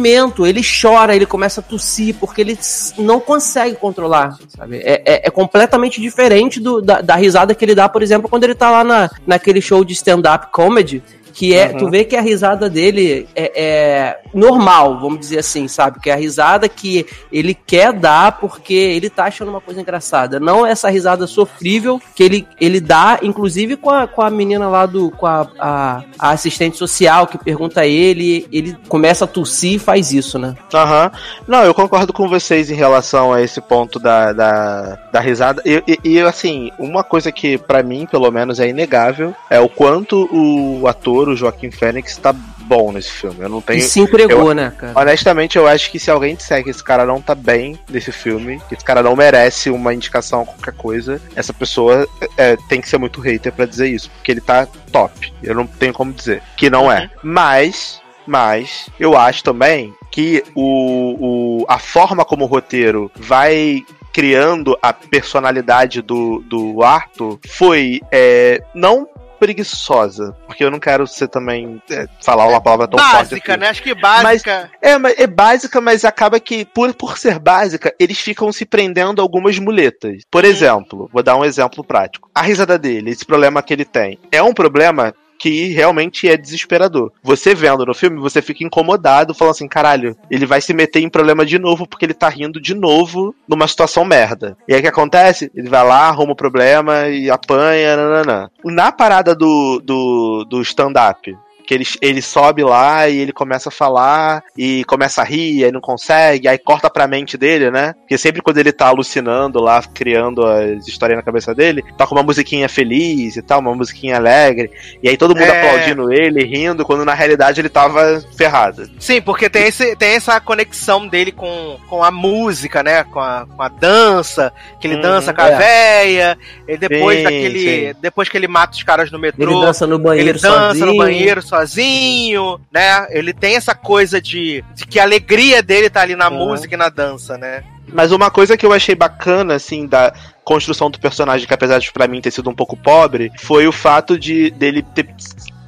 [0.46, 2.58] Ele chora, ele começa a tossir, porque ele
[2.98, 4.78] não consegue controlar, sabe?
[4.78, 8.44] É, é- é completamente diferente do- da, da risada que ele dá, por exemplo, quando
[8.44, 11.02] ele tá lá na, naquele show de stand-up comedy.
[11.32, 16.00] Que é, tu vê que a risada dele é, é normal, vamos dizer assim, sabe?
[16.00, 20.38] Que é a risada que ele quer dar porque ele tá achando uma coisa engraçada.
[20.40, 24.86] Não essa risada sofrível que ele, ele dá, inclusive com a, com a menina lá
[24.86, 25.10] do.
[25.10, 29.78] com a, a, a assistente social que pergunta a ele, ele começa a tossir e
[29.78, 30.54] faz isso, né?
[30.72, 31.10] Aham.
[31.46, 35.62] Não, eu concordo com vocês em relação a esse ponto da, da, da risada.
[35.64, 39.68] E, e- e, assim, uma coisa que pra mim, pelo menos, é inegável é o
[39.68, 43.40] quanto o ator, o Joaquim Fênix, tá bom nesse filme.
[43.40, 43.78] Eu não tenho.
[43.78, 44.98] E se entregou, né, cara?
[44.98, 48.60] Honestamente, eu acho que se alguém disser que esse cara não tá bem nesse filme,
[48.68, 52.88] que esse cara não merece uma indicação a qualquer coisa, essa pessoa é, tem que
[52.88, 55.32] ser muito hater pra dizer isso, porque ele tá top.
[55.42, 57.10] Eu não tenho como dizer que não é.
[57.22, 63.82] Mas, mas, eu acho também que o, o, a forma como o roteiro vai
[64.12, 69.08] criando a personalidade do, do Arthur foi é, não
[69.42, 73.60] preguiçosa, porque eu não quero ser também é, falar uma palavra tão forte Básica, aqui.
[73.60, 73.68] né?
[73.68, 74.70] Acho que básica.
[74.80, 79.20] É, mas é básica, mas acaba que, por, por ser básica, eles ficam se prendendo
[79.20, 80.22] a algumas muletas.
[80.30, 82.30] Por exemplo, vou dar um exemplo prático.
[82.32, 85.12] A risada dele, esse problema que ele tem, é um problema
[85.42, 87.10] que realmente é desesperador.
[87.20, 91.08] Você vendo no filme, você fica incomodado, falando assim, caralho, ele vai se meter em
[91.08, 94.56] problema de novo porque ele tá rindo de novo numa situação merda.
[94.68, 95.50] E aí o que acontece?
[95.52, 98.50] Ele vai lá, arruma o problema e apanha, nananã.
[98.64, 101.36] Na parada do, do, do stand-up,
[101.66, 105.72] Que ele, ele sobe lá e ele começa a falar e começa a rir, aí
[105.72, 107.94] não consegue, aí corta pra mente dele, né?
[108.00, 112.22] Porque sempre quando ele tá alucinando lá, criando as histórias na cabeça dele, toca uma
[112.22, 114.70] musiquinha feliz e tal, uma musiquinha alegre,
[115.02, 115.58] e aí todo mundo É.
[115.60, 118.90] aplaudindo ele, rindo, quando na realidade ele tava ferrado.
[118.98, 123.04] Sim, porque tem, esse, tem essa conexão dele com, com a música, né?
[123.04, 125.56] Com a, com a dança, que ele Uhum, dança com a é.
[125.56, 126.38] véia.
[126.68, 127.58] E depois Sim, daquele.
[127.58, 127.94] sim.
[128.00, 129.60] Depois que ele mata os caras no Ele metrô.
[129.60, 130.86] dança no banheiro Ele dança sozinho.
[130.86, 133.06] no banheiro sozinho, né?
[133.10, 136.38] Ele tem essa coisa de, de que a alegria dele tá ali na Uhum.
[136.48, 137.62] música e na dança, né?
[137.92, 140.14] Mas uma coisa que eu achei bacana, assim, da
[140.44, 143.72] construção do personagem, que apesar de pra mim ter sido um pouco pobre, foi o
[143.72, 145.08] fato de dele ter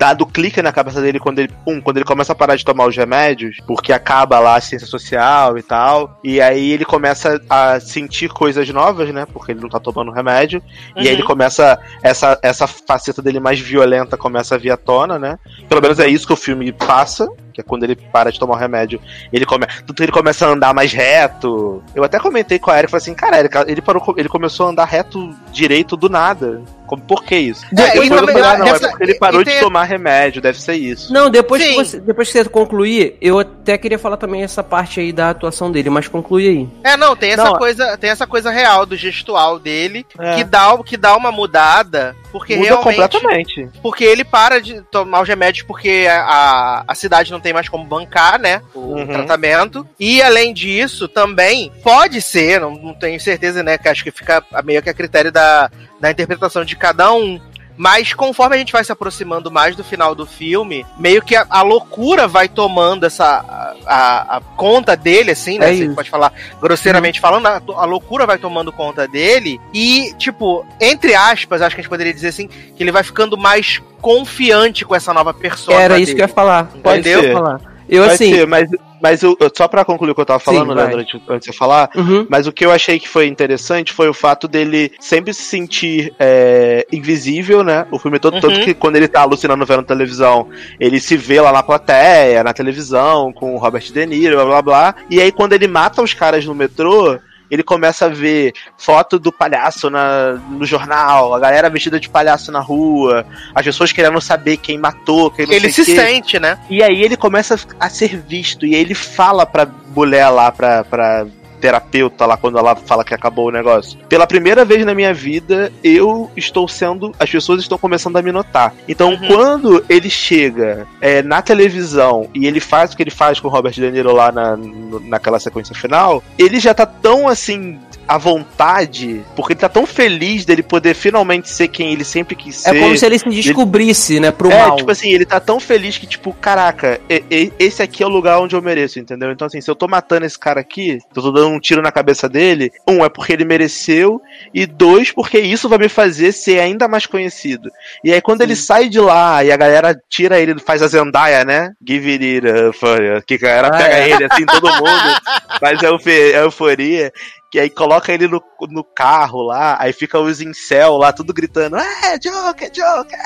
[0.04, 2.86] dado clique na cabeça dele quando ele, um, quando ele começa a parar de tomar
[2.86, 7.80] os remédios, porque acaba lá a ciência social e tal, e aí ele começa a
[7.80, 10.62] sentir coisas novas, né, porque ele não tá tomando remédio,
[10.94, 11.12] e aí Uhum.
[11.12, 15.38] ele começa, essa, essa faceta dele mais violenta começa a vir à tona, né,
[15.70, 18.54] pelo menos é isso que o filme passa, que é quando ele para de tomar
[18.56, 19.00] o remédio,
[19.32, 19.66] ele come...
[19.86, 21.82] tanto ele começa a andar mais reto.
[21.94, 24.70] Eu até comentei com a Erika, falei assim, cara, Erika, ele parou, ele começou a
[24.70, 26.60] andar reto direito do nada.
[26.86, 27.64] Como, por que isso?
[27.72, 29.60] É, Depois e eu também- falei, ah, não, essa- é porque ele parou tem- de
[29.60, 31.10] tomar remédio, deve ser isso.
[31.12, 35.00] Não, depois que, você, depois que você concluir, eu até queria falar também essa parte
[35.00, 36.68] aí da atuação dele, mas conclui aí.
[36.84, 40.34] É, não, tem essa Não, coisa, tem essa coisa real do gestual dele, É.
[40.34, 43.68] que dá que dá uma mudada, porque Muda realmente completamente.
[43.82, 47.68] porque ele para de tomar os remédios porque a, a, a cidade não tem mais
[47.68, 48.60] como bancar, né?
[48.74, 49.06] O Uhum.
[49.06, 49.86] tratamento.
[50.00, 53.76] E além disso, também pode ser, não, não tenho certeza, né?
[53.78, 57.38] Que acho que fica meio que a critério da, da interpretação de cada um.
[57.76, 61.44] Mas conforme a gente vai se aproximando mais do final do filme, meio que a,
[61.50, 63.44] a loucura vai tomando essa
[63.86, 65.72] a, a- conta dele, assim, né?
[65.72, 69.60] É Você pode falar grosseiramente falando, a, a loucura vai tomando conta dele.
[69.72, 73.36] E, tipo, entre aspas, acho que a gente poderia dizer assim, que ele vai ficando
[73.36, 75.80] mais confiante com essa nova persona.
[75.80, 76.16] Era isso dele.
[76.16, 76.66] que eu ia falar.
[76.82, 77.22] Pode Entendeu?
[77.22, 77.32] ser.
[77.32, 77.60] Falar.
[77.88, 78.34] Eu assim.
[78.34, 78.68] ser, mas,
[79.04, 81.04] mas eu, só pra concluir o que eu tava falando, Sim, Leandro, vai.
[81.36, 82.26] antes, de você falar, Uhum.
[82.30, 86.14] Mas o que eu achei que foi interessante foi o fato dele sempre se sentir
[86.18, 87.86] é, invisível, né?
[87.90, 88.40] O filme todo, Uhum.
[88.40, 90.48] tanto que quando ele tá alucinando vendo televisão,
[90.80, 94.62] ele se vê lá na plateia, na televisão, com o Robert De Niro, blá blá
[94.62, 94.94] blá.
[95.10, 97.18] E aí quando ele mata os caras no metrô.
[97.54, 102.52] Ele começa a ver foto do palhaço na, no jornal, a galera vestida de palhaço
[102.52, 103.24] na rua,
[103.54, 105.94] as pessoas querendo saber quem matou, quem não Ele se quê.
[105.94, 106.58] sente, né?
[106.68, 108.66] E aí ele começa a ser visto.
[108.66, 111.26] E aí ele fala pra mulher lá, pra, pra
[111.64, 113.98] terapeuta lá, quando ela fala que acabou o negócio.
[114.06, 117.10] Pela primeira vez na minha vida, eu estou sendo.
[117.18, 118.74] As pessoas estão começando a me notar.
[118.86, 119.28] Então, Uhum.
[119.28, 123.50] quando ele chega é, na televisão e ele faz o que ele faz com o
[123.50, 124.58] Robert De Niro lá na,
[125.04, 127.78] naquela sequência final, ele já tá tão assim.
[128.06, 132.56] À vontade, porque ele tá tão feliz dele poder finalmente ser quem ele sempre quis
[132.56, 132.76] ser.
[132.76, 134.76] É como se ele se descobrisse, né, pro É, mal.
[134.76, 138.10] tipo assim, ele tá tão feliz que, tipo, caraca, e- e- esse aqui é o
[138.10, 139.30] lugar onde eu mereço, entendeu?
[139.32, 141.82] Então, assim, se eu tô matando esse cara aqui, se eu tô dando um tiro
[141.82, 144.20] na cabeça dele, um, é porque ele mereceu,
[144.52, 147.70] e dois, porque isso vai me fazer ser ainda mais conhecido.
[148.02, 151.44] E aí, quando ele sai de lá e a galera tira ele, faz a Zendaya,
[151.44, 151.72] né?
[151.86, 154.10] Give it up, you, que a galera Ah, pega é.
[154.10, 154.84] ele, assim, todo mundo,
[155.60, 157.12] faz a a euforia.
[157.54, 161.76] Que aí coloca ele no, no carro lá, aí fica os incel lá, tudo gritando,
[161.76, 163.16] é, Joker, Joker!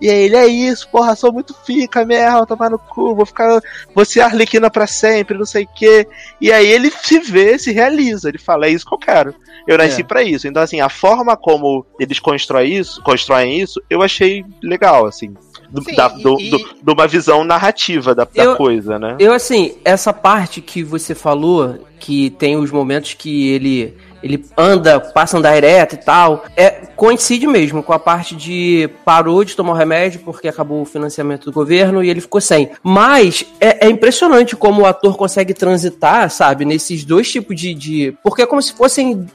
[0.00, 3.60] E aí ele é isso, porra, sou muito fica mesmo, tomar no cu, vou ficar.
[3.94, 6.08] Vou ser Arlequina pra sempre, não sei o quê.
[6.40, 9.34] E aí ele se vê, se realiza, ele fala, é isso que eu quero.
[9.68, 10.04] Eu nasci É.
[10.04, 10.48] pra isso.
[10.48, 15.34] Então, assim, a forma como eles constroem isso, constroem isso, eu achei legal, assim.
[15.70, 19.16] Do, Sim, da, do- e- do- de uma visão narrativa da, da Eu- coisa, né?
[19.18, 24.98] Eu, assim, essa parte que você falou, que tem os momentos que ele ele anda,
[24.98, 29.54] passa a andar ereto e tal, é, coincide mesmo com a parte de parou de
[29.54, 32.70] tomar o remédio porque acabou o financiamento do governo e ele ficou sem.
[32.82, 37.72] Mas é, é impressionante como o ator consegue transitar, sabe, nesses dois tipos de.
[37.74, 39.26] de porque é como se fossem.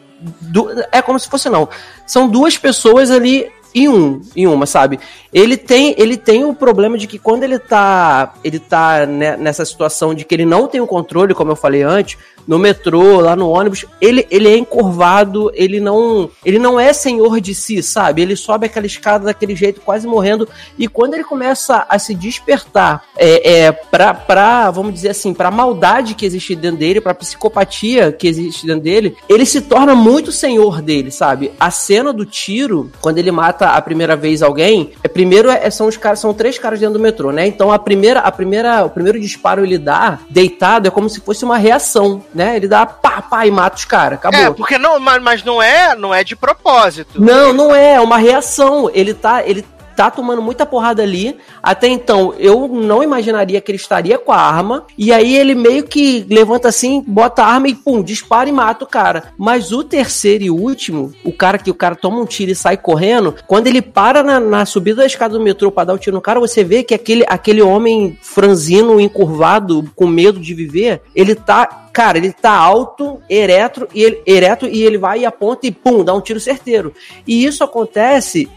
[0.42, 1.70] du- é como se fosse, não.
[2.06, 5.00] São duas pessoas ali em um, em uma, sabe?
[5.34, 9.64] Ele tem, ele tem o problema de que quando ele tá, ele tá né, nessa
[9.64, 13.36] situação de que ele não tem o controle, como eu falei antes, no metrô, lá
[13.36, 18.22] no ônibus, ele, ele é encurvado, ele não, ele não é senhor de si, sabe?
[18.22, 20.48] Ele sobe aquela escada daquele jeito, quase morrendo,
[20.78, 25.52] e quando ele começa a se despertar é, é, pra, pra, vamos dizer assim, pra
[25.52, 30.32] maldade que existe dentro dele, pra psicopatia que existe dentro dele, ele se torna muito
[30.32, 31.52] senhor dele, sabe?
[31.60, 35.88] A cena do tiro, quando ele mata a primeira vez alguém, é primeiro é, são
[35.88, 37.46] os caras, são três caras dentro do metrô, né?
[37.48, 41.44] Então a primeira, a primeira, o primeiro disparo ele dá deitado é como se fosse
[41.44, 42.56] uma reação, né?
[42.56, 44.40] Ele dá pá, pá e mata os caras, acabou.
[44.40, 47.22] É, porque não, mas, mas não é, não é de propósito.
[47.22, 48.90] Não, não é, é uma reação.
[48.94, 49.66] Ele tá, ele
[50.06, 51.38] tá tomando muita porrada ali.
[51.62, 54.86] Até então, eu não imaginaria que ele estaria com a arma.
[54.98, 58.84] E aí ele meio que levanta assim, bota a arma e pum, dispara e mata
[58.84, 59.26] o cara.
[59.38, 62.78] Mas o terceiro e último, o cara que o cara toma um tiro e sai
[62.78, 66.16] correndo, quando ele para na, na subida da escada do metrô para dar o tiro
[66.16, 71.36] no cara, você vê que aquele, aquele homem franzino, encurvado, com medo de viver, ele
[71.36, 75.72] tá Cara, ele tá alto, ereto e ele, ereto, e ele vai e aponta e
[75.72, 76.94] pum, dá um tiro certeiro.
[77.28, 78.50] E isso acontece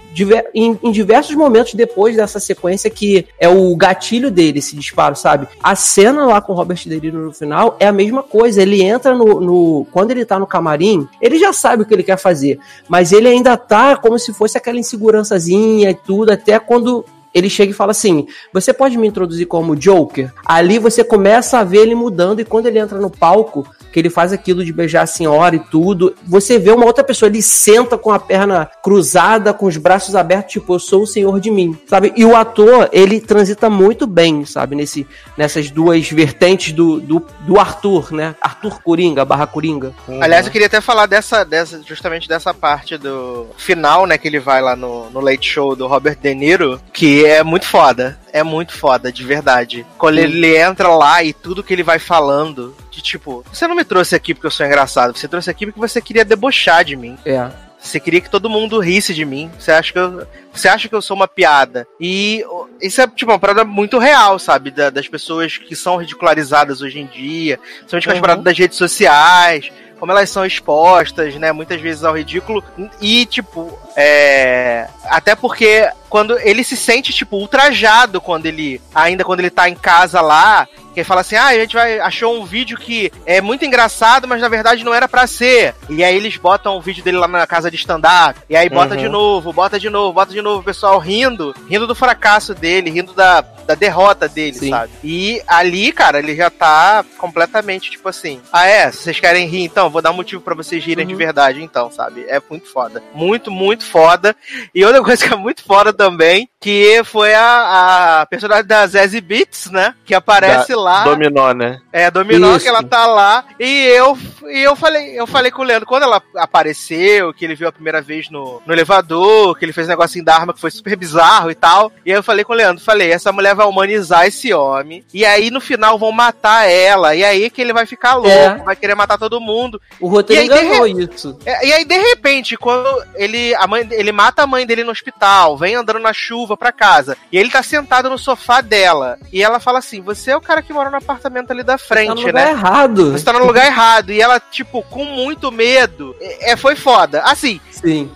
[0.55, 5.49] em, em, diversos momentos depois dessa sequência que é o gatilho dele, esse disparo, sabe?
[5.63, 8.63] A cena lá com o Robert De Niro no final é a mesma coisa.
[8.63, 12.03] Ele entra no, no, Quando ele tá no camarim, ele já sabe o que ele
[12.03, 12.59] quer fazer.
[12.89, 17.05] Mas ele ainda tá como se fosse aquela insegurançazinha e tudo, até quando
[17.35, 20.33] ele chega e fala assim: Você pode me introduzir como Joker?
[20.47, 24.11] Ali você começa a ver ele mudando, e quando ele entra no palco, que ele
[24.11, 27.97] faz aquilo de beijar a senhora e tudo, você vê uma outra pessoa, ele senta
[27.97, 31.79] com a perna cruzada, com os braços abertos, tipo, eu sou o senhor de mim,
[31.87, 32.13] sabe?
[32.17, 34.75] E o ator, ele transita muito bem, sabe?
[34.75, 35.07] Nesse,
[35.37, 38.35] nessas duas vertentes do, do, do Arthur, né?
[38.41, 39.93] Arthur Coringa, barra Coringa.
[40.09, 40.21] Uhum.
[40.21, 44.19] Aliás, eu queria até falar dessa, dessa, justamente dessa parte do final, né?
[44.19, 47.67] Que ele vai lá no, no Late Show do Robert De Niro, que é muito
[47.67, 48.19] foda.
[48.33, 49.87] É muito foda, de verdade.
[49.99, 53.85] Quando ele entra lá e tudo que ele vai falando, de tipo, você não me
[53.85, 57.17] trouxe aqui porque eu sou engraçado, você trouxe aqui porque você queria debochar de mim.
[57.25, 57.51] É.
[57.85, 59.51] Você queria que todo mundo risse de mim.
[59.59, 61.87] Você acha que eu, você acha que eu sou uma piada.
[62.01, 62.43] E
[62.81, 64.71] isso é, tipo, uma parada muito real, sabe?
[64.71, 67.61] Da, das pessoas que são ridicularizadas hoje em dia.
[67.87, 68.13] São uhum.
[68.13, 69.71] as paradas das redes sociais
[70.05, 72.63] como elas são expostas, né, muitas vezes ao ridículo.
[73.01, 74.87] E, tipo, é.
[75.05, 78.83] Até porque quando ele se sente, tipo, ultrajado quando ele.
[78.95, 82.41] Ainda quando ele tá em casa lá, que fala assim: ah, a gente vai, achou
[82.41, 85.75] um vídeo que é muito engraçado, mas na verdade não era para ser.
[85.89, 88.95] E aí eles botam o vídeo dele lá na casa de stand-up, e aí bota
[88.95, 89.01] uhum.
[89.01, 92.91] de novo, bota de novo, bota de novo, o pessoal rindo, rindo do fracasso dele,
[92.91, 94.71] rindo da, da derrota dele, Sim.
[94.71, 94.93] sabe?
[95.03, 99.91] E ali, cara, ele já tá completamente tipo assim: ah, é, vocês querem rir então?
[99.91, 101.11] Vou dar um motivo para vocês rirem uhum.
[101.11, 102.25] de verdade, então, sabe?
[102.29, 103.03] É muito foda.
[103.13, 104.37] Muito, muito foda.
[104.75, 109.21] E outra coisa que é muito foda também, que foi a, a personagem da Zazie
[109.21, 109.95] Beats, né?
[110.05, 110.84] Que aparece da, lá.
[111.05, 111.81] Dominó, né?
[111.93, 112.61] É, Dominó, Isso.
[112.61, 113.45] que ela tá lá.
[113.59, 117.55] E eu, e eu falei, eu falei com o Leandro, quando ela apareceu, que ele
[117.55, 120.61] viu a primeira vez no, no elevador, que ele fez um negocinho da arma que
[120.61, 121.91] foi super bizarro e tal.
[122.05, 125.05] E aí eu falei com o Leandro, falei, essa mulher vai humanizar esse homem.
[125.13, 127.15] E aí no final vão matar ela.
[127.15, 128.57] E aí que ele vai ficar louco, é.
[128.57, 129.81] vai querer matar todo mundo.
[130.01, 131.39] O roteiro enganou isso.
[131.47, 134.91] É, e aí, de repente, quando ele, a mãe, ele mata a mãe dele no
[134.91, 139.43] hospital, vem andando na chuva pra casa, e ele tá sentado no sofá dela, e
[139.43, 142.15] ela fala assim: Você é o cara que mora no apartamento ali da frente, tá
[142.15, 142.27] no né?
[142.27, 143.13] Lugar errado.
[143.13, 144.11] Você tá no lugar errado.
[144.11, 146.15] E ela, tipo, com muito medo.
[146.21, 147.23] É, foi foda.
[147.23, 147.61] Assim.
[147.71, 148.11] Sim.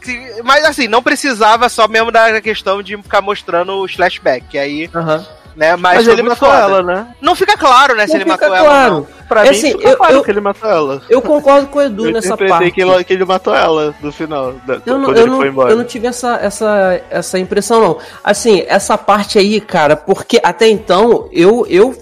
[0.45, 4.61] Mas assim, não precisava só mesmo da questão de ficar mostrando os flashbacks.
[4.61, 4.91] aí.
[4.95, 5.75] Uhum né?
[5.75, 6.61] Mas, Mas ele matou foda.
[6.61, 7.09] ela, né?
[7.21, 8.65] Não fica claro, né, não se ele matou claro.
[8.65, 8.91] ela.
[8.91, 9.07] Não.
[9.29, 11.03] Pra é mim, assim, eu, claro eu, que ele matou ela.
[11.11, 12.71] Eu concordo com o Edu eu nessa parte.
[12.71, 15.85] Que ele, que ele matou ela no final, da, eu não, eu não, Eu não
[15.85, 17.99] tive essa, essa, essa impressão, não.
[18.23, 21.93] Assim, essa parte aí, cara, porque até então eu, eu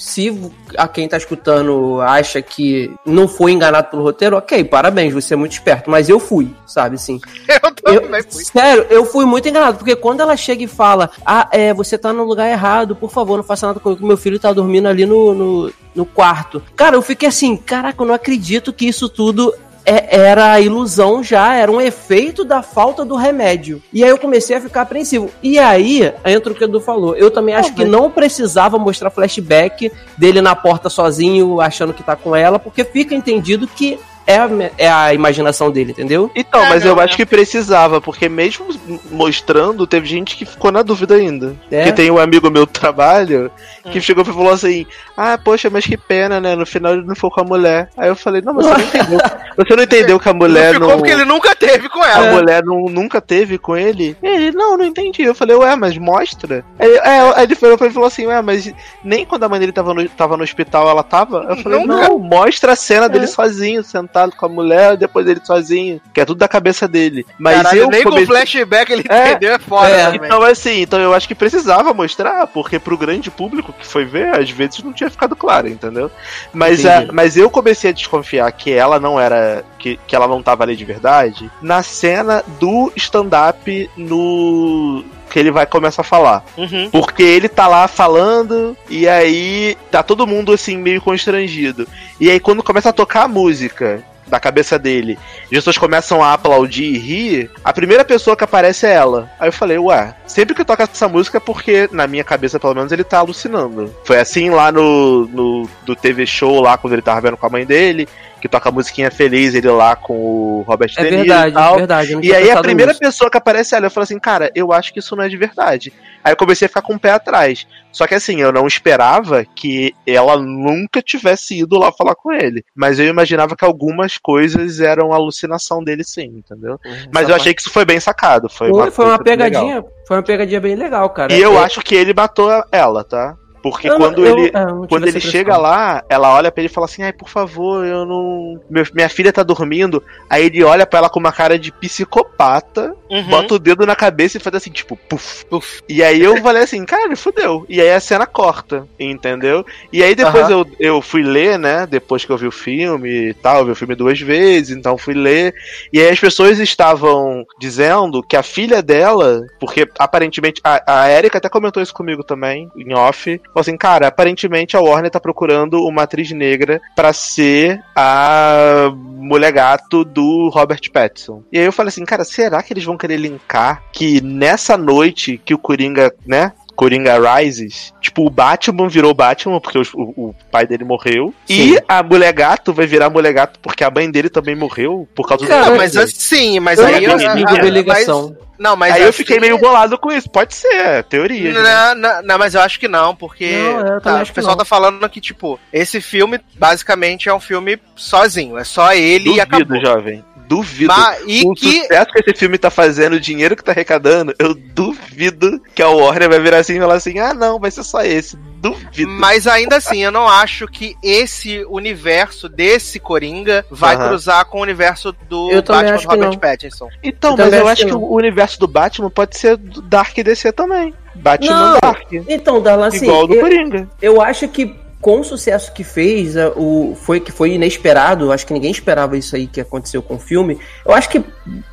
[0.00, 5.34] se a quem tá escutando acha que não foi enganado pelo roteiro, ok, parabéns, você
[5.34, 7.20] é muito esperto, mas eu fui, sabe, assim.
[7.84, 8.44] Eu também fui.
[8.44, 12.12] Sério, eu fui muito enganado, porque quando ela chega e fala, ah, é, você tá
[12.12, 15.34] no lugar errado, por favor, não faça nada comigo, meu filho tá dormindo ali no,
[15.34, 16.62] no, no quarto.
[16.76, 19.54] Cara, eu fiquei assim, caraca, eu não acredito que isso tudo
[19.84, 23.82] é, era a ilusão já, era um efeito da falta do remédio.
[23.92, 25.30] E aí eu comecei a ficar apreensivo.
[25.42, 27.16] E aí, entra o que o Edu falou.
[27.16, 32.16] Eu também acho que não precisava mostrar flashback dele na porta sozinho, achando que tá
[32.16, 33.98] com ela, porque fica entendido que
[34.30, 36.30] é a, é a imaginação dele, entendeu?
[36.34, 38.66] Então, mas eu acho que precisava, porque mesmo
[39.10, 41.54] mostrando, teve gente que ficou na dúvida ainda.
[41.70, 41.84] É?
[41.84, 43.50] Que tem um amigo meu do trabalho
[43.90, 44.02] que hum.
[44.02, 44.86] chegou e falou assim:
[45.16, 46.54] Ah, poxa, mas que pena, né?
[46.54, 47.88] No final ele não foi com a mulher.
[47.96, 49.18] Aí eu falei, não, mas você não entendeu.
[49.56, 50.80] Você não entendeu que a mulher não.
[50.80, 52.28] Ficou porque ele nunca teve com ela.
[52.28, 54.16] A mulher não, nunca teve com ele.
[54.22, 55.22] Ele, não, não entendi.
[55.22, 56.64] Eu falei, ué, mas mostra.
[56.78, 60.08] Aí, é, aí ele falou assim, ué, mas nem quando a mãe dele tava no,
[60.10, 61.46] tava no hospital ela tava.
[61.48, 63.28] Eu falei, não, não mostra a cena dele é.
[63.28, 67.26] sozinho, sentado sentado com a mulher, depois ele sozinho, que é tudo da cabeça dele.
[67.38, 68.26] Mas Caralho, eu nem comecei...
[68.26, 69.90] com flashback ele é, entendeu, é foda.
[69.90, 74.04] É, então, assim, então eu acho que precisava mostrar, porque pro grande público que foi
[74.04, 76.10] ver, às vezes não tinha ficado claro, entendeu?
[76.52, 79.64] Mas, a, mas eu comecei a desconfiar que ela não era.
[79.78, 85.50] Que, que ela não tava ali de verdade na cena do stand-up no que ele
[85.50, 86.44] vai começar a falar.
[86.58, 86.90] Uhum.
[86.90, 91.88] Porque ele tá lá falando e aí tá todo mundo assim meio constrangido.
[92.18, 96.32] E aí quando começa a tocar a música da cabeça dele, as pessoas começam a
[96.32, 99.30] aplaudir e rir, a primeira pessoa que aparece é ela.
[99.38, 102.74] Aí eu falei, ué, sempre que toca essa música é porque, na minha cabeça, pelo
[102.74, 103.94] menos, ele tá alucinando.
[104.04, 107.50] Foi assim lá no, no do TV show, lá quando ele tava vendo com a
[107.50, 108.08] mãe dele,
[108.40, 111.54] que toca a musiquinha feliz, ele lá com o Robert É De Niro verdade, e
[111.54, 111.74] tal.
[111.74, 112.18] é verdade.
[112.22, 113.00] E aí a primeira nisso.
[113.00, 115.36] pessoa que aparece ela, eu falei assim, cara, eu acho que isso não é de
[115.36, 115.92] verdade.
[116.24, 117.66] Aí eu comecei a ficar com o pé atrás.
[117.92, 122.64] Só que assim, eu não esperava que ela nunca tivesse ido lá falar com ele.
[122.74, 126.78] Mas eu imaginava que algumas coisas eram alucinação dele sim, entendeu?
[127.12, 128.48] Mas eu achei que isso foi bem sacado.
[128.48, 129.62] Foi, Foi, uma, foi uma coisa legal.
[129.64, 131.32] pegadinha, foi uma pegadinha bem legal, cara.
[131.32, 133.34] E eu É- acho que ele matou ela, tá?
[133.62, 134.50] Porque eu quando eu- ele.
[134.54, 137.84] eu Quando ele chega lá, ela olha pra ele e fala assim: Ai, por favor,
[137.84, 138.60] eu não.
[138.70, 140.02] Meu- minha filha tá dormindo.
[140.28, 143.24] Aí ele olha pra ela com uma cara de psicopata, Uhum.
[143.24, 145.82] bota o dedo na cabeça e faz assim, tipo, puf, puf.
[145.88, 147.66] E aí eu falei assim, cara, fudeu.
[147.68, 149.64] E aí a cena corta, entendeu?
[149.92, 150.52] E aí depois Aham.
[150.52, 151.86] eu, eu fui ler, né?
[151.86, 154.96] Depois que eu vi o filme e tal, eu vi o filme duas vezes, então
[154.96, 155.54] fui ler.
[155.92, 161.38] E aí as pessoas estavam dizendo que a filha dela, porque aparentemente a, a Erika
[161.38, 165.82] até comentou isso comigo também, em off, falou assim, cara, aparentemente a Warner tá procurando
[165.84, 171.42] uma atriz negra pra ser a mulher gato do Robert Pattinson.
[171.52, 175.40] E aí eu falei assim, cara, será que eles vão querer linkar que nessa noite
[175.44, 176.52] que o Coringa, né?
[176.76, 181.34] Coringa Rises, tipo, o Batman virou Batman porque o, o- pai dele morreu.
[181.44, 181.74] Sim.
[181.74, 185.28] E a mulher gato vai virar mulher gato porque a mãe dele também morreu por
[185.28, 187.28] causa Cara, do Não, mas assim, mas Eu aí não eu.
[187.28, 188.34] ah, ver mas- ligação.
[188.58, 190.28] Não, mas Aí eu assim- fiquei meio bolado com isso.
[190.30, 191.52] Pode ser, é teoria.
[191.52, 191.60] né?
[191.62, 194.52] Não, não, não, mas eu acho que não, porque Não, tá, acho o que pessoal
[194.52, 194.58] não.
[194.58, 199.40] tá falando que, tipo, esse filme basicamente é um filme sozinho, é só ele e
[199.40, 199.64] acabou.
[199.66, 200.24] Duvido, jovem.
[200.50, 200.92] Duvido.
[200.92, 204.34] Mas- e o que sucesso que esse filme tá fazendo, o dinheiro que tá arrecadando,
[204.36, 207.84] eu duvido que a Warner vai virar assim e falar assim: ah, não, vai ser
[207.84, 208.36] só esse.
[208.36, 209.08] Duvido.
[209.08, 214.08] Mas ainda assim, eu não acho que esse universo desse Coringa vai Aham.
[214.08, 216.38] cruzar com o universo do Eu Batman Robert.
[216.38, 216.88] Pattinson.
[217.02, 220.14] Então, Eu mas eu acho que que o universo do Batman pode ser do Dark
[220.16, 220.92] DC também.
[221.14, 222.12] Batman Não, Dark.
[222.28, 223.88] Então, Darlan, assim, igual do eu, Coringa.
[224.02, 228.52] eu acho que com o sucesso que fez, o, foi que foi inesperado, acho que
[228.52, 230.58] ninguém esperava isso aí que aconteceu com o filme.
[230.84, 231.24] Eu acho que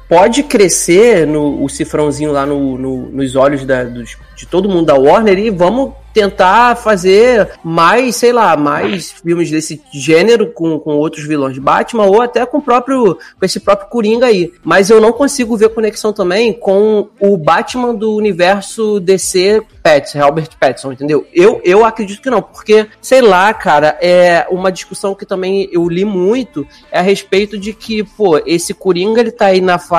[0.10, 4.86] pode crescer no, o cifrãozinho lá no, no- nos olhos da- dos- de todo mundo
[4.88, 10.96] da Warner e vamos tentar fazer mais, sei lá, mais filmes desse gênero com, com
[10.96, 14.52] outros vilões de Batman ou até com próprio com esse próprio Coringa aí.
[14.64, 20.50] Mas eu não consigo ver conexão também com o Batman do universo DC Pattinson, Robert
[20.60, 21.26] Pattinson, entendeu?
[21.32, 25.88] Eu, eu acredito que não, porque, sei lá, cara, é uma discussão que também eu
[25.88, 29.97] li muito é a respeito de que, pô, esse Coringa ele tá aí na fase,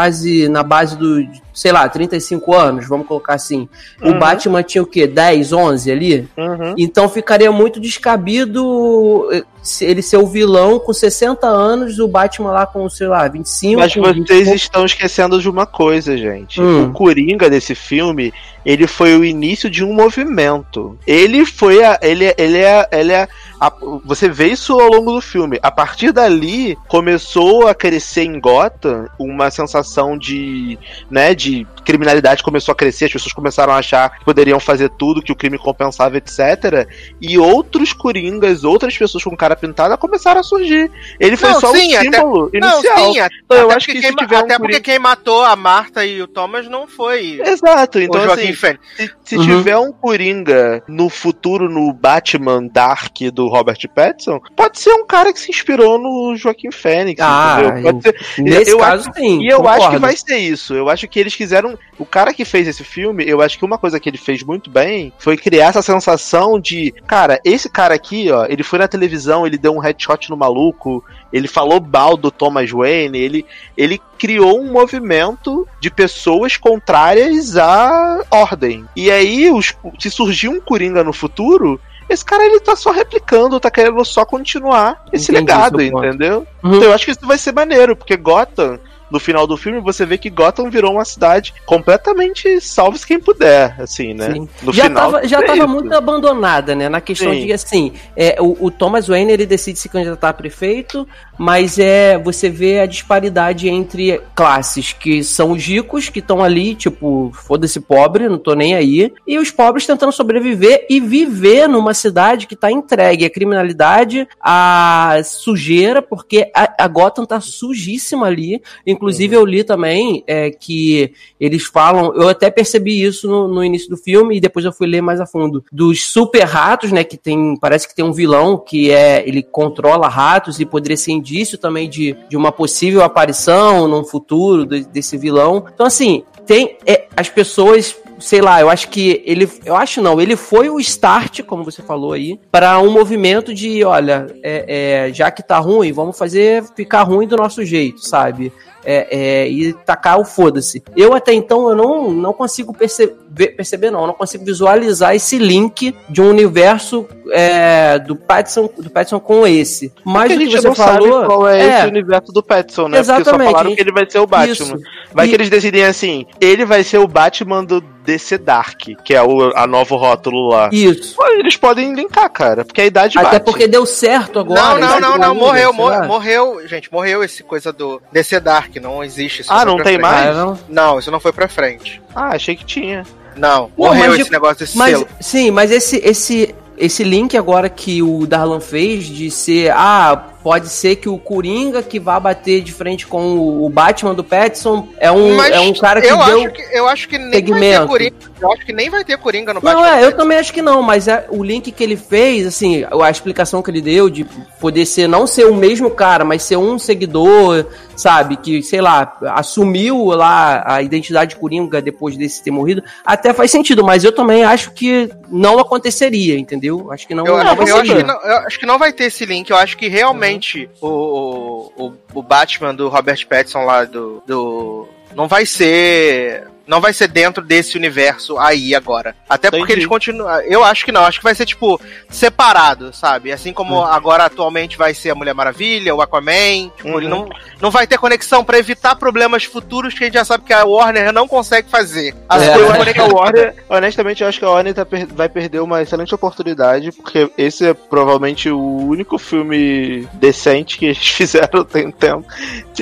[0.51, 3.69] na base do, sei lá, 35 anos, vamos colocar assim.
[4.03, 4.19] O Uhum.
[4.19, 5.07] Batman tinha o quê?
[5.07, 6.29] 10, 11 ali?
[6.37, 6.75] Uhum.
[6.77, 9.43] Então ficaria muito descabido eh,
[9.81, 13.81] ele ser o vilão com 60 anos, o Batman lá com, sei lá, 25.
[13.81, 14.57] Mas 20 vocês pouco.
[14.57, 16.61] estão esquecendo de uma coisa, gente.
[16.61, 16.87] Hum.
[16.87, 18.33] O Coringa desse filme,
[18.65, 20.99] ele foi o início de um movimento.
[21.07, 21.99] Ele foi a.
[22.03, 22.89] Ele, ele é.
[22.93, 23.29] Ele é
[23.61, 23.73] a-
[24.05, 25.59] você vê isso ao longo do filme.
[25.63, 30.79] A partir dali, começou a crescer em Gotham uma sensação de.
[31.11, 35.23] né, de criminalidade começou a crescer, as pessoas começaram a achar que poderiam fazer tudo,
[35.23, 36.87] que o crime compensava, etc.
[37.21, 40.91] E outros Coringas, outras pessoas com cara pintada começaram a surgir.
[41.19, 43.13] Ele foi Não, só sim, um até- símbolo Não, inicial.
[43.13, 45.43] sim, até, Então, eu até acho que quem, tiver um até porque Coringa- quem matou
[45.45, 48.81] a Marta e o Thomas não foi Exato, então assim, Fênix.
[48.97, 49.45] se, se Uhum.
[49.47, 55.33] tiver um Coringa no futuro no Batman Dark do Robert Pattinson, pode ser um cara
[55.33, 57.83] que se inspirou no Joaquim Fênix, Ah, entendeu?
[57.93, 58.43] Pode ser.
[58.43, 59.41] Nesse eu caso, sim.
[59.43, 60.01] E eu acho que concordo.
[60.01, 60.75] vai ser isso.
[60.75, 61.78] Eu acho que eles quiseram.
[61.99, 64.71] O cara que fez esse filme, eu acho que uma coisa que ele fez muito
[64.71, 69.45] bem foi criar essa sensação de, cara, esse cara aqui, ó, ele foi na televisão,
[69.45, 73.47] ele deu um headshot no maluco, ele falou mal do Thomas Wayne, ele,
[73.77, 78.85] ele criou um movimento de pessoas contrárias à ordem.
[78.95, 81.81] E aí, os, se surgir um Coringa no futuro.
[82.09, 86.47] Esse cara ele tá só replicando, tá querendo só continuar esse Entendi legado, entendeu?
[86.63, 86.77] Uhum.
[86.77, 88.79] Então eu acho que isso vai ser maneiro, porque Gotham,
[89.11, 93.77] no final do filme, você vê que Gotham virou uma cidade completamente salve quem puder,
[93.81, 94.33] assim, né?
[94.33, 94.49] Sim.
[94.63, 95.13] No já final.
[95.13, 95.69] tava, já é tava isso.
[95.69, 96.89] muito abandonada, né?
[96.89, 97.47] Na questão Sim.
[97.47, 101.07] de assim, é, o, o Thomas Wayne ele decide se candidatar a prefeito,
[101.39, 106.75] mas é você vê a disparidade entre classes, que são os ricos que estão ali,
[106.75, 111.95] tipo, foda-se pobre, não tô nem aí, e os pobres tentando sobreviver e viver numa
[111.95, 118.61] cidade que tá entregue à criminalidade, à sujeira, porque a, a Gotham tá sujíssima ali.
[118.99, 123.89] Inclusive eu li também é, que eles falam, eu até percebi isso no, no, início
[123.89, 127.17] do filme e depois eu fui ler mais a fundo, dos super ratos, né, que
[127.17, 131.57] tem, parece que tem um vilão que é, ele controla ratos e poderia ser indício
[131.57, 135.65] também de, de uma possível aparição num futuro de, desse vilão.
[135.73, 140.21] Então assim, tem é, as pessoas sei lá, eu acho que ele, eu acho não,
[140.21, 145.13] ele foi o start, como você falou aí, para um movimento de, olha, é, é,
[145.13, 148.53] já que tá ruim, vamos fazer ficar ruim do nosso jeito, sabe?
[148.91, 150.83] É, é, e tacar o foda-se.
[150.97, 155.37] Eu até então eu não, não consigo perceber, perceber não, eu não consigo visualizar esse
[155.37, 159.93] link de um universo é, do Pattinson do Pattinson com esse.
[160.03, 162.99] Mas o que você não falou qual é, é, esse universo do Pattinson, né?
[162.99, 164.53] Exatamente, Porque só falaram que ele vai ser o Batman.
[164.53, 164.77] Isso.
[165.13, 169.15] Vai E- que eles decidem assim, ele vai ser o Batman do DC Dark, que
[169.15, 170.71] é o a novo rótulo lá.
[170.73, 171.15] isso.
[171.15, 173.45] Pô, Eles podem linkar, cara, porque a idade Até bate.
[173.45, 174.59] porque deu certo agora.
[174.61, 175.99] Não, não, esse não, não, morreu, sei lá.
[176.01, 179.53] mor- morreu, gente, morreu esse coisa do DC Dark, não existe isso.
[179.53, 180.01] Ah, não tem frente.
[180.01, 180.37] mais?
[180.37, 180.59] Não?
[180.69, 182.01] Não, isso não foi pra frente.
[182.15, 183.05] Ah, achei que tinha.
[183.37, 185.09] Não, Não, morreu esse de- negócio desse Mas, selo.
[185.21, 190.71] sim, mas esse, esse, esse link agora que o Darlan fez de ser, ah, pode
[190.71, 195.13] ser que o Coringa que vá bater de frente com o, Batman do Pattinson é
[195.13, 196.39] um, Mas é um cara que eu deu...
[196.39, 197.87] acho que eu acho que nem vai ter segmento.
[197.87, 198.17] Coringa.
[198.41, 199.99] Eu acho que nem vai ter Coringa no Não, Batman.
[199.99, 203.11] é, eu também acho que não, mas é, o link que ele fez, assim, a
[203.11, 204.25] explicação que ele deu de
[204.59, 209.19] poder ser, não ser o mesmo cara, mas ser um seguidor, sabe, que, sei lá,
[209.35, 214.13] assumiu lá a identidade de Coringa depois desse ter morrido, até faz sentido, mas eu
[214.13, 216.91] também acho que não aconteceria, entendeu?
[216.93, 219.05] Acho que não, Eu, não eu acho que não, eu acho que não vai ter
[219.05, 219.51] esse link.
[219.51, 220.38] Eu acho que realmente
[220.81, 224.89] o, o, o Batman do Robert Pattinson lá do, do.
[225.15, 226.47] Não vai ser.
[226.69, 229.17] Não vai ser dentro desse universo aí agora.
[229.29, 229.81] Até porque Entendi.
[229.81, 230.29] eles continuam.
[230.43, 231.05] Eu acho que não.
[231.05, 231.81] Acho que vai ser, tipo,
[232.11, 233.33] separado, sabe?
[233.33, 236.71] Assim como agora atualmente vai ser a Mulher Maravilha, o Aquaman.
[236.77, 236.99] Tipo, Uhum.
[236.99, 237.29] ele não,
[237.61, 240.65] não vai ter conexão pra evitar problemas futuros que a gente já sabe que a
[240.65, 242.15] Warner não consegue fazer.
[242.29, 242.49] As É.
[242.55, 245.29] Eu coisas acho que a Warner, honestamente, eu acho que a Warner tá per- vai
[245.29, 251.65] perder uma excelente oportunidade, porque esse é provavelmente o único filme decente que eles fizeram
[251.65, 252.27] tem um tempo.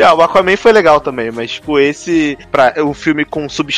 [0.04, 3.75] Ah, o Aquaman foi legal também, mas tipo, esse pra, é um filme com substância,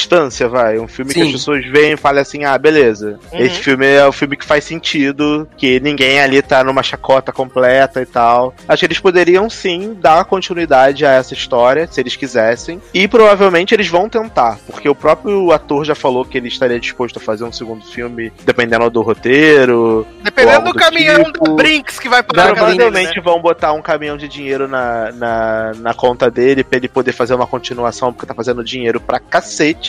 [0.50, 0.78] vai.
[0.78, 1.26] Um filme que Sim.
[1.26, 3.18] as pessoas veem e falam assim, ah, beleza.
[3.32, 3.38] Uhum.
[3.40, 8.00] Esse filme é o filme que faz sentido, que ninguém ali tá numa chacota completa
[8.00, 8.54] e tal.
[8.66, 12.80] Acho que eles poderiam sim dar continuidade a essa história, se eles quisessem.
[12.94, 17.18] E provavelmente eles vão tentar, porque o próprio ator já falou que ele estaria disposto
[17.18, 20.06] a fazer um segundo filme, dependendo do roteiro.
[20.22, 21.44] Dependendo do do caminhão tipo.
[21.44, 23.22] do Brinks que vai parar Provavelmente né?
[23.22, 27.34] vão botar um caminhão de dinheiro na, na, na conta dele pra ele poder fazer
[27.34, 29.87] uma continuação, porque tá fazendo dinheiro pra cacete.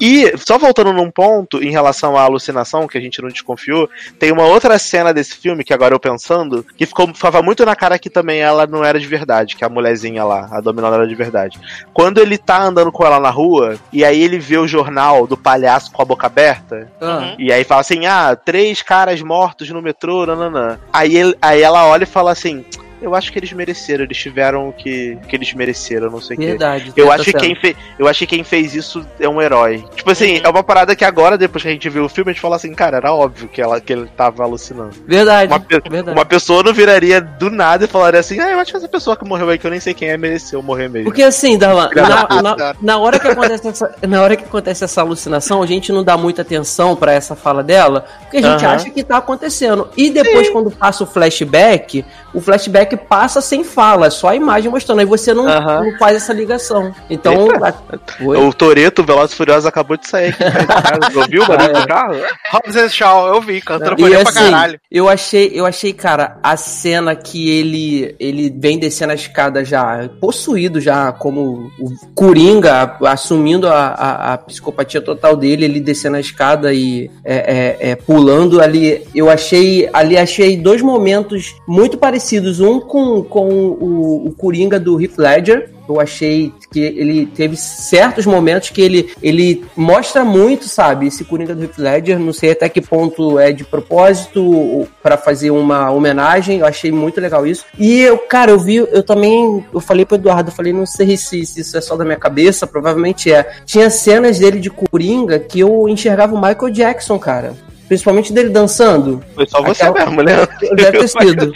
[0.00, 3.88] E, só voltando num ponto, em relação à alucinação, que a gente não desconfiou,
[4.18, 7.76] tem uma outra cena desse filme, que agora eu pensando, que ficou, ficava muito na
[7.76, 10.96] cara que também ela não era de verdade, que a mulherzinha lá, a dominó não
[10.96, 11.58] era de verdade.
[11.94, 15.36] Quando ele tá andando com ela na rua, e aí ele vê o jornal do
[15.36, 19.80] palhaço com a boca aberta, Ah, e aí fala assim, ah, três caras mortos no
[19.82, 20.78] metrô, nananã.
[20.92, 22.64] Aí, ele- aí ela olha e fala assim,
[23.02, 26.40] eu acho que eles mereceram, eles tiveram o que, que eles mereceram, não sei o
[26.40, 26.46] quê.
[26.46, 26.92] verdade.
[26.96, 27.76] Eu tá acho, que quem fe...
[27.98, 29.84] eu acho que quem fez isso é um herói.
[29.94, 30.40] Tipo assim, Uhum.
[30.44, 32.56] é uma parada que agora, depois que a gente viu o filme, a gente fala
[32.56, 34.94] assim, cara, era óbvio que, ela, que ele tava alucinando.
[35.06, 36.16] Verdade, Uma, pe- verdade.
[36.18, 39.16] uma pessoa não viraria do nada e falaria assim, ah, eu acho que essa pessoa
[39.16, 41.04] que morreu aí, que eu nem sei quem é, mereceu morrer mesmo.
[41.06, 45.00] Porque assim, Darlan, na, na, na hora que acontece essa, na hora que acontece essa
[45.00, 48.74] alucinação, a gente não dá muita atenção pra essa fala dela, porque a gente Aham.
[48.74, 49.88] acha que tá acontecendo.
[49.96, 52.04] E depois, quando passa o flashback,
[52.34, 55.00] o flashback passa sem fala, é só a imagem mostrando.
[55.00, 56.94] Aí você não, não faz essa ligação.
[57.08, 57.48] Então.
[57.62, 58.38] a-?
[58.38, 60.42] O Toreto, Veloz e Furioso, acabou de sair aqui.
[60.62, 61.18] de casa.
[61.18, 62.14] Ouviu o barulho do carro?
[62.50, 64.80] Hobbs Shaw, eu vi, cantor E bonito pra assim, caralho.
[64.90, 70.08] eu achei, eu achei, cara, a cena que ele ele vem descendo a escada já
[70.20, 76.20] possuído já como o Coringa assumindo a, a, a psicopatia total dele, ele descendo a
[76.20, 79.06] escada e é, é, é, pulando ali.
[79.14, 82.21] Eu achei ali achei dois momentos muito parecidos,
[82.60, 85.70] um com, com o, o Coringa do Heath Ledger.
[85.88, 91.08] Eu achei que ele teve certos momentos que ele, ele mostra muito, sabe?
[91.08, 92.18] Esse Coringa do Heath Ledger.
[92.18, 96.60] Não sei até que ponto é de propósito para fazer uma homenagem.
[96.60, 97.64] Eu achei muito legal isso.
[97.78, 101.16] E eu, cara, eu vi, eu também, eu falei pro Eduardo, eu falei, não sei
[101.16, 103.50] se, se isso é só da minha cabeça, provavelmente é.
[103.66, 107.54] Tinha cenas dele de Coringa que eu enxergava o Michael Jackson, cara.
[107.88, 109.22] Principalmente dele dançando.
[109.34, 110.46] Foi só você Aquela- mesmo, né?
[110.76, 111.52] Deve ter sido.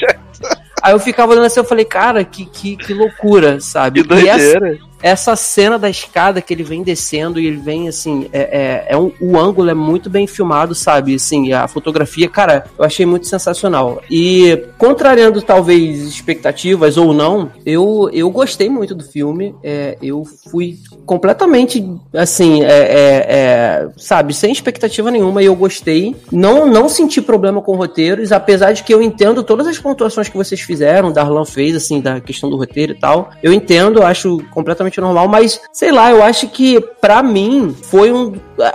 [0.83, 4.05] Aí eu ficava olhando assim, eu falei, cara, que, que, que loucura, sabe?
[4.05, 4.79] Que E essa, doideira.
[5.03, 8.97] Essa cena da escada que ele vem descendo e ele vem assim, é, é, é
[8.97, 11.15] um, o ângulo é muito bem filmado, sabe?
[11.15, 14.03] Assim, a fotografia, cara, eu achei muito sensacional.
[14.11, 19.55] E contrariando talvez expectativas ou não, eu, eu gostei muito do filme.
[19.63, 26.17] É, eu fui completamente assim, é, é, é, sabe, sem expectativa nenhuma e eu gostei.
[26.33, 30.37] Não, não senti problema com roteiros, apesar de que eu entendo todas as pontuações que
[30.37, 33.31] vocês fizeram, Darlan fez, assim, da questão do roteiro e tal.
[33.43, 38.35] Eu entendo, acho completamente normal, mas sei lá, eu acho que para mim foi um,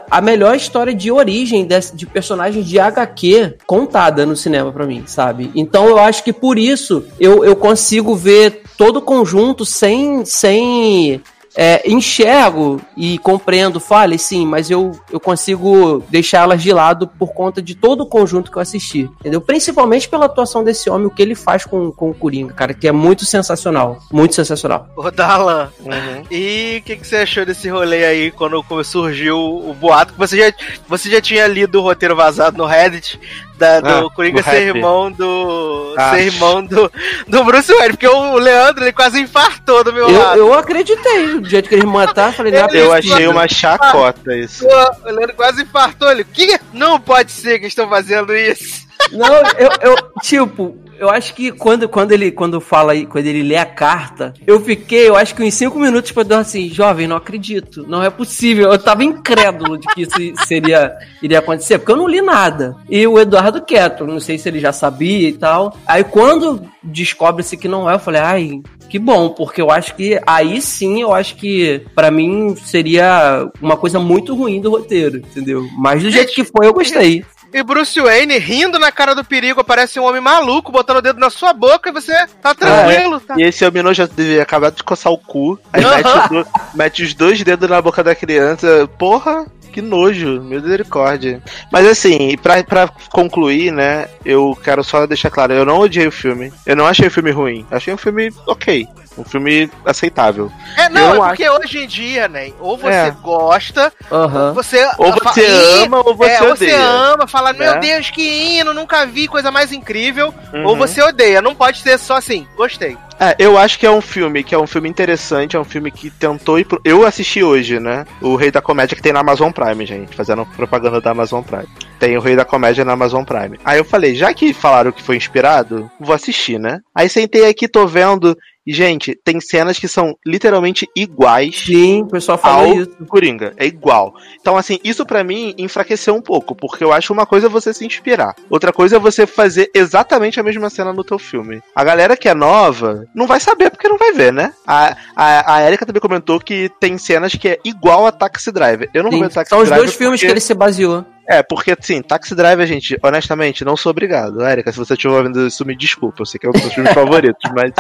[0.09, 5.03] a melhor história de origem de, de personagens de HQ contada no cinema para mim,
[5.05, 5.51] sabe?
[5.55, 11.21] Então eu acho que por isso eu, eu consigo ver todo o conjunto sem, sem
[11.56, 17.61] é, enxergo e compreendo falhas, sim, mas eu, eu consigo deixá-las de lado por conta
[17.61, 19.41] de todo o conjunto que eu assisti, entendeu?
[19.41, 22.88] Principalmente pela atuação desse homem, o que ele faz com, com o Coringa, cara, que
[22.88, 24.88] é muito sensacional, muito sensacional.
[24.95, 26.23] Ô, Dalan, uhum.
[26.30, 30.38] e o que, que você achou desse rolê aí, quando surgiu o boato, que você
[30.38, 30.53] já,
[30.88, 33.19] você já tinha lido o roteiro vazado no Reddit,
[33.61, 35.93] da, do ah, Coringa ser irmão do.
[35.95, 36.15] Ah.
[36.15, 36.91] ser irmão do,
[37.27, 40.38] do Bruce Wayne, porque o Leandro ele quase infartou do meu eu, lado.
[40.39, 44.65] Eu acreditei, do jeito que ele matar, falei, não, Eu achei uma chacota isso.
[44.65, 46.59] O Leandro quase infartou, ele, que?
[46.73, 48.89] Não pode ser que estão fazendo isso.
[49.11, 53.57] Não, eu, eu tipo, eu acho que quando, quando ele quando fala quando ele lê
[53.57, 57.15] a carta, eu fiquei, eu acho que uns 5 minutos para dar assim, jovem, não
[57.15, 58.71] acredito, não é possível.
[58.71, 62.75] Eu tava incrédulo de que isso seria iria acontecer, porque eu não li nada.
[62.88, 65.75] E o Eduardo quieto, não sei se ele já sabia e tal.
[65.88, 70.19] Aí quando descobre-se que não é, eu falei, ai, que bom, porque eu acho que
[70.27, 75.65] aí sim, eu acho que para mim seria uma coisa muito ruim do roteiro, entendeu?
[75.79, 77.25] Mas do jeito que foi, eu gostei.
[77.53, 81.19] E Bruce Wayne rindo na cara do perigo, aparece um homem maluco botando o dedo
[81.19, 83.19] na sua boca e você tá tranquilo.
[83.19, 83.36] tá.
[83.38, 87.44] E esse homem já devia acabar de coçar o cu, aí mete, mete os dois
[87.44, 88.90] dedos na boca da criança.
[88.98, 91.41] Porra, que nojo, misericórdia.
[91.72, 96.11] Mas assim, pra, pra concluir, né, eu quero só deixar claro, eu não odiei o
[96.11, 96.53] filme.
[96.65, 97.65] Eu não achei o filme ruim.
[97.72, 98.88] Achei um filme ok.
[99.17, 100.51] Um filme aceitável.
[100.77, 101.59] É, não, eu é porque acho...
[101.59, 102.51] hoje em dia, né?
[102.59, 103.11] Ou você é.
[103.21, 104.47] gosta, uhum.
[104.47, 104.89] ou você.
[104.97, 105.45] Ou você
[105.83, 106.49] ama, ou você é, odeia.
[106.49, 107.79] Ou você ama, fala, meu é.
[107.79, 110.33] Deus, que hino, nunca vi coisa mais incrível.
[110.53, 110.65] Uhum.
[110.65, 111.41] Ou você odeia.
[111.41, 112.97] Não pode ser só assim, gostei.
[113.19, 115.91] É, eu acho que é um filme que é um filme interessante, é um filme
[115.91, 116.81] que tentou ir pro...
[116.83, 118.03] Eu assisti hoje, né?
[118.19, 121.67] O Rei da Comédia que tem na Amazon Prime, gente, fazendo propaganda da Amazon Prime.
[121.99, 123.59] Tem o Rei da Comédia na Amazon Prime.
[123.63, 126.79] Aí eu falei, já que falaram que foi inspirado, vou assistir, né?
[126.95, 128.35] Aí sentei aqui, tô vendo
[128.65, 131.63] e, gente, tem cenas que são literalmente iguais.
[131.65, 132.91] Sim, o pessoal fala ao isso.
[133.07, 133.53] Coringa.
[133.57, 134.13] É igual.
[134.39, 137.85] Então, assim, isso para mim enfraqueceu um pouco, porque eu acho uma coisa você se
[137.85, 138.35] inspirar.
[138.49, 141.61] Outra coisa é você fazer exatamente a mesma cena no teu filme.
[141.75, 144.53] A galera que é nova não vai saber porque não vai ver, né?
[144.65, 148.89] A, a, a Erika também comentou que tem cenas que é igual a Taxi Driver.
[148.93, 149.67] Eu não Sim, vou ver Taxi Driver.
[149.67, 151.05] São os dois filmes que ele se baseou.
[151.32, 154.41] É, porque assim, Taxi Driver, gente, honestamente, não sou obrigado.
[154.41, 156.22] Érica, se você estiver ouvindo isso, me desculpa.
[156.22, 157.72] Eu sei que é um dos meus filmes favoritos, mas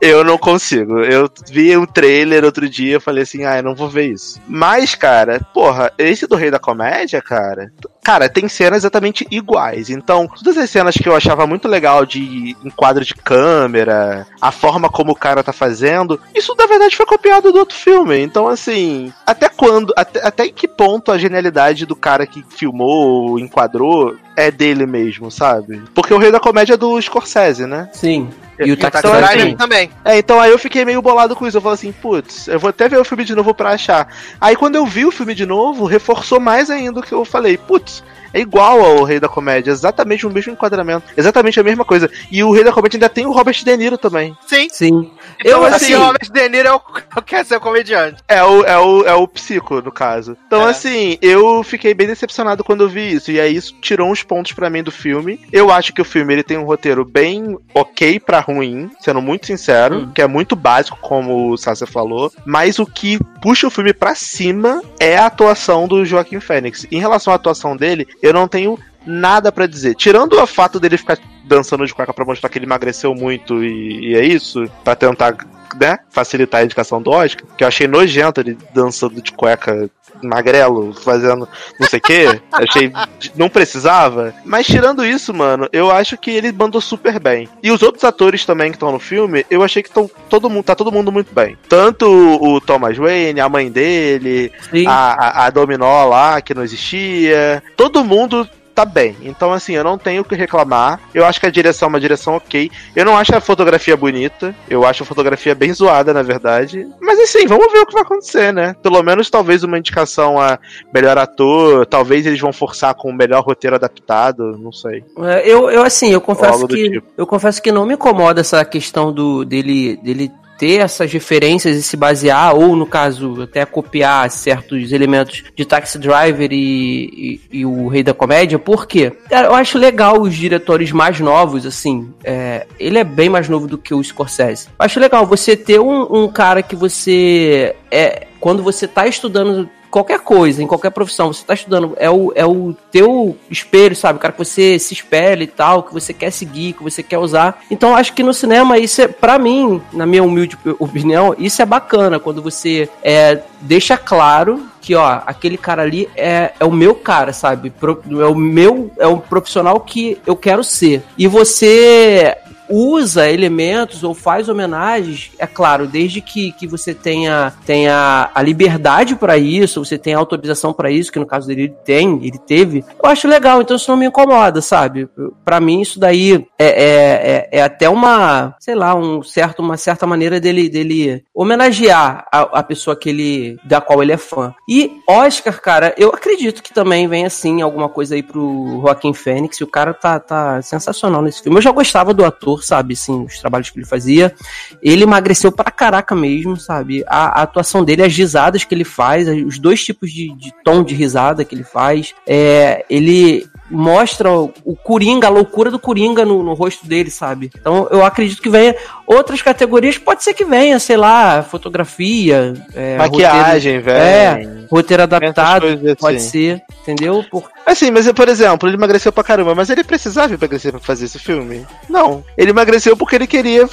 [0.00, 0.98] eu não consigo.
[1.04, 4.40] Eu vi um trailer outro dia, falei assim, ah, eu não vou ver isso.
[4.48, 7.72] Mas, cara, porra, esse do Rei da Comédia, cara,
[8.06, 9.90] cara, tem cenas exatamente iguais.
[9.90, 14.88] Então, todas as cenas que eu achava muito legal de enquadro de câmera, a forma
[14.88, 18.16] como o cara tá fazendo, isso na verdade foi copiado do outro filme.
[18.20, 23.40] Então, assim, até quando, até, até em que ponto a genialidade do cara que filmou
[23.40, 25.82] enquadrou, é dele mesmo, sabe?
[25.94, 27.88] Porque o Rei da Comédia é do Scorsese, né?
[27.92, 28.28] Sim.
[28.58, 29.90] E, e o Taxi Driver também.
[30.04, 31.56] É, então aí eu fiquei meio bolado com isso.
[31.56, 34.08] Eu falei assim, putz, eu vou até ver o filme de novo pra achar.
[34.40, 37.56] Aí quando eu vi o filme de novo, reforçou mais ainda o que eu falei,
[37.56, 38.02] putz,
[38.36, 42.10] é igual ao Rei da Comédia, exatamente o mesmo enquadramento, exatamente a mesma coisa.
[42.30, 44.36] E o Rei da Comédia ainda tem o Robert De Niro também.
[44.46, 44.68] Sim.
[44.70, 45.10] Sim.
[45.40, 46.80] Então, eu, assim, o Robert De Niro é o,
[47.24, 48.22] quer ser comediante.
[48.28, 50.36] É o, é, o, é o psico, no caso.
[50.46, 50.70] Então, é.
[50.70, 53.30] assim, eu fiquei bem decepcionado quando eu vi isso.
[53.30, 55.40] E aí isso tirou uns pontos para mim do filme.
[55.50, 59.46] Eu acho que o filme ele tem um roteiro bem ok para ruim, sendo muito
[59.46, 60.12] sincero, hum.
[60.14, 62.30] que é muito básico, como o Sasha falou.
[62.44, 66.86] Mas o que puxa o filme para cima é a atuação do Joaquim Fênix.
[66.90, 69.94] Em relação à atuação dele, eu não tenho nada para dizer.
[69.94, 74.10] Tirando o fato dele ficar dançando de cueca pra mostrar que ele emagreceu muito e,
[74.10, 75.36] e é isso, para tentar
[75.78, 79.88] né, facilitar a indicação do Oscar, que eu achei nojento ele dançando de cueca
[80.22, 81.48] magrelo, fazendo
[81.78, 82.40] não sei o que.
[82.52, 82.92] Achei.
[83.34, 84.34] Não precisava.
[84.44, 87.48] Mas tirando isso, mano, eu acho que ele mandou super bem.
[87.62, 90.64] E os outros atores também que estão no filme, eu achei que estão todo mundo,
[90.64, 91.56] tá todo mundo muito bem.
[91.68, 94.52] Tanto o Thomas Wayne, a mãe dele,
[94.86, 97.62] a, a, a Dominó lá, que não existia.
[97.76, 99.16] Todo mundo tá bem.
[99.22, 101.00] Então, assim, eu não tenho o que reclamar.
[101.14, 102.70] Eu acho que a direção é uma direção ok.
[102.94, 104.54] Eu não acho a fotografia bonita.
[104.68, 106.86] Eu acho a fotografia bem zoada, na verdade.
[107.00, 108.76] Mas, assim, vamos ver o que vai acontecer, né?
[108.82, 110.58] Pelo menos, talvez, uma indicação a
[110.92, 111.86] melhor ator.
[111.86, 114.58] Talvez eles vão forçar com o melhor roteiro adaptado.
[114.58, 115.02] Não sei.
[115.20, 116.90] É, eu, eu, assim, eu confesso que.
[116.90, 117.06] tipo.
[117.16, 121.82] Eu confesso que não me incomoda essa questão do dele, dele ter essas referências e
[121.82, 127.66] se basear, ou no caso, até copiar certos elementos de Taxi Driver e, e, e
[127.66, 129.12] o Rei da Comédia, por quê?
[129.28, 132.12] Cara, eu acho legal os diretores mais novos, assim.
[132.24, 134.68] é, ele é bem mais novo do que o Scorsese.
[134.78, 137.74] Eu acho legal você ter um, um cara que você.
[137.90, 142.30] É, quando você tá estudando qualquer coisa, em qualquer profissão, você tá estudando, é o,
[142.34, 144.18] é o teu espelho, sabe?
[144.18, 147.16] O cara que você se espelha e tal, que você quer seguir, que você quer
[147.16, 147.62] usar.
[147.70, 151.64] Então acho que no cinema, isso é, pra mim, na minha humilde opinião, isso é
[151.64, 156.94] bacana, quando você é, deixa claro que, ó, aquele cara ali é, é o meu
[156.94, 157.70] cara, sabe?
[157.70, 161.02] Pro- É o meu, é o profissional que eu quero ser.
[161.16, 162.36] E você
[162.68, 169.16] usa elementos ou faz homenagens, é claro, desde que, que você tenha, tenha a liberdade
[169.16, 172.84] para isso, você tenha autorização para isso, que no caso dele ele tem, ele teve,
[173.02, 175.08] eu acho legal, então isso não me incomoda, sabe?
[175.44, 179.76] Para mim isso daí é, é, é, é até uma, sei lá, um certo, uma
[179.76, 184.54] certa maneira dele, dele homenagear a, a pessoa que ele, da qual ele é fã.
[184.68, 189.58] E Oscar, cara, eu acredito que também vem assim alguma coisa aí pro Joaquim Fênix,
[189.58, 191.58] e o cara tá, tá sensacional nesse filme.
[191.58, 194.34] Eu já gostava do ator, sabe, assim, os trabalhos que ele fazia.
[194.82, 197.04] Ele emagreceu pra caraca mesmo, sabe?
[197.06, 200.82] A, a atuação dele, as risadas que ele faz, os dois tipos de, de tom
[200.82, 206.42] de risada que ele faz, é, ele mostra o, Coringa, a loucura do Coringa no,
[206.42, 207.50] no rosto dele, sabe?
[207.58, 208.74] Então eu acredito que venha
[209.06, 214.48] outras categorias, pode ser que venha, sei lá, fotografia, é, Maquiagem, roteiro, velho.
[214.62, 216.28] É, roteiro adaptado, coisas pode assim.
[216.28, 217.24] ser, entendeu?
[217.30, 221.06] Por, Assim, mas por exemplo, ele emagreceu pra caramba, mas ele precisava emagrecer pra fazer
[221.06, 221.66] esse filme?
[221.90, 222.22] Não.
[222.38, 223.68] Ele emagreceu porque ele queria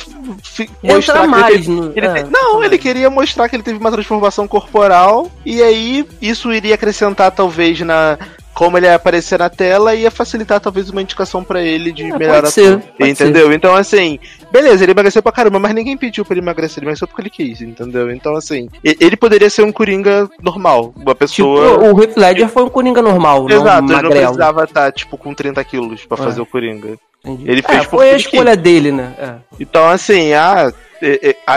[0.82, 3.56] mostrar Entra que mais ele teve- no- ele é, te- Não, ele queria mostrar que
[3.56, 8.18] ele teve uma transformação corporal e aí isso iria acrescentar talvez na
[8.65, 12.03] como ele ia aparecer na tela e ia facilitar talvez uma indicação pra ele de
[12.03, 13.07] É, melhor ser, ator.
[13.07, 13.52] entendeu?
[13.52, 14.19] Então assim,
[14.52, 17.30] beleza, ele emagreceu pra caramba, mas ninguém pediu pra ele emagrecer, ele emagreceu porque ele
[17.30, 18.11] quis, entendeu?
[18.11, 22.64] Então assim, ele poderia ser um coringa normal, uma tipo, pessoa o Heath Ledger foi
[22.64, 26.23] um Coringa normal, Exato, não ele não precisava estar, tipo, com 30 quilos pra É.
[26.23, 26.98] fazer o Coringa.
[27.26, 27.49] Entendi.
[27.49, 29.14] Ele fez é, foi a escolha dele, né?
[29.18, 29.34] É.
[29.60, 30.73] Então, assim, ah, a-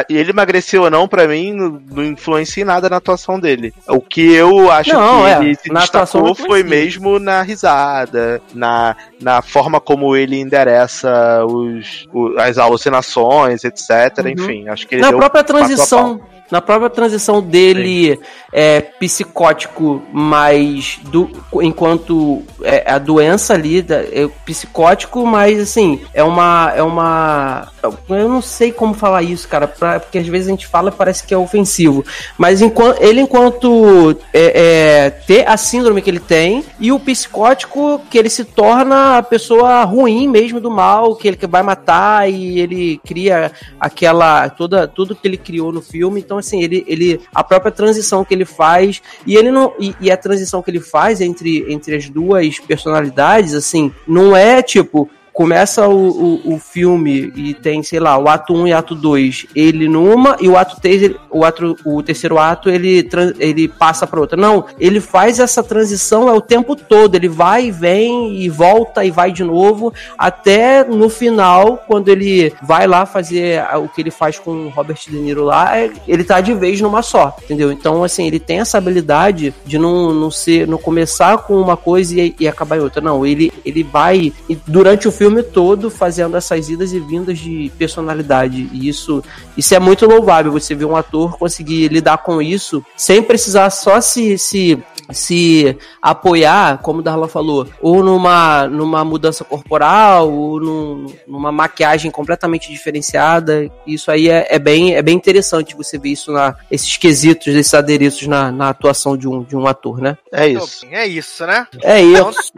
[0.09, 3.73] ele emagreceu ou não, pra mim, não, influencia em nada na atuação dele.
[3.89, 8.97] O que eu acho Não, que é, ele se destacou foi mesmo na risada, na,
[9.21, 13.91] na forma como ele endereça os, o- as alucinações, etc.
[14.19, 14.29] Uhum.
[14.29, 16.21] Enfim, acho que ele Na própria transição,
[16.51, 18.19] na própria transição dele
[18.53, 21.31] é psicótico, mas do,
[21.63, 27.69] enquanto é, a doença ali é psicótico, mas assim, é uma é uma
[28.09, 30.93] eu não sei como falar isso, cara, pra- porque às vezes a gente fala e
[30.93, 32.05] parece que é ofensivo,
[32.39, 38.01] mas enquanto ele enquanto é, é, ter a síndrome que ele tem e o psicótico
[38.11, 42.59] que ele se torna a pessoa ruim mesmo do mal, que ele vai matar e
[42.61, 46.21] ele cria aquela toda tudo que ele criou no filme.
[46.21, 50.11] Então assim, ele, ele a própria transição que ele faz e ele não e, e
[50.11, 55.87] a transição que ele faz entre entre as duas personalidades, assim, não é tipo começa
[55.87, 56.09] o,
[56.47, 60.35] o, o filme e tem, sei lá, o ato 1 e ato 2, ele numa,
[60.41, 63.07] e o ato 3, ele- o, ato, o terceiro ato, ele,
[63.39, 64.35] ele passa para outra.
[64.35, 69.05] Não, ele faz essa transição é o tempo todo, ele vai e vem e volta
[69.05, 74.11] e vai de novo, até no final, quando ele vai lá fazer o que ele
[74.11, 77.71] faz com o Robert De Niro lá, é- ele tá de vez numa só, entendeu?
[77.71, 82.19] Então, assim, ele tem essa habilidade de não, não ser, não começar com uma coisa
[82.19, 83.03] e, e acabar em outra.
[83.03, 84.33] Não, ele, ele vai
[84.67, 88.69] durante o filme todo fazendo essas idas e vindas de personalidade.
[88.73, 89.23] E isso,
[89.57, 90.53] isso é muito louvável.
[90.53, 94.79] Você ver um ator conseguir lidar com isso sem precisar só se, se
[95.13, 102.11] se apoiar, como o Darlan falou, ou numa, numa mudança corporal, ou num- numa maquiagem
[102.11, 103.71] completamente diferenciada.
[103.87, 107.73] Isso aí é, é bem, é bem interessante você ver isso na esses quesitos, esses
[107.73, 110.19] adereços na, na atuação de um, de um ator, né?
[110.33, 110.85] É isso.
[110.91, 111.67] É isso, né?
[111.83, 112.53] É isso.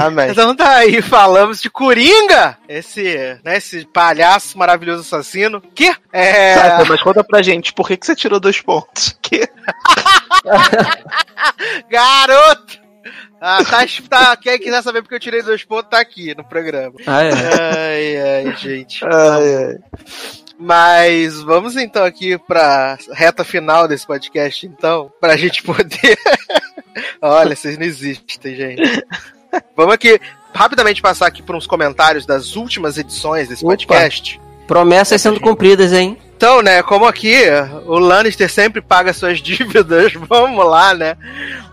[0.00, 0.30] Amém.
[0.30, 5.60] Então tá aí, falamos de Coringa, esse, né, esse palhaço maravilhoso assassino.
[5.74, 6.54] Que é.
[6.54, 9.16] Sabe, mas conta pra gente, por que, que você tirou dois pontos?
[9.26, 9.48] Que...
[11.90, 12.78] Garoto!
[13.40, 16.94] Ah, tá, tá, quem quiser saber porque eu tirei dois pontos, tá aqui no programa.
[17.06, 17.32] Ah, é.
[17.32, 19.04] Ai, ai, gente.
[19.04, 19.78] Ai, ai.
[20.58, 26.18] Mas vamos então aqui pra reta final desse podcast, então, pra gente poder.
[27.20, 29.04] Olha, vocês não existem, gente.
[29.76, 30.20] Vamos aqui
[30.54, 33.72] rapidamente passar aqui por uns comentários das últimas edições desse Opa.
[33.72, 34.40] podcast.
[34.66, 36.18] Promessas sendo cumpridas, hein?
[36.36, 37.34] Então, né, como aqui
[37.86, 41.16] o Lannister sempre paga suas dívidas, vamos lá, né?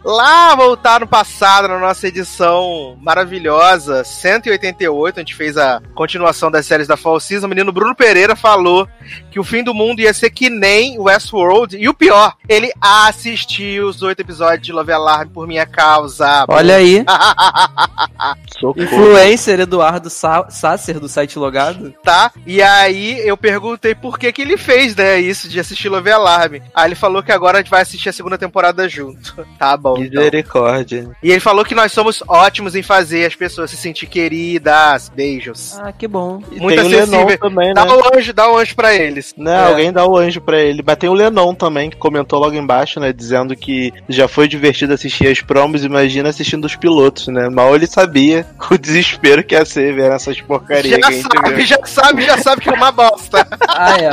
[0.04, 6.66] Lá voltar no passado, na nossa edição maravilhosa, 188, a gente fez a continuação das
[6.66, 8.88] séries da Fall Season, o menino Bruno Pereira falou
[9.32, 13.88] que o fim do mundo ia ser que nem Westworld, e o pior, ele assistiu
[13.88, 16.46] os oito episódios de Love Alarm por minha causa.
[16.50, 17.06] Olha aí.
[18.78, 21.94] Influencer Eduardo Sa Sasser do site logado.
[22.04, 22.32] tá?
[22.46, 26.56] E aí eu perguntei por que que ele fez, né, isso de assistir Love Alarm.
[26.74, 29.34] Aí ele falou que agora a gente vai assistir a segunda temporada junto.
[29.58, 29.93] Tá bom.
[29.98, 30.22] Então.
[30.22, 31.10] Misericórdia.
[31.22, 35.12] E ele falou que nós somos ótimos em fazer as pessoas se sentir queridas.
[35.16, 35.78] Beijos.
[35.80, 36.42] Ah, que bom.
[36.52, 37.38] E Muito tem o Lenon acessível.
[37.40, 37.74] também, né?
[37.74, 39.34] Dá um anjo, dá um anjo pra eles.
[39.38, 39.64] Né, É.
[39.68, 40.84] alguém dá o anjo pra ele.
[40.86, 43.12] Mas tem o Lenon também, que comentou logo embaixo, né?
[43.14, 47.50] Dizendo que já foi divertido assistir as promos, imagina assistindo os pilotos, né?
[47.50, 51.24] Mal ele sabia o desespero que ia ser ver essas porcarias Já que a gente
[51.34, 51.66] sabe, viu.
[51.66, 53.48] já sabe, já sabe que é uma bosta.
[53.76, 54.10] Ah, é.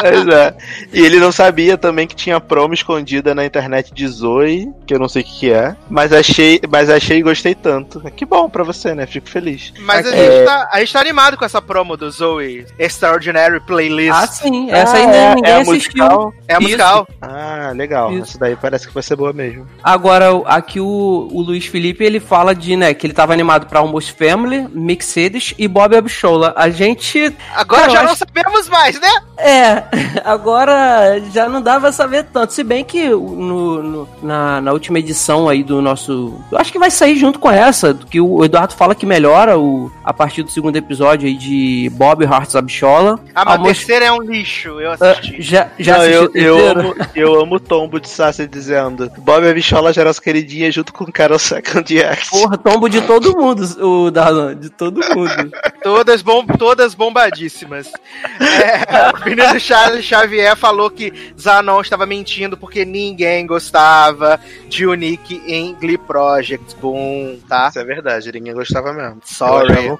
[0.00, 0.54] Pois é.
[0.92, 4.98] E ele não sabia também que tinha promo escondida na internet de Zoe, que eu
[4.98, 5.76] não sei o que, que é.
[5.88, 8.00] Mas achei, mas achei e gostei tanto.
[8.12, 9.06] Que bom pra você, né?
[9.06, 9.72] Fico feliz.
[9.80, 10.16] Mas a, É.
[10.36, 14.10] gente tá, a gente tá animado com essa promo do Zoe Extraordinary Playlist.
[14.14, 14.70] Ah, sim.
[14.70, 15.74] Essa aí Ah, nem- é- ninguém é a assistiu.
[16.04, 16.34] musical?
[16.48, 17.08] é a musical.
[17.22, 18.12] Ah, legal.
[18.12, 18.22] Isso.
[18.30, 19.66] Essa daí parece que vai ser boa mesmo.
[19.82, 23.80] Agora, aqui o, o Luiz Felipe, ele fala de, né, que ele tava animado pra
[23.80, 26.52] Almost Family, Mixedes e Bob Abishola.
[26.56, 29.08] A gente, Agora Cara, já não acho- sabemos mais, né?
[29.36, 29.82] É,
[30.24, 32.52] agora já não dava saber tanto.
[32.52, 36.34] Se bem que no, no- na, na última edição aí do nosso...
[36.50, 39.90] Eu acho que vai sair junto com essa, que o Eduardo fala que melhora o,
[40.04, 43.18] a partir do segundo episódio aí de Bob Hearts Abishola.
[43.34, 45.42] Ah, mas a terceira é um lixo, eu Ah, assisti.
[45.42, 46.80] já já Não, eu, assistiu o eu, terceiro?
[46.80, 50.74] amo, eu amo o tombo de Sassi dizendo Bob a bichola já era as queridinhas
[50.74, 52.30] junto com Carol Second Act.
[52.30, 55.50] Porra, tombo de todo mundo, o Darlan, de todo mundo.
[55.82, 57.90] Todas, bom, todas bombadíssimas.
[58.40, 64.38] É, o menino Charles Xavier falou que Zanon estava mentindo porque ninguém gostava
[64.68, 66.76] de Unique em Glee Project.
[66.76, 67.68] Boom, tá?
[67.68, 69.20] Isso é verdade, ninguém gostava mesmo.
[69.24, 69.90] Sorry.
[69.90, 69.98] Um.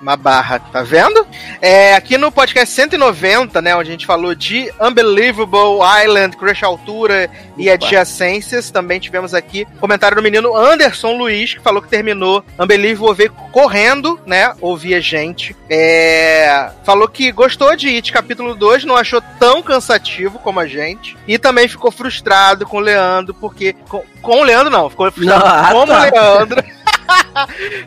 [0.00, 1.26] Uma barra, tá vendo?
[1.60, 7.30] É, aqui no podcast 190, né, onde a gente falou de Unbelievable Island, Crush Altura
[7.56, 7.74] e Opa.
[7.74, 13.32] adjacências, também tivemos aqui comentário do menino Anderson Luiz, que falou que terminou Unbelievable veio
[13.50, 15.54] correndo, né, ouvir a gente.
[15.68, 21.16] É, falou que gostou de It capítulo 2, não achou tão cansativo como a gente,
[21.26, 23.72] e também ficou frustrado com o Leandro, porque...
[23.88, 25.98] Com, com o Leandro não, ficou frustrado Não, ah, como tá.
[25.98, 26.64] o Leandro.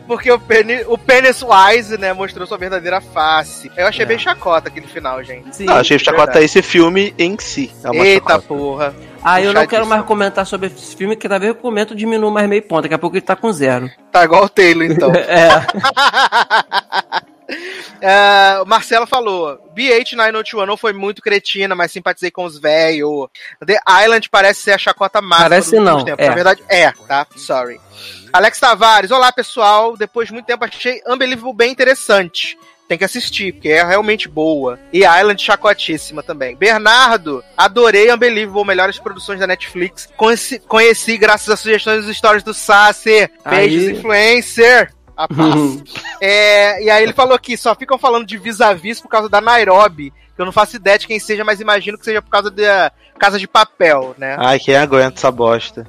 [0.06, 3.72] Porque o, Penny, o Penis Wise, né, mostrou sua verdadeira face.
[3.76, 4.06] Eu achei É.
[4.06, 5.56] bem chacota aquele final, gente.
[5.56, 5.64] Sim.
[5.64, 6.44] Não, achei que chacota verdade.
[6.44, 7.72] esse filme em si.
[7.82, 8.46] É uma Eita chacota.
[8.46, 8.94] porra.
[9.24, 11.94] Ah, eu não quero mais comentar sobre esse filme, que cada vez que eu comento
[11.94, 12.82] diminui mais meio ponto.
[12.82, 13.90] Daqui a pouco ele tá com zero.
[14.12, 15.10] Tá igual o Taylor, então.
[15.16, 15.48] É.
[17.98, 23.28] É, o Marcelo falou: BH902 não foi muito cretina, mas simpatizei com os velhos.
[23.64, 25.48] The Island parece ser a chacota máxima.
[25.48, 26.22] Parece não, tempos.
[26.22, 26.28] é.
[26.28, 27.26] Na verdade, é, tá?
[27.36, 27.80] Sorry.
[28.32, 29.96] Alex Tavares, olá pessoal.
[29.96, 32.58] Depois de muito tempo achei Unbelievable bem interessante.
[32.88, 34.78] Tem que assistir, porque é realmente boa.
[34.92, 36.54] E Island chacotíssima também.
[36.54, 40.08] Bernardo, adorei Unbelievable, melhores produções da Netflix.
[40.16, 43.30] Conheci, conheci graças às sugestões dos stories do Sasser.
[43.48, 43.92] Beijos, Aí.
[43.92, 44.95] influencer.
[45.16, 45.82] A paz.
[46.18, 50.10] É, e aí ele falou que só ficam falando de vis-a-vis por causa da Nairobi.
[50.34, 52.90] Que eu não faço ideia de quem seja, mas imagino que seja por causa da
[53.18, 54.36] Casa de Papel, né?
[54.40, 55.86] Ai, quem aguenta essa bosta?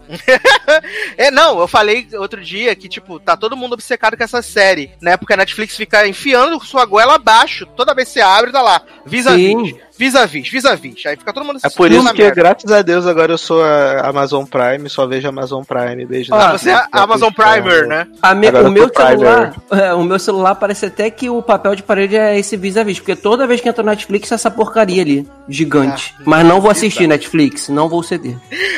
[1.18, 4.92] É, não, eu falei outro dia que, tipo, tá todo mundo obcecado com essa série,
[5.02, 5.18] né?
[5.18, 7.66] Porque a Netflix fica enfiando sua goela abaixo.
[7.76, 8.82] Toda vez que você abre, tá lá.
[9.06, 9.76] Vis-a-vis.
[9.98, 11.06] Vis-a-vis, vis-a-vis.
[11.06, 12.36] Aí fica todo mundo É por assistindo isso que, merda.
[12.36, 16.06] graças a Deus, agora eu sou a Amazon Prime, só vejo Amazon Prime.
[16.06, 16.34] Beijo.
[16.34, 18.08] Ah, na- você é Amazon Primer, né?
[18.22, 21.76] A me- o eu meu celular, é, o meu celular parece até que o papel
[21.76, 25.02] de parede é esse vis-a-vis, porque toda vez que entra no Netflix é essa porcaria
[25.02, 26.14] ali, gigante.
[26.20, 28.36] Ah, Mas não vou assistir Netflix, não vou ceder.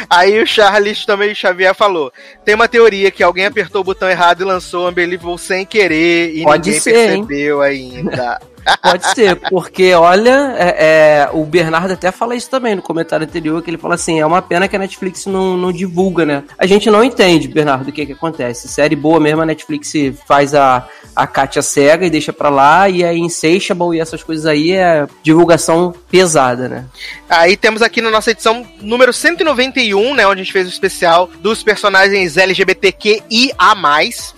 [0.09, 2.11] Aí o Charles também Xavier falou:
[2.45, 6.43] tem uma teoria que alguém apertou o botão errado e lançou Unbelievable sem querer e
[6.43, 7.25] Pode ninguém ser, hein?
[7.25, 8.39] percebeu ainda.
[8.81, 13.61] Pode ser, porque olha, é, é, o Bernardo até fala isso também no comentário anterior,
[13.61, 16.43] que ele fala assim, é uma pena que a Netflix não, não divulga, né?
[16.57, 18.67] A gente não entende, Bernardo, o que que acontece.
[18.67, 19.93] Série boa mesmo, a Netflix
[20.27, 24.45] faz a, a Katia cega e deixa pra lá, e aí Insatiable e essas coisas
[24.45, 26.85] aí é divulgação pesada, né?
[27.29, 30.25] Aí temos aqui na nossa edição número 191, né?
[30.25, 33.53] Onde a gente fez o especial dos personagens LGBTQIA.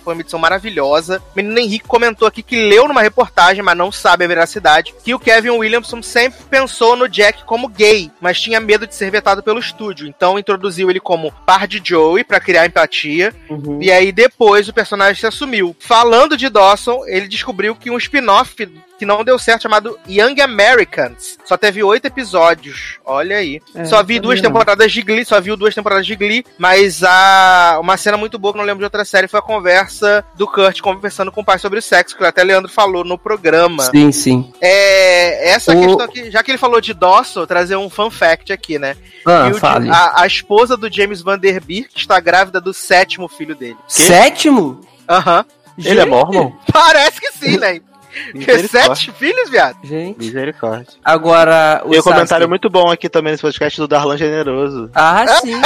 [0.04, 1.22] Foi uma edição maravilhosa.
[1.32, 4.94] O menino Henrique comentou aqui que leu numa reportagem, mas não sabe sabe a veracidade,
[5.02, 9.10] que o Kevin Williamson sempre pensou no Jack como gay, mas tinha medo de ser
[9.10, 10.06] vetado pelo estúdio.
[10.06, 13.34] Então introduziu ele como par de Joey para criar empatia.
[13.48, 13.78] Uhum.
[13.80, 15.74] E aí depois o personagem se assumiu.
[15.78, 18.54] Falando de Dawson, ele descobriu que um spin-off
[18.98, 22.98] que não deu certo chamado Young Americans só teve oito episódios.
[23.04, 23.60] Olha aí.
[23.74, 24.48] É, só vi duas não.
[24.50, 28.52] temporadas de Glee, só viu duas temporadas de Glee, mas a uma cena muito boa
[28.52, 31.44] que eu não lembro de outra série foi a conversa do Kurt conversando com o
[31.44, 33.82] pai sobre o sexo, que até Leandro falou no programa.
[33.90, 34.52] Sim, sim.
[34.60, 38.52] É, essa O- questão aqui, já que ele falou de Dawson, trazer um fun fact
[38.52, 38.96] aqui, né?
[39.26, 39.90] Ah, o- fale.
[39.90, 43.76] a, a esposa do James Van Der Beek está grávida do sétimo filho dele.
[43.88, 44.80] Sétimo?
[45.08, 45.44] Aham.
[45.78, 46.52] Ele é mormon?
[46.70, 47.80] Parece que sim, né?
[48.68, 49.76] Sete filhos, viado.
[49.82, 50.18] Gente.
[50.18, 50.94] Misericórdia.
[51.04, 52.14] Agora, o Tem um Sasuke.
[52.14, 54.90] comentário muito bom aqui também nesse podcast do Darlan Generoso.
[54.94, 55.60] Ah, sim.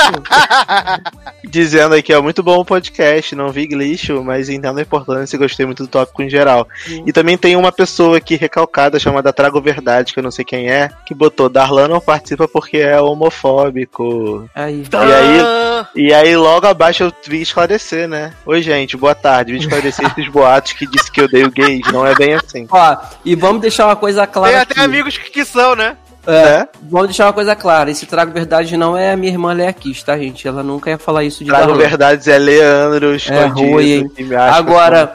[1.45, 5.39] Dizendo aqui, ó, muito bom o podcast, não vi glitch, mas entendo a importância e
[5.39, 6.69] gostei muito do tópico em geral.
[7.07, 10.71] E também tem uma pessoa aqui recalcada chamada Trago Verdade, que eu não sei quem
[10.71, 14.49] é, que botou Darlan não participa porque é homofóbico.
[14.55, 14.85] Aí.
[14.93, 18.33] E aí, e aí logo abaixo eu vim esclarecer, né?
[18.45, 19.53] Oi, gente, boa tarde.
[19.53, 21.87] Vim esclarecer esses boatos que disse que eu odeio gays.
[21.93, 22.67] Não é bem assim.
[22.71, 24.73] Ó, e vamos deixar uma coisa clara tem aqui.
[24.73, 25.97] até amigos que, que são, né?
[26.27, 26.69] Né?
[26.83, 27.91] Vamos deixar uma coisa clara.
[27.91, 30.47] Esse Trago Verdade não é a minha irmã Leakis, tá, gente?
[30.47, 31.79] Ela nunca ia falar isso de Trago Darlan.
[31.89, 33.81] Verdades é Leandro escondido.
[33.81, 34.09] hein?
[34.15, 35.15] que me acha Agora-.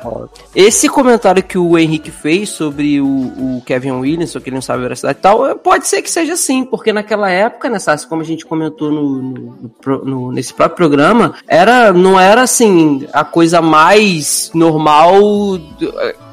[0.55, 4.79] Esse comentário que o Henrique fez sobre o, o Kevin Williamson, que ele não sabe
[4.79, 8.07] a veracidade e tal, é, pode ser que seja assim, porque naquela época, né, Sassi,
[8.07, 9.71] como a gente comentou no, no-
[10.05, 15.13] no nesse próprio programa, era, não era assim a coisa mais normal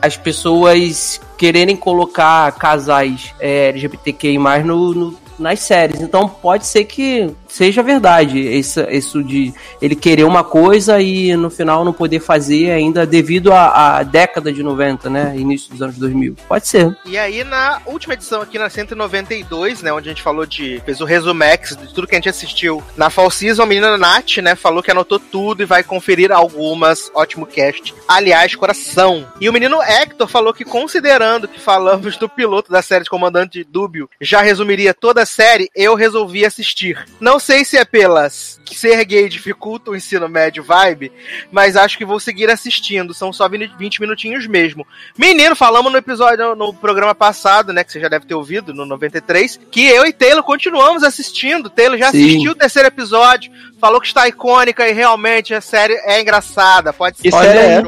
[0.02, 6.00] as pessoas quererem colocar casais é, LGBTQI no, no- nas séries.
[6.00, 11.50] Então pode ser que seja verdade isso, isso de ele querer uma coisa e no
[11.50, 15.34] final não poder fazer ainda devido à, à década de 90, né?
[15.36, 16.36] Início dos anos 2000.
[16.46, 16.96] Pode ser.
[17.04, 20.80] E aí, na última edição aqui, na 192, né, onde a gente falou de.
[20.84, 22.82] fez o resumex de tudo que a gente assistiu.
[22.96, 27.10] Na Fall Season, a menina Nath, né, falou que anotou tudo e vai conferir algumas.
[27.14, 27.94] Ótimo cast.
[28.06, 29.26] Aliás, coração.
[29.40, 33.64] E o menino Hector falou que, considerando que falamos do piloto da série de Comandante
[33.64, 37.06] Dúbio, já resumiria toda a série, eu resolvi assistir.
[37.20, 41.12] Não sei se é pelas que ser gay dificulta o ensino médio vibe,
[41.50, 43.14] mas acho que vou seguir assistindo.
[43.14, 44.86] São só 20 minutinhos mesmo.
[45.16, 48.84] Menino, falamos no episódio, no programa passado, né, que você já deve ter ouvido, no
[48.84, 51.70] 93, que eu e Taylor continuamos assistindo.
[51.70, 52.24] Taylor já Sim.
[52.24, 56.92] assistiu o terceiro episódio, falou que está icônica e realmente a série é engraçada.
[56.92, 57.30] Pode ser.
[57.30, 57.82] Série é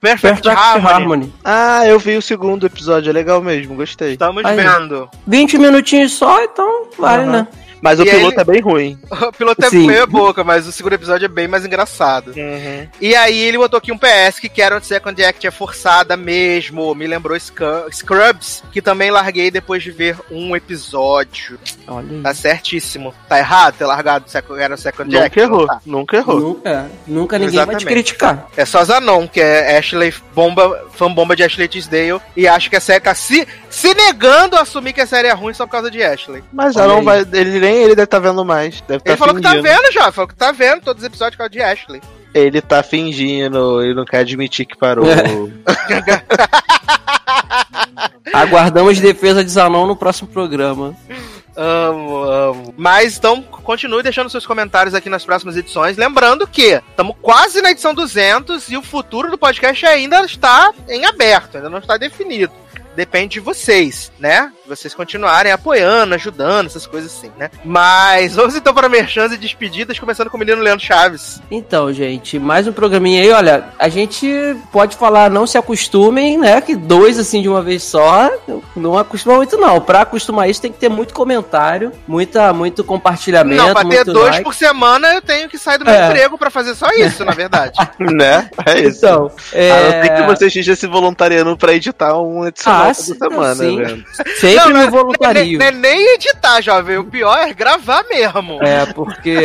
[0.00, 0.92] Perfect, Perfect Harmony.
[0.94, 1.32] Harmony.
[1.44, 4.12] Ah, eu vi o segundo episódio, é legal mesmo, gostei.
[4.14, 4.56] Estamos Aí.
[4.56, 5.08] vendo.
[5.26, 7.32] 20 minutinhos só, então vale, Aham.
[7.32, 7.48] né?
[7.82, 8.98] Mas o E piloto ele- é bem ruim.
[9.30, 9.86] O piloto é Sim.
[9.86, 12.32] meia boca, mas o segundo episódio é bem mais engraçado.
[13.00, 16.94] E aí ele botou aqui um PS que Carol Second Act é forçada mesmo.
[16.94, 17.36] Me lembrou
[17.90, 21.58] Scrubs, que também larguei depois de ver um episódio.
[21.86, 22.22] Olha.
[22.22, 23.14] Tá certíssimo.
[23.28, 25.38] Tá errado ter largado Second, Carol Second Act?
[25.38, 25.80] Nunca errou, Não tá.
[25.86, 26.40] nunca errou.
[26.40, 27.86] Nunca, nunca ninguém vai Exatamente.
[27.86, 28.46] te criticar.
[28.56, 32.76] É só Zanon, que é Ashley bomba, fã bomba de Ashley Tisdale, e acho que
[32.76, 35.72] a série tá se, se negando a assumir que a série é ruim só por
[35.72, 36.42] causa de Ashley.
[36.52, 37.02] Mas aí.
[37.02, 37.20] vai.
[37.32, 38.80] Ele, nem ele deve estar vendo mais.
[38.82, 39.68] Deve Ele estar falou que tá fingindo.
[39.68, 42.02] vendo já, falou que tá vendo todos os episódios por causa de Ashley.
[42.34, 45.04] Ele tá fingindo, ele não quer admitir que parou.
[48.32, 50.94] Aguardamos defesa de Zanon no próximo programa.
[51.56, 52.74] Amo, amo.
[52.76, 55.96] Mas então, continue deixando seus comentários aqui nas próximas edições.
[55.96, 61.04] Lembrando que estamos quase na edição 200 e o futuro do podcast ainda está em
[61.06, 62.52] aberto, ainda não está definido.
[62.94, 64.52] Depende de vocês, né?
[64.70, 67.50] Vocês continuarem apoiando, ajudando, essas coisas assim, né?
[67.64, 71.42] Mas vamos então para merchans e despedidas, começando com o menino Leandro Chaves.
[71.50, 73.32] Então, gente, mais um programinha aí.
[73.32, 74.28] Olha, a gente
[74.72, 76.60] pode falar, não se acostumem, né?
[76.60, 78.30] Que dois assim de uma vez só,
[78.76, 79.80] não acostuma muito, não.
[79.80, 83.60] Pra acostumar isso, tem que ter muito comentário, muita, muito compartilhamento.
[83.62, 84.44] não, para ter muito dois like.
[84.44, 86.06] por semana, eu tenho que sair do meu É.
[86.08, 87.76] emprego para fazer só isso, na verdade.
[87.98, 88.48] né?
[88.64, 88.98] É isso.
[88.98, 89.70] Então, é...
[89.72, 93.14] A não ser que você esteja se voluntariando pra editar um adicional Ah, toda sim,
[93.18, 93.76] semana, sim.
[93.76, 94.04] velho.
[94.38, 95.58] sempre Não, no não é- voluntario.
[95.58, 96.98] Não é nem editar, jovem.
[96.98, 98.58] O pior é gravar mesmo.
[98.62, 99.36] É, porque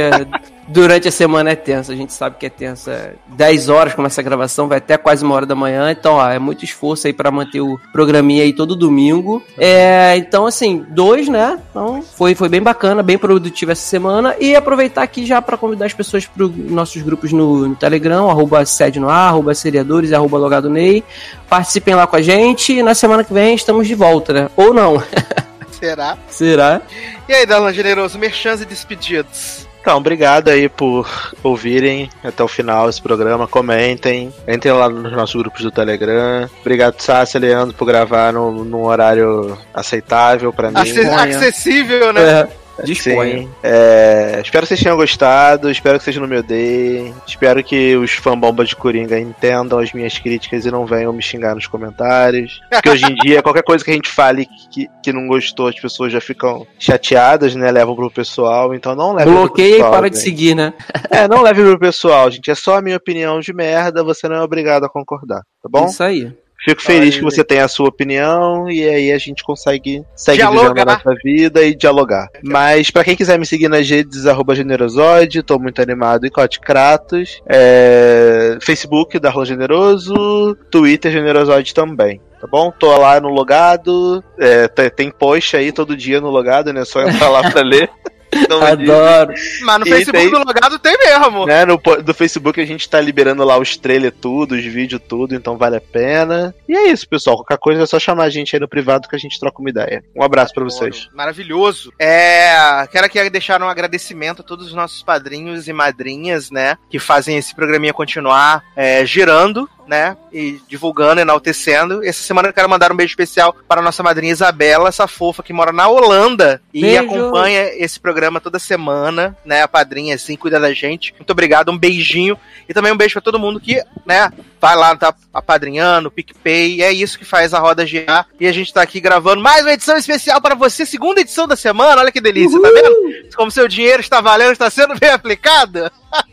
[0.68, 2.90] durante a semana é tenso, a gente sabe que é tenso.
[2.90, 6.30] É 10 horas começa a gravação, vai até quase uma hora da manhã, então ó,
[6.30, 9.44] é muito esforço aí pra manter o programinha aí todo domingo.
[9.58, 11.60] É, então assim, dois, né?
[11.70, 15.86] Então foi, foi bem bacana, bem produtivo essa semana e aproveitar aqui já pra convidar
[15.86, 20.38] as pessoas para nossos grupos no, no Telegram, arroba sede no ar, arroba seriadores, arroba
[20.38, 21.04] logado Ney.
[21.50, 24.50] Participem lá com a gente e na semana que vem estamos de volta, né?
[24.56, 25.02] Ou não,
[25.80, 26.18] Será?
[26.30, 26.82] será?
[27.28, 29.68] E aí, Darlan Generoso, merchans e despedidos.
[29.86, 31.08] Então, obrigado aí por
[31.44, 33.48] ouvirem até o final esse programa.
[33.48, 34.34] Comentem.
[34.48, 36.50] Entrem lá nos nossos grupos do Telegram.
[36.62, 40.78] Obrigado, Sácia e Leandro, por gravar num, num horário aceitável pra mim.
[40.80, 41.08] Acess-
[41.38, 42.22] acessível, né?
[42.42, 42.48] É,
[42.84, 43.40] disponha.
[43.40, 43.50] Sim.
[43.64, 47.14] É, espero que vocês tenham gostado, espero que vocês não me odeiem.
[47.28, 51.56] Espero que os fanbombas de Coringa entendam as minhas críticas e não venham me xingar
[51.56, 52.60] nos comentários.
[52.70, 55.80] Porque hoje em dia, qualquer coisa que a gente fale que, que não gostou, as
[55.80, 57.72] pessoas já ficam chateadas, né?
[57.72, 60.24] Levam pro pessoal, então não leve Bloqueia e para de gente.
[60.24, 60.74] seguir, né?
[61.10, 62.52] É, não leve pro pessoal, gente.
[62.52, 65.86] É só a minha opinião de merda, você não é obrigado a concordar, tá bom?
[65.86, 66.32] Isso aí.
[66.66, 70.38] Fico feliz Olha que você tenha a sua opinião e aí a gente consegue seguir
[70.38, 70.74] Dialogar.
[70.74, 72.28] vivendo a nossa vida e dialogar.
[72.44, 76.60] Mas pra quem quiser me seguir nas redes, arroba Generosoide, tô muito animado em Cote
[76.60, 78.58] Kratos, é...
[78.62, 82.20] Facebook, Darlan Generoso, Twitter Generosoide também.
[82.42, 82.72] Tá bom?
[82.72, 86.84] Tô lá no logado, é, tem, tem post aí todo dia no logado, né?
[86.84, 87.90] Só entrar lá pra ler.
[88.36, 89.34] Então, Adoro.
[89.62, 91.46] Mas no E Facebook tem- do logado tem mesmo.
[91.46, 95.36] né, no do Facebook a gente tá liberando lá os trailers tudo, os vídeos tudo,
[95.36, 96.54] então vale a pena.
[96.68, 97.38] E é isso, pessoal.
[97.38, 99.70] Qualquer coisa é só chamar a gente aí no privado que a gente troca uma
[99.70, 100.04] ideia.
[100.16, 101.08] Um abraço pra vocês.
[101.14, 101.92] Maravilhoso.
[102.00, 107.00] É, quero aqui deixar um agradecimento a todos os nossos padrinhos e madrinhas, né, que
[107.00, 112.04] fazem esse programinha continuar é, girando, né, e divulgando, enaltecendo.
[112.04, 115.44] Essa semana eu quero mandar um beijo especial para a nossa madrinha Isabela, essa fofa
[115.44, 117.04] que mora na Holanda e Beijo.
[117.04, 121.14] acompanha esse programa toda semana, né, a padrinha assim, cuida da gente.
[121.14, 122.38] Muito obrigado, um beijinho
[122.68, 126.92] e também um beijo para todo mundo que, né, vai lá, tá apadrinhando, PicPay, é
[126.92, 128.28] isso que faz a roda girar.
[128.40, 131.56] E a gente tá aqui gravando mais uma edição especial para você, segunda edição da
[131.56, 133.30] semana, olha que delícia, tá vendo?
[133.36, 135.92] Como seu dinheiro está valendo, está sendo bem aplicado.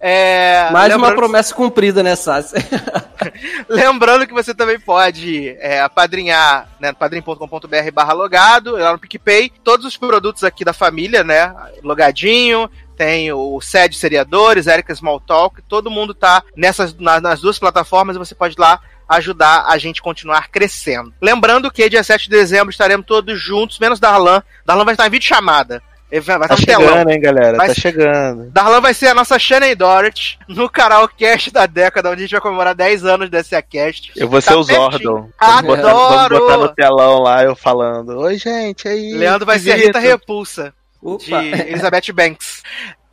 [0.00, 2.54] É, Mais uma promessa cumprida, né, Sassi?
[3.68, 9.86] Lembrando que você também pode é, apadrinhar, né, padrim.com.br barra logado, lá no PicPay, todos
[9.86, 16.14] os produtos aqui da família, né, logadinho, tem o SED Seriadores, Erika Smalltalk, todo mundo
[16.14, 21.12] tá nessas, na- nas duas plataformas, você pode ir lá ajudar a gente continuar crescendo.
[21.20, 24.42] Lembrando que dia 7 de dezembro estaremos todos juntos, menos Darlan.
[24.64, 25.82] Darlan vai estar em vídeo chamada.
[26.20, 26.88] Vai vai Tá no telão.
[26.88, 27.56] chegando, hein, galera?
[27.56, 28.50] Vai Tá ser- chegando.
[28.50, 32.40] Darlan vai ser a nossa Shannon Dorothy no karaokast da década, onde a gente vai
[32.40, 34.12] comemorar 10 anos dessa cast.
[34.16, 34.62] Eu vou Tá ser o.
[34.62, 35.28] Zordon.
[35.40, 36.34] Vamos botar, Adoro!
[36.36, 38.18] vamos botar no telão lá, eu falando.
[38.20, 39.14] Oi, gente, aí.
[39.14, 41.24] Leandro vai ser a Rita visita." Repulsa, Opa.
[41.24, 41.34] de
[41.70, 42.62] Elizabeth Banks.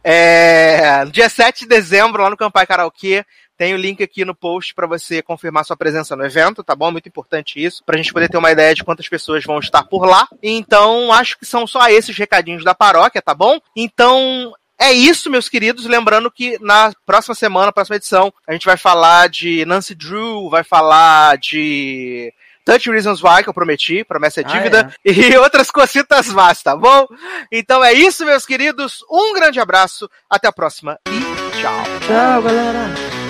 [0.03, 3.23] É, dia 7 de dezembro, lá no Campai Karaokê,
[3.61, 6.89] tem o link aqui no post para você confirmar sua presença no evento, tá bom?
[6.89, 10.03] Muito importante isso, pra gente poder ter uma ideia de quantas pessoas vão estar por
[10.03, 10.27] lá.
[10.41, 13.59] Então, acho que são só esses recadinhos da paróquia, tá bom?
[13.75, 15.85] Então, é isso, meus queridos.
[15.85, 20.63] Lembrando que na próxima semana, próxima edição, a gente vai falar de Nancy Drew, vai
[20.63, 22.33] falar de
[22.65, 26.75] Touch Reasons Why, que eu prometi, promessa é Ah, dívida, e outras cositas más, tá
[26.75, 27.05] bom?
[27.51, 29.05] Então é isso, meus queridos.
[29.07, 31.83] Um grande abraço, até a próxima e tchau.
[32.07, 33.20] Tchau, galera.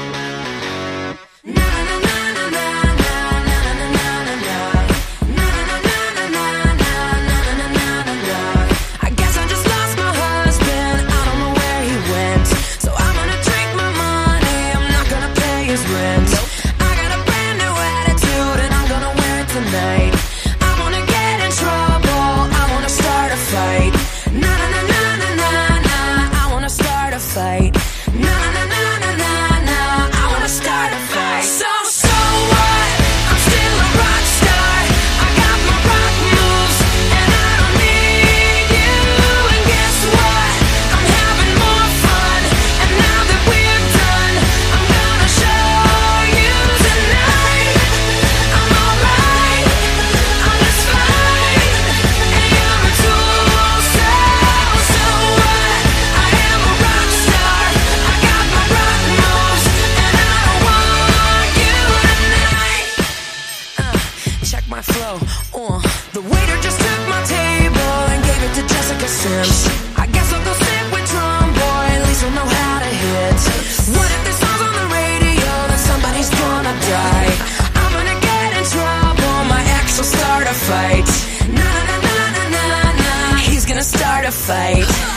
[84.31, 85.10] Fight.